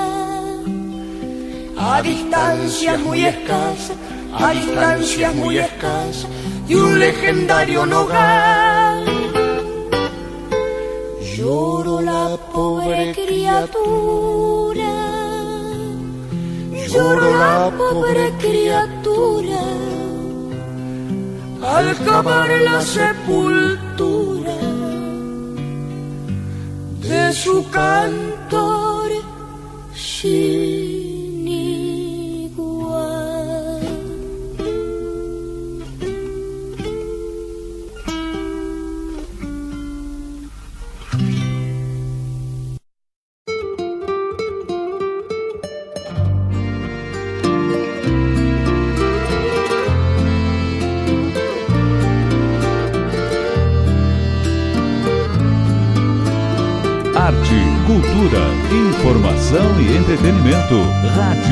a 1.77 2.03
distancias 2.03 3.01
muy 3.01 3.25
escasas, 3.25 3.97
a 4.33 4.53
distancias 4.53 5.35
muy 5.35 5.59
escasas, 5.59 6.29
de 6.69 6.77
un 6.77 7.01
legendario 7.01 7.85
nogal. 7.85 9.05
Lloró 11.37 12.01
la 12.01 12.37
pobre 12.53 13.13
criatura, 13.13 14.93
lloró 16.93 17.39
la 17.39 17.73
pobre 17.77 18.33
criatura, 18.39 19.59
al 21.61 21.97
cavar 22.05 22.51
la 22.51 22.81
sepultura 22.81 24.64
su 27.35 27.69
cantor 27.71 29.11
sin 29.93 30.94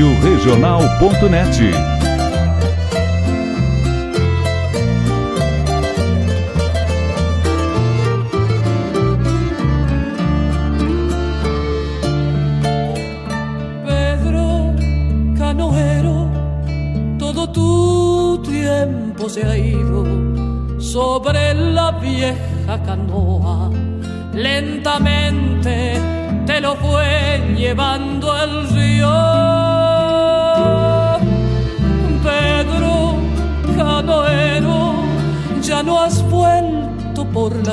Regional.net. 0.02 1.91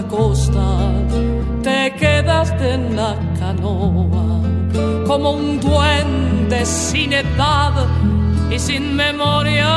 la 0.01 0.07
costa, 0.07 0.93
te 1.61 1.93
quedaste 1.95 2.73
en 2.75 2.95
la 2.95 3.15
canoa 3.37 4.41
como 5.05 5.31
un 5.31 5.59
duende 5.59 6.65
sin 6.65 7.11
edad 7.11 7.73
y 8.49 8.57
sin 8.59 8.95
memoria. 8.95 9.71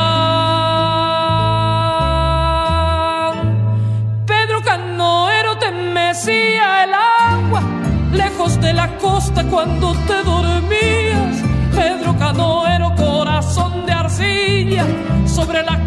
Pedro 4.25 4.61
Canoero 4.61 5.57
te 5.57 5.71
mecía 5.71 6.85
el 6.85 6.93
agua 6.93 7.61
lejos 8.13 8.61
de 8.61 8.71
la 8.73 8.87
costa 8.97 9.43
cuando 9.43 9.93
te 10.07 10.23
dormías. 10.23 11.35
Pedro 11.75 12.15
Canoero, 12.17 12.93
corazón 12.95 13.85
de 13.85 13.91
arcilla, 13.91 14.85
sobre 15.25 15.63
la 15.63 15.82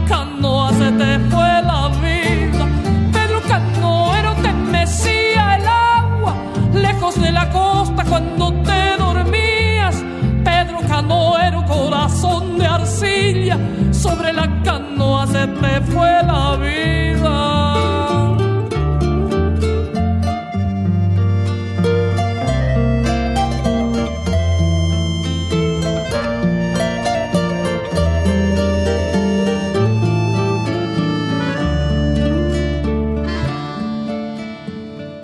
te 15.67 15.81
fue 15.93 16.23
la 16.23 16.57
vida. 16.57 17.39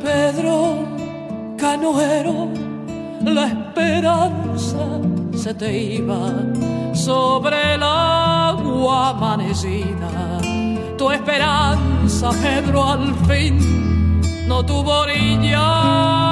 Pedro 0.02 0.86
Canoero, 1.58 2.48
la 3.24 3.46
esperanza 3.46 4.84
se 5.34 5.54
te 5.54 5.70
iba 5.98 6.30
sobre 6.92 7.74
el 7.74 7.82
agua 7.82 9.10
amanecida. 9.10 10.31
Tu 11.02 11.10
esperanza, 11.10 12.30
Pedro, 12.40 12.84
al 12.88 13.12
fin 13.26 13.58
no 14.46 14.64
tuvo 14.64 15.00
orillas. 15.00 16.31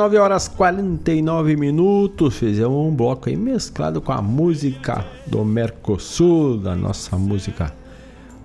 19 0.00 0.16
horas 0.16 0.48
49 0.48 1.56
minutos. 1.56 2.38
Fizemos 2.38 2.86
um 2.86 2.90
bloco 2.90 3.28
aí 3.28 3.36
mesclado 3.36 4.00
com 4.00 4.12
a 4.12 4.22
música 4.22 5.04
do 5.26 5.44
Mercosul, 5.44 6.56
da 6.56 6.74
nossa 6.74 7.18
música 7.18 7.70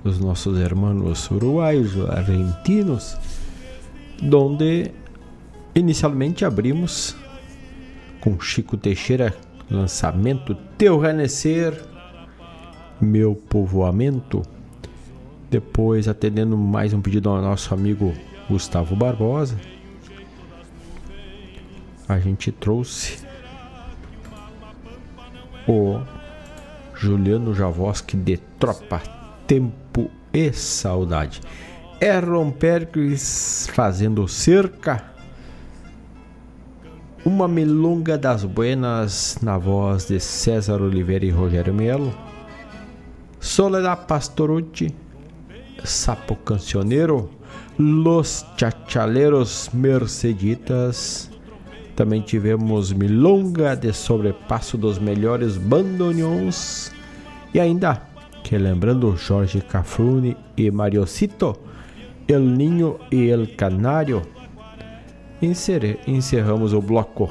dos 0.04 0.20
nossos 0.20 0.60
irmãos 0.60 1.32
uruguaios, 1.32 1.98
argentinos, 2.10 3.16
donde 4.22 4.92
inicialmente 5.74 6.44
abrimos 6.44 7.16
com 8.20 8.38
Chico 8.38 8.76
Teixeira, 8.76 9.34
lançamento 9.72 10.56
Teu 10.78 11.00
Renescer, 11.00 11.74
Meu 13.00 13.34
Povoamento. 13.34 14.42
Depois, 15.50 16.10
atendendo 16.10 16.58
mais 16.58 16.94
um 16.94 17.00
pedido 17.00 17.30
ao 17.30 17.42
nosso 17.42 17.74
amigo 17.74 18.14
Gustavo 18.50 18.94
Barbosa 18.94 19.56
a 22.08 22.20
gente 22.20 22.52
trouxe 22.52 23.26
o 25.68 26.00
Juliano 26.94 27.54
Javoski 27.54 28.16
de 28.16 28.38
Tropa, 28.60 29.02
Tempo 29.48 30.10
e 30.32 30.52
Saudade. 30.54 31.42
Erron 32.00 32.52
Perkins 32.52 33.68
fazendo 33.74 34.28
cerca. 34.28 35.04
Uma 37.26 37.48
milonga 37.48 38.20
das 38.20 38.44
buenas 38.44 39.40
na 39.42 39.58
voz 39.58 40.06
de 40.06 40.20
César 40.20 40.82
Oliveira 40.82 41.26
e 41.26 41.32
Rogério 41.32 41.74
Melo. 41.74 42.14
Soledad 43.40 44.06
Pastorucci, 44.06 44.94
Sapo 45.84 46.36
Cancioneiro, 46.36 47.32
Los 47.80 48.46
Chachaleros 48.58 49.72
Merceditas 49.74 51.35
também 51.96 52.22
tivemos 52.22 52.92
Milonga 52.92 53.76
de 53.76 53.94
Sobrepasso 53.94 54.78
dos 54.78 55.00
Melhores 55.00 55.58
Bandoneons. 55.58 56.92
E 57.54 57.60
ainda, 57.60 58.02
que 58.44 58.58
lembrando 58.58 59.16
Jorge 59.16 59.62
Cafrune 59.62 60.36
e 60.58 60.70
Mariocito, 60.70 61.58
El 62.28 62.42
Ninho 62.42 63.00
e 63.12 63.30
El 63.30 63.48
Canário. 63.56 64.22
Encerramos 65.42 66.74
o 66.74 66.82
bloco 66.82 67.30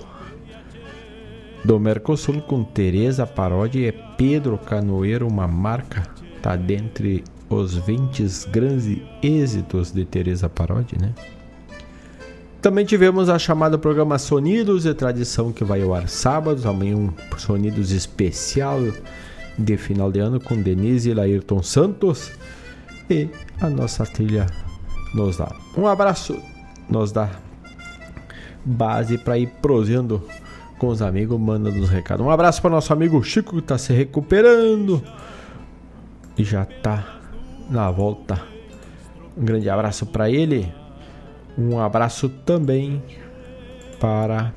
do 1.65 1.78
Mercosul 1.78 2.41
com 2.43 2.62
Teresa 2.62 3.27
Parodi 3.27 3.86
e 3.86 3.93
Pedro 4.16 4.59
Canoeiro, 4.59 5.27
uma 5.27 5.49
marca, 5.49 6.03
tá 6.41 6.57
dentre 6.57 7.24
os 7.49 7.74
20 7.74 8.24
grandes 8.51 8.99
êxitos 9.23 9.91
de 9.91 10.05
Teresa 10.05 10.49
Parodi, 10.49 10.97
né? 11.01 11.12
Também 12.65 12.86
tivemos 12.86 13.28
a 13.28 13.39
chamada 13.39 13.77
programa 13.77 14.19
Sonidos 14.19 14.85
de 14.85 14.95
Tradição 14.95 15.53
que 15.53 15.62
vai 15.62 15.82
ao 15.82 15.95
ar 15.95 16.09
sábados, 16.09 16.65
amanhã 16.65 16.97
um 16.97 17.12
Sonidos 17.36 17.91
especial 17.91 18.81
de 19.59 19.77
final 19.77 20.11
de 20.11 20.19
ano 20.19 20.41
com 20.41 20.57
Denise 20.62 21.11
e 21.11 21.12
Laírton 21.12 21.62
Santos 21.62 22.32
e 23.11 23.28
a 23.61 23.69
nossa 23.69 24.07
trilha 24.07 24.47
nos 25.12 25.36
dá 25.36 25.55
um 25.77 25.86
abraço, 25.86 26.41
nos 26.89 27.12
dá 27.12 27.28
base 28.65 29.19
para 29.19 29.36
ir 29.36 29.49
prosendo 29.61 30.23
com 30.78 30.86
os 30.86 31.03
amigos, 31.03 31.39
mandando 31.39 31.78
os 31.78 31.91
recados. 31.91 32.24
Um 32.24 32.31
abraço 32.31 32.62
para 32.62 32.70
nosso 32.70 32.95
amigo 32.95 33.23
Chico 33.23 33.57
que 33.57 33.59
está 33.59 33.77
se 33.77 33.93
recuperando 33.93 35.03
e 36.39 36.43
já 36.43 36.62
está 36.62 37.20
na 37.69 37.91
volta. 37.91 38.41
Um 39.36 39.45
grande 39.45 39.69
abraço 39.69 40.07
para 40.07 40.31
ele. 40.31 40.73
Um 41.56 41.78
abraço 41.78 42.28
também 42.28 43.02
para. 44.01 44.52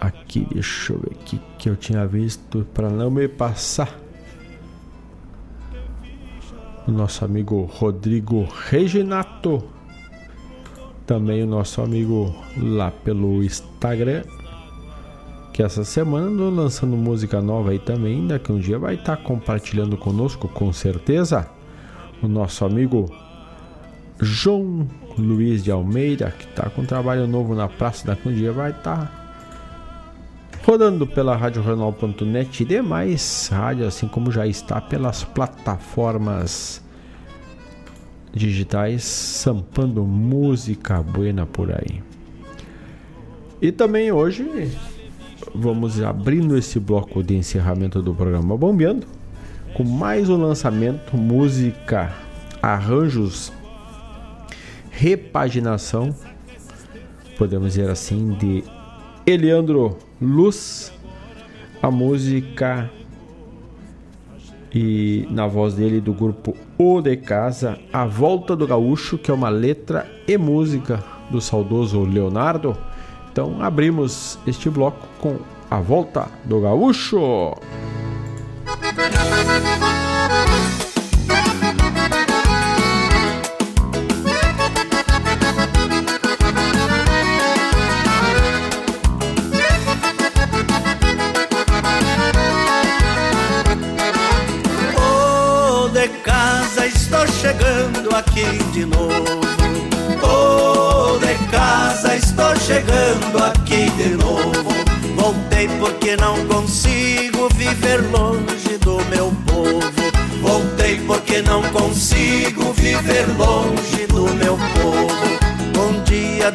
Aqui, 0.00 0.46
deixa 0.52 0.92
eu 0.92 1.00
ver 1.00 1.10
aqui 1.20 1.40
que 1.58 1.68
eu 1.68 1.76
tinha 1.76 2.06
visto 2.06 2.66
para 2.72 2.88
não 2.88 3.10
me 3.10 3.28
passar. 3.28 3.94
O 6.86 6.90
nosso 6.90 7.24
amigo 7.24 7.64
Rodrigo 7.64 8.48
Reginato. 8.70 9.62
Também 11.04 11.42
o 11.42 11.46
nosso 11.46 11.82
amigo 11.82 12.34
lá 12.56 12.90
pelo 12.90 13.42
Instagram. 13.42 14.22
Que 15.52 15.62
essa 15.62 15.84
semana 15.84 16.26
andou 16.26 16.50
lançando 16.50 16.96
música 16.96 17.42
nova 17.42 17.70
aí 17.70 17.78
também. 17.78 18.26
Daqui 18.26 18.52
um 18.52 18.58
dia 18.58 18.78
vai 18.78 18.94
estar 18.94 19.16
tá 19.16 19.22
compartilhando 19.22 19.96
conosco, 19.96 20.48
com 20.48 20.72
certeza. 20.72 21.50
O 22.22 22.28
nosso 22.28 22.64
amigo 22.64 23.10
João 24.20 24.86
Luiz 25.16 25.62
de 25.62 25.70
Almeida, 25.70 26.32
que 26.36 26.44
está 26.44 26.68
com 26.70 26.84
trabalho 26.84 27.26
novo 27.26 27.54
na 27.54 27.68
Praça 27.68 28.06
da 28.06 28.16
Candia, 28.16 28.52
vai 28.52 28.70
estar 28.70 29.06
tá 29.06 29.18
rodando 30.64 31.06
pela 31.06 31.36
RadioJornal.net 31.36 32.62
e 32.62 32.66
demais 32.66 33.48
rádios, 33.50 33.88
assim 33.88 34.08
como 34.08 34.30
já 34.30 34.46
está 34.46 34.80
pelas 34.80 35.24
plataformas 35.24 36.84
digitais, 38.32 39.04
sampando 39.04 40.04
música 40.04 41.02
buena 41.02 41.46
por 41.46 41.72
aí. 41.72 42.02
E 43.62 43.72
também 43.72 44.12
hoje 44.12 44.70
vamos 45.54 46.00
abrindo 46.02 46.56
esse 46.56 46.78
bloco 46.78 47.22
de 47.22 47.34
encerramento 47.34 48.02
do 48.02 48.14
programa 48.14 48.56
Bombeando 48.56 49.06
com 49.74 49.84
mais 49.84 50.28
um 50.28 50.36
lançamento, 50.36 51.16
música, 51.16 52.12
arranjos 52.60 53.52
repaginação, 54.98 56.12
podemos 57.38 57.74
dizer 57.74 57.88
assim, 57.88 58.32
de 58.32 58.64
Eliandro 59.24 59.96
Luz, 60.20 60.92
a 61.80 61.88
música 61.88 62.90
e 64.74 65.24
na 65.30 65.46
voz 65.46 65.74
dele 65.74 66.00
do 66.00 66.12
grupo 66.12 66.56
O 66.76 67.00
de 67.00 67.16
Casa, 67.16 67.78
A 67.92 68.04
Volta 68.04 68.56
do 68.56 68.66
Gaúcho, 68.66 69.16
que 69.16 69.30
é 69.30 69.34
uma 69.34 69.48
letra 69.48 70.04
e 70.26 70.36
música 70.36 71.02
do 71.30 71.40
saudoso 71.40 72.02
Leonardo. 72.02 72.76
Então 73.30 73.62
abrimos 73.62 74.36
este 74.48 74.68
bloco 74.68 75.06
com 75.20 75.36
A 75.70 75.78
Volta 75.78 76.26
do 76.44 76.60
Gaúcho. 76.60 77.54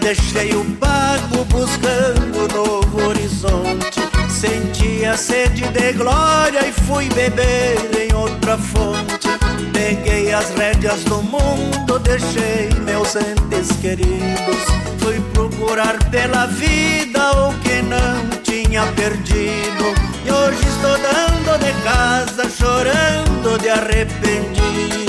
Deixei 0.04 0.54
o 0.54 0.66
pago 0.76 1.46
buscando 1.46 2.54
novo 2.54 3.08
horizonte. 3.08 4.02
Senti 4.30 5.06
a 5.06 5.16
sede 5.16 5.66
de 5.70 5.94
glória 5.94 6.68
e 6.68 6.74
fui 6.74 7.08
beber 7.10 7.78
em 7.98 8.14
outra 8.14 8.58
fonte. 8.58 9.30
Peguei 9.72 10.34
as 10.34 10.50
rédeas 10.56 11.06
do 11.06 11.24
mundo, 11.24 12.00
deixei 12.00 12.70
meus 12.82 13.16
entes 13.16 13.72
queridos. 13.82 14.64
Fui 15.00 15.22
procurar 15.34 15.98
pela 16.12 16.48
vida 16.48 17.32
o 17.48 17.54
que 17.60 17.82
não 17.82 18.30
tinha 18.44 18.86
perdido. 18.88 19.86
E 20.26 20.32
hoje 20.32 20.68
estou 20.68 20.98
dando 20.98 21.58
de 21.60 21.72
casa, 21.84 22.50
chorando 22.50 23.58
de 23.58 23.70
arrependido. 23.70 25.03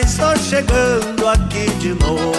Estou 0.00 0.36
chegando 0.36 1.28
aqui 1.28 1.68
de 1.80 1.88
novo. 1.88 2.32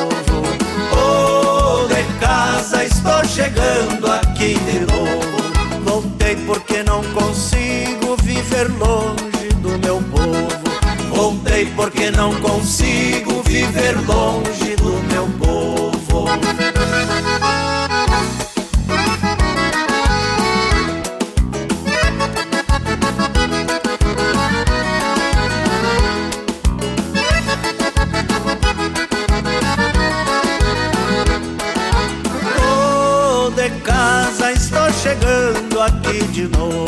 Oh, 0.93 1.87
de 1.87 2.03
casa 2.19 2.85
estou 2.85 3.23
chegando 3.25 4.09
aqui 4.09 4.55
de 4.59 4.79
novo. 4.79 5.83
Voltei 5.83 6.37
porque 6.45 6.83
não 6.83 7.03
consigo 7.13 8.15
viver 8.23 8.69
longe 8.77 9.49
do 9.61 9.77
meu 9.79 10.01
povo. 10.03 11.13
Voltei 11.13 11.65
porque 11.75 12.09
não 12.11 12.33
consigo 12.35 13.43
viver 13.43 13.95
longe 14.07 14.75
do 14.77 14.93
meu 15.11 15.27
povo. 15.37 16.29
De 36.39 36.57
novo. 36.57 36.85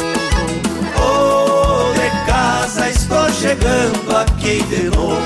Oh, 0.96 1.92
de 1.94 2.10
casa 2.26 2.90
estou 2.90 3.30
chegando 3.32 4.16
aqui 4.16 4.64
de 4.64 4.84
novo. 4.84 5.20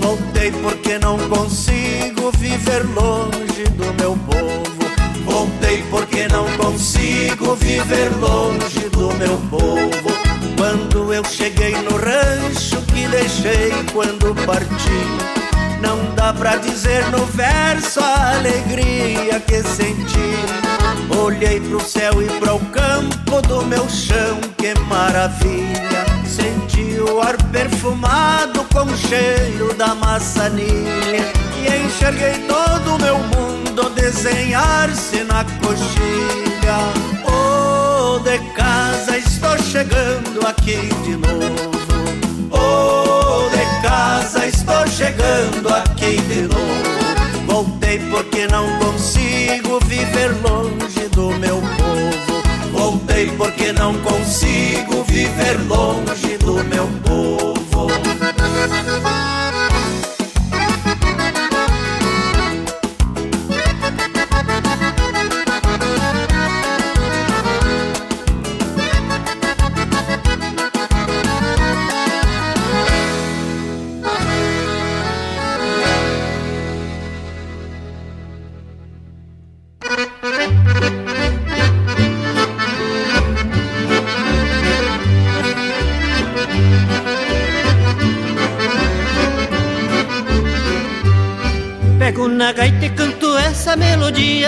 Voltei 0.00 0.50
porque 0.50 0.98
não 0.98 1.16
consigo 1.28 2.32
viver 2.38 2.82
longe 2.92 3.64
do 3.76 3.94
meu 3.94 4.16
povo. 4.16 5.24
Voltei 5.24 5.84
porque 5.90 6.26
não 6.26 6.44
consigo 6.56 7.54
viver 7.54 8.10
longe 8.18 8.88
do 8.90 9.14
meu 9.14 9.36
povo. 9.48 10.10
Quando 10.56 11.12
eu 11.12 11.24
cheguei 11.24 11.72
no 11.72 11.96
rancho 11.96 12.82
que 12.92 13.06
deixei 13.06 13.70
quando 13.92 14.34
parti. 14.44 15.51
Não 15.82 16.14
dá 16.14 16.32
pra 16.32 16.56
dizer 16.56 17.04
no 17.10 17.26
verso 17.26 17.98
a 17.98 18.36
alegria 18.36 19.40
que 19.40 19.62
senti. 19.64 20.32
Olhei 21.18 21.60
pro 21.60 21.80
céu 21.80 22.22
e 22.22 22.26
pro 22.38 22.60
campo 22.70 23.42
do 23.42 23.66
meu 23.66 23.88
chão, 23.90 24.40
que 24.56 24.78
maravilha. 24.88 26.06
Senti 26.24 27.00
o 27.00 27.20
ar 27.20 27.36
perfumado 27.50 28.64
com 28.72 28.84
o 28.84 28.96
cheiro 28.96 29.74
da 29.74 29.92
maçanilha. 29.96 31.32
E 31.58 31.84
enxerguei 31.84 32.46
todo 32.46 32.94
o 32.94 32.98
meu 33.02 33.18
mundo 33.18 33.90
desenhar-se 33.90 35.24
na 35.24 35.44
coxilha. 35.60 36.78
Oh, 37.26 38.20
de 38.20 38.38
casa 38.54 39.18
estou 39.18 39.58
chegando 39.58 40.46
aqui 40.46 40.88
de 41.04 41.16
novo. 41.16 41.71
Chegando 45.52 45.68
aqui 45.68 46.16
de 46.22 46.42
novo. 46.42 47.46
Voltei 47.46 47.98
porque 48.10 48.46
não 48.46 48.66
consigo 48.78 49.78
viver 49.86 50.30
longe 50.42 51.08
do 51.10 51.30
meu 51.38 51.60
povo. 51.60 52.72
Voltei 52.72 53.26
porque 53.36 53.72
não 53.72 53.94
consigo 53.98 55.04
viver 55.04 55.58
longe 55.68 56.38
do 56.38 56.64
meu 56.64 56.86
povo. 56.86 57.11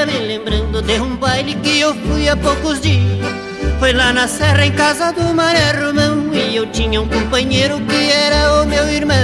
Me 0.06 0.18
lembrando 0.18 0.82
de 0.82 1.01
um 1.01 1.16
baile 1.16 1.55
que 1.55 1.81
eu 1.81 1.94
fui 1.94 2.28
há 2.28 2.36
poucos 2.36 2.78
dias. 2.78 3.24
Foi 3.78 3.93
lá 3.94 4.12
na 4.12 4.28
serra 4.28 4.66
em 4.66 4.72
casa 4.72 5.12
do 5.12 5.22
Mané 5.35 5.72
Romão 5.72 6.32
E 6.32 6.55
eu 6.55 6.66
tinha 6.66 7.01
um 7.01 7.09
companheiro 7.09 7.81
que 7.81 8.12
era 8.12 8.62
o 8.62 8.66
meu 8.66 8.86
irmão. 8.86 9.16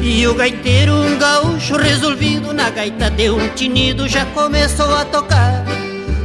E 0.00 0.26
o 0.26 0.34
gaiteiro, 0.34 0.94
um 0.94 1.18
gaúcho 1.18 1.76
resolvido 1.76 2.52
Na 2.52 2.70
gaita 2.70 3.10
deu 3.10 3.36
um 3.36 3.48
tinido, 3.48 4.08
já 4.08 4.24
começou 4.26 4.94
a 4.94 5.04
tocar 5.04 5.67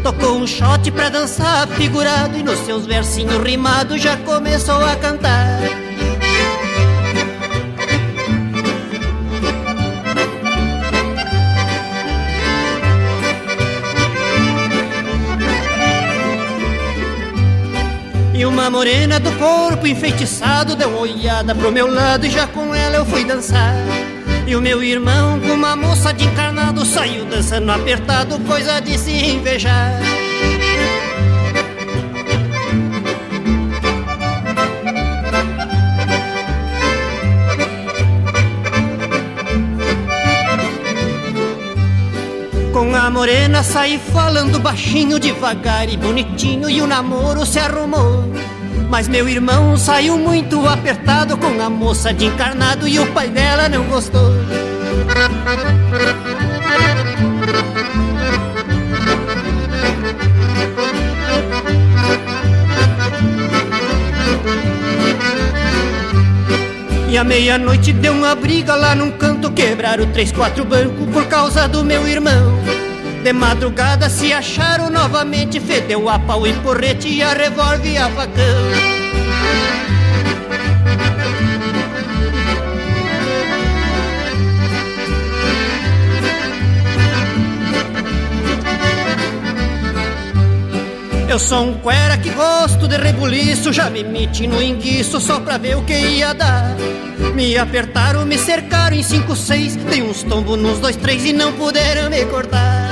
Tocou 0.04 0.36
um 0.36 0.46
shot 0.46 0.92
pra 0.92 1.08
dançar 1.08 1.66
figurado 1.66 2.38
E 2.38 2.44
nos 2.44 2.60
seus 2.60 2.86
versinhos 2.86 3.42
rimados 3.42 4.02
já 4.02 4.18
começou 4.18 4.84
a 4.84 4.98
cantar. 4.98 5.62
E 18.34 18.46
uma 18.46 18.70
morena 18.70 19.22
do 19.22 19.32
corpo 19.38 19.88
enfeitiçado 19.88 20.76
Deu 20.76 20.90
uma 20.90 21.00
olhada 21.00 21.56
pro 21.56 21.72
meu 21.72 21.88
lado 21.88 22.26
e 22.26 22.30
já 22.30 22.46
com 22.46 22.76
ela 22.76 22.98
eu 22.98 23.06
fui 23.06 23.24
dançar 23.24 23.74
E 24.46 24.56
o 24.56 24.62
meu 24.62 24.84
irmão 24.84 25.40
com 25.40 25.54
uma 25.54 25.76
moça 25.76 26.14
de 26.14 26.26
encarnado 26.26 26.86
Saiu 26.86 27.26
dançando 27.26 27.72
apertado, 27.72 28.38
coisa 28.40 28.80
de 28.82 28.98
se 28.98 29.12
invejar. 29.12 30.00
Com 42.74 42.94
a 42.96 43.10
morena 43.10 43.64
saí 43.64 43.98
falando 43.98 44.60
baixinho, 44.60 45.20
devagar 45.20 45.88
e 45.88 45.96
bonitinho 45.96 46.70
E 46.70 46.82
o 46.82 46.88
namoro 46.88 47.46
se 47.46 47.60
arrumou 47.60 48.24
Mas 48.94 49.08
meu 49.08 49.28
irmão 49.28 49.76
saiu 49.76 50.20
muito 50.20 50.68
apertado 50.68 51.36
Com 51.36 51.60
a 51.60 51.68
moça 51.68 52.14
de 52.14 52.26
encarnado 52.26 52.88
e 52.88 53.00
o 53.00 53.12
pai 53.12 53.28
dela 53.28 53.68
não 53.68 53.86
gostou. 53.86 54.32
E 67.10 67.18
à 67.18 67.24
meia-noite 67.24 67.92
deu 67.94 68.14
uma 68.14 68.36
briga 68.36 68.76
lá 68.76 68.94
num 68.94 69.10
canto 69.10 69.50
Quebraram 69.50 70.06
três, 70.12 70.32
quatro 70.32 70.64
bancos 70.64 71.10
por 71.12 71.26
causa 71.26 71.68
do 71.68 71.84
meu 71.84 72.08
irmão 72.08 72.63
De 73.24 73.32
madrugada 73.32 74.10
se 74.10 74.34
acharam 74.34 74.90
novamente 74.90 75.58
Fedeu 75.58 76.10
a 76.10 76.20
pau 76.20 76.46
e 76.46 76.52
porrete 76.56 77.08
e 77.08 77.24
a 77.24 77.32
revólver 77.32 77.94
e 77.94 77.98
a 77.98 78.10
facão 78.10 78.94
Eu 91.30 91.40
sou 91.40 91.64
um 91.64 91.74
cuera 91.80 92.18
que 92.18 92.30
gosto 92.30 92.88
de 92.88 92.96
rebuliço, 92.98 93.74
já 93.74 93.90
me 93.90 94.04
meti 94.04 94.46
no 94.46 94.62
enguiço 94.62 95.20
só 95.20 95.40
pra 95.40 95.58
ver 95.58 95.78
o 95.78 95.84
que 95.84 95.94
ia 95.94 96.32
dar. 96.32 96.76
Me 97.34 97.58
apertaram, 97.58 98.24
me 98.24 98.38
cercaram 98.38 98.96
em 98.96 99.02
cinco, 99.02 99.36
seis, 99.36 99.76
dei 99.76 100.04
uns 100.04 100.22
tombos 100.22 100.60
nos 100.60 100.78
dois, 100.78 100.96
três 100.96 101.26
e 101.26 101.34
não 101.34 101.52
puderam 101.54 102.10
me 102.10 102.24
cortar. 102.26 102.83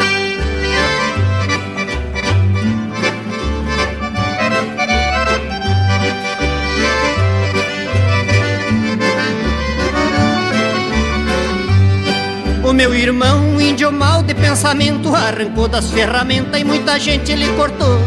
Meu 12.82 12.96
irmão, 12.96 13.62
índio 13.62 13.92
mal 13.92 14.24
de 14.24 14.34
pensamento, 14.34 15.14
arrancou 15.14 15.68
das 15.68 15.92
ferramentas 15.92 16.60
e 16.60 16.64
muita 16.64 17.00
gente 17.00 17.32
ele 17.32 17.48
cortou. 17.56 18.00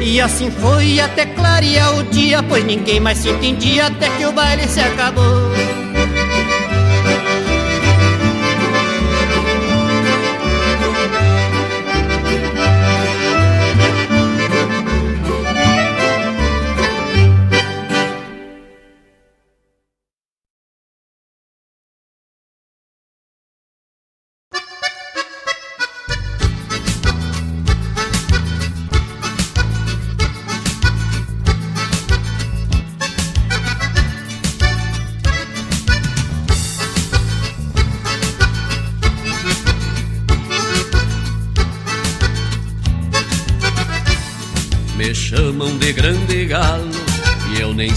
E 0.00 0.20
assim 0.20 0.48
foi 0.48 1.00
até 1.00 1.26
clarear 1.26 1.92
o 1.98 2.04
dia, 2.04 2.40
pois 2.40 2.64
ninguém 2.64 3.00
mais 3.00 3.18
se 3.18 3.28
entendia 3.28 3.86
até 3.86 4.08
que 4.10 4.24
o 4.24 4.30
baile 4.30 4.68
se 4.68 4.78
acabou. 4.78 5.50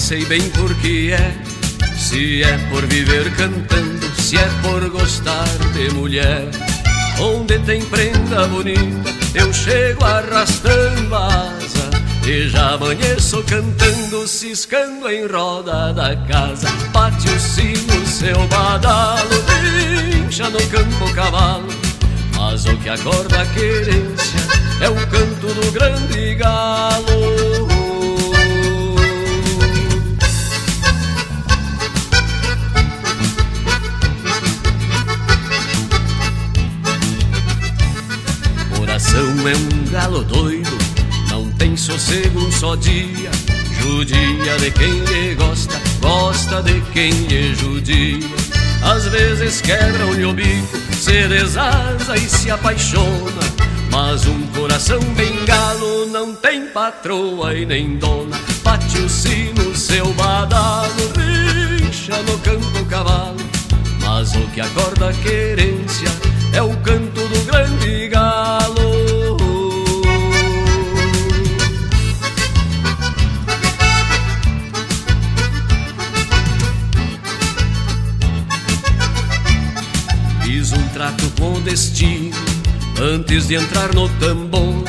Sei 0.09 0.25
bem 0.25 0.41
por 0.49 0.73
que 0.77 1.11
é. 1.11 1.35
Se 1.95 2.41
é 2.41 2.57
por 2.71 2.83
viver 2.87 3.31
cantando, 3.35 4.09
se 4.19 4.37
é 4.37 4.49
por 4.63 4.89
gostar 4.89 5.45
de 5.73 5.93
mulher. 5.93 6.49
Onde 7.19 7.59
tem 7.59 7.85
prenda 7.85 8.47
bonita, 8.47 9.11
eu 9.35 9.53
chego 9.53 10.03
arrastando 10.03 11.13
a 11.13 11.27
asa. 11.27 11.91
E 12.25 12.49
já 12.49 12.71
amanheço 12.71 13.43
cantando, 13.43 14.27
ciscando 14.27 15.07
em 15.11 15.27
roda 15.27 15.93
da 15.93 16.15
casa. 16.15 16.67
Bate 16.91 17.29
o 17.29 17.39
sino, 17.39 18.07
seu 18.07 18.47
badalo, 18.47 19.29
incha 20.25 20.49
no 20.49 20.65
campo 20.69 21.05
o 21.05 21.13
cavalo. 21.13 21.67
Mas 22.35 22.65
o 22.65 22.75
que 22.77 22.89
acorda 22.89 23.43
a 23.43 23.45
querência 23.45 24.39
é 24.81 24.89
o 24.89 24.95
canto 25.07 25.53
do 25.53 25.71
grande 25.71 26.33
galo. 26.33 27.58
Coração 38.99 39.47
é 39.47 39.55
um 39.55 39.91
galo 39.91 40.23
doido, 40.25 40.77
não 41.29 41.49
tem 41.53 41.77
sossego 41.77 42.37
um 42.37 42.51
só 42.51 42.75
dia. 42.75 43.31
Judia 43.79 44.57
de 44.57 44.71
quem 44.71 44.91
lhe 45.05 45.35
gosta, 45.35 45.79
gosta 46.01 46.61
de 46.61 46.81
quem 46.91 47.09
lhe 47.09 47.55
judia. 47.55 48.27
Às 48.83 49.07
vezes 49.07 49.61
quebra-lhe 49.61 50.25
o 50.25 50.33
bico, 50.33 50.77
se 50.91 51.29
desasa 51.29 52.17
e 52.17 52.27
se 52.27 52.51
apaixona. 52.51 53.39
Mas 53.89 54.27
um 54.27 54.41
coração 54.47 54.99
bem 55.15 55.45
galo 55.45 56.07
não 56.07 56.35
tem 56.35 56.67
patroa 56.67 57.55
e 57.55 57.65
nem 57.65 57.97
dona. 57.97 58.37
Bate 58.63 58.97
o 58.97 59.07
sino, 59.07 59.73
seu 59.77 60.13
badalo, 60.13 61.13
rincha 61.15 62.21
no 62.23 62.37
campo 62.39 62.85
cavalo. 62.89 63.39
Mas 64.01 64.35
o 64.35 64.41
que 64.47 64.59
acorda 64.59 65.07
a 65.07 65.13
querência 65.13 66.28
é 66.53 66.61
o 66.61 66.75
canto 66.77 67.27
do 67.27 67.45
grande 67.45 68.07
galo. 68.09 69.37
Fiz 80.41 80.71
um 80.71 80.87
trato 80.89 81.31
com 81.39 81.53
o 81.53 81.61
destino 81.61 82.35
antes 83.01 83.47
de 83.47 83.55
entrar 83.55 83.93
no 83.93 84.09
tambor. 84.19 84.83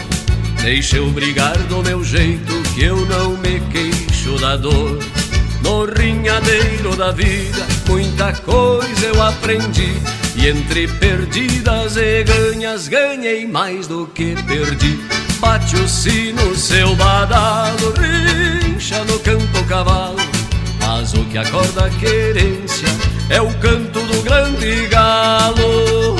Deixa 0.63 0.97
eu 0.97 1.11
brigar 1.11 1.57
do 1.69 1.83
meu 1.83 2.05
jeito 2.05 2.53
que 2.75 2.85
eu 2.85 3.07
não 3.07 3.37
me 3.39 3.61
queixo 3.71 4.39
da 4.39 4.57
dor. 4.57 4.99
No 5.63 5.85
rinhadeiro 5.85 6.97
da 6.97 7.13
vida, 7.13 7.67
muita 7.87 8.33
coisa 8.33 9.07
eu 9.07 9.23
aprendi. 9.23 9.95
E 10.37 10.49
entre 10.49 10.87
perdidas 10.87 11.97
e 11.97 12.25
ganhas, 12.25 12.89
ganhei 12.89 13.47
mais 13.47 13.87
do 13.87 14.07
que 14.07 14.35
perdi. 14.45 14.99
Bate 15.41 15.77
o 15.77 15.89
sino, 15.89 16.55
seu 16.55 16.95
badalo, 16.97 17.95
rincha 17.99 19.03
no 19.05 19.19
campo 19.21 19.65
cavalo. 19.65 20.19
Mas 20.81 21.13
o 21.15 21.25
que 21.25 21.39
acorda 21.39 21.87
a 21.87 21.91
querência 21.91 22.89
é 23.29 23.41
o 23.41 23.53
canto 23.55 24.01
do 24.01 24.23
grande 24.23 24.87
galo. 24.89 26.20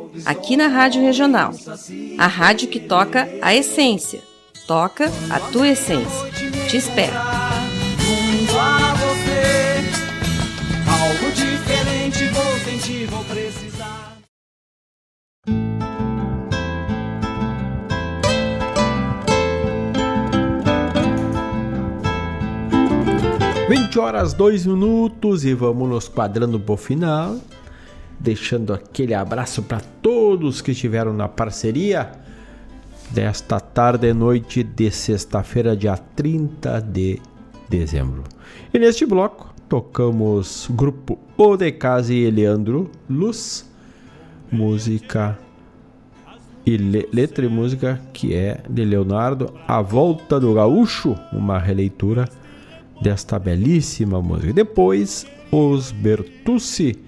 aqui 0.25 0.55
na 0.55 0.67
Rádio 0.67 1.01
Regional. 1.01 1.51
A 2.17 2.27
rádio 2.27 2.67
que 2.67 2.79
toca 2.79 3.29
a 3.41 3.53
essência. 3.53 4.21
Toca 4.67 5.11
a 5.29 5.39
tua 5.39 5.69
essência. 5.69 6.31
Te 6.69 6.77
espero. 6.77 7.13
20 23.91 23.99
horas 23.99 24.33
2 24.33 24.65
minutos 24.67 25.43
e 25.43 25.53
vamos 25.53 25.89
nos 25.89 26.07
quadrando 26.07 26.57
pro 26.57 26.77
final. 26.77 27.37
Deixando 28.21 28.71
aquele 28.71 29.15
abraço 29.15 29.63
para 29.63 29.81
todos 30.01 30.61
que 30.61 30.71
estiveram 30.71 31.11
na 31.11 31.27
parceria 31.27 32.11
desta 33.09 33.59
tarde 33.59 34.07
e 34.07 34.13
noite 34.13 34.61
de 34.63 34.91
sexta-feira, 34.91 35.75
dia 35.75 35.97
30 35.97 36.79
de 36.81 37.19
dezembro. 37.67 38.23
E 38.71 38.77
neste 38.77 39.07
bloco 39.07 39.51
tocamos 39.67 40.69
grupo 40.69 41.17
O 41.35 41.57
de 41.57 41.71
Casa 41.71 42.13
e 42.13 42.29
Leandro 42.29 42.91
Luz, 43.09 43.67
música 44.51 45.39
e 46.63 46.77
le 46.77 47.09
letra 47.11 47.43
e 47.43 47.49
música 47.49 47.99
que 48.13 48.35
é 48.35 48.61
de 48.69 48.85
Leonardo 48.85 49.51
A 49.67 49.81
Volta 49.81 50.39
do 50.39 50.53
Gaúcho, 50.53 51.17
uma 51.33 51.57
releitura 51.57 52.29
desta 53.01 53.39
belíssima 53.39 54.21
música. 54.21 54.53
Depois, 54.53 55.25
os 55.51 55.91
Bertucci, 55.91 56.99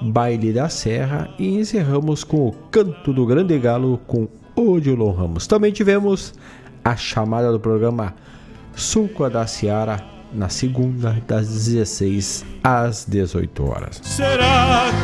Baile 0.00 0.52
da 0.52 0.68
Serra 0.68 1.28
e 1.38 1.56
encerramos 1.58 2.22
com 2.24 2.48
o 2.48 2.52
Canto 2.70 3.12
do 3.12 3.26
Grande 3.26 3.58
Galo 3.58 3.98
com 4.06 4.28
Odilon 4.54 5.12
Ramos. 5.12 5.46
Também 5.46 5.72
tivemos 5.72 6.34
a 6.84 6.96
chamada 6.96 7.50
do 7.52 7.60
programa 7.60 8.14
Sulco 8.74 9.28
da 9.28 9.46
Seara, 9.46 10.02
na 10.32 10.48
segunda, 10.48 11.20
das 11.26 11.48
16 11.48 12.44
às 12.62 13.04
18 13.06 13.64
horas. 13.64 14.00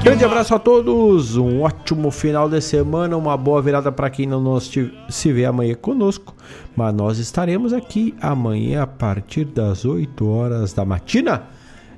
Grande 0.03 0.25
abraço 0.25 0.55
a 0.55 0.59
todos, 0.59 1.37
um 1.37 1.62
ótimo 1.62 2.11
final 2.11 2.49
de 2.49 2.61
semana, 2.61 3.16
uma 3.16 3.37
boa 3.37 3.61
virada 3.62 3.91
para 3.91 4.11
quem 4.11 4.27
não 4.27 4.41
nos 4.41 4.71
se 5.09 5.33
vê 5.33 5.45
amanhã 5.45 5.75
conosco, 5.75 6.35
mas 6.77 6.95
nós 6.95 7.19
estaremos 7.19 7.73
aqui 7.73 8.15
amanhã 8.21 8.83
a 8.83 8.87
partir 8.87 9.47
das 9.47 9.85
8 9.85 10.29
horas 10.29 10.73
da 10.73 10.85
matina, 10.85 11.45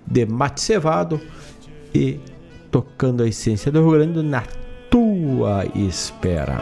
de 0.07 0.25
mate 0.25 0.61
cevado 0.61 1.21
e 1.95 2.21
tocando 2.71 3.23
a 3.23 3.29
essência 3.29 3.71
do 3.71 3.81
Rio 3.81 3.93
Grande 3.93 4.23
na 4.23 4.43
tua 4.91 5.65
espera. 5.75 6.59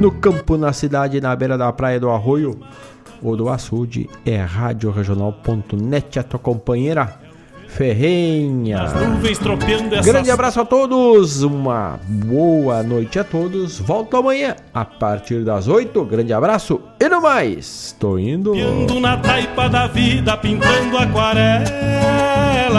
No 0.00 0.10
campo, 0.10 0.56
na 0.56 0.72
cidade, 0.72 1.20
na 1.20 1.34
beira 1.34 1.58
da 1.58 1.72
praia 1.72 2.00
do 2.00 2.10
Arroio 2.10 2.58
ou 3.22 3.36
do 3.36 3.48
Açude, 3.48 4.08
é 4.24 4.36
radioregional.net, 4.36 6.18
a 6.18 6.22
tua 6.22 6.38
companheira 6.38 7.18
Ferrenha. 7.70 8.86
Grande 10.02 10.30
abraço 10.30 10.60
a 10.60 10.64
todos, 10.64 11.42
uma 11.42 12.00
boa 12.06 12.82
noite 12.82 13.18
a 13.18 13.24
todos. 13.24 13.78
Volto 13.78 14.16
amanhã 14.16 14.56
a 14.74 14.84
partir 14.84 15.44
das 15.44 15.68
8. 15.68 16.04
Grande 16.04 16.32
abraço 16.32 16.80
e 16.98 17.08
no 17.08 17.22
mais. 17.22 17.94
Tô 17.98 18.18
indo. 18.18 18.52
Na 19.00 19.16
taipa 19.16 19.68
da 19.68 19.86
vida 19.86 20.36
pintando 20.36 20.98
aquarela 20.98 22.70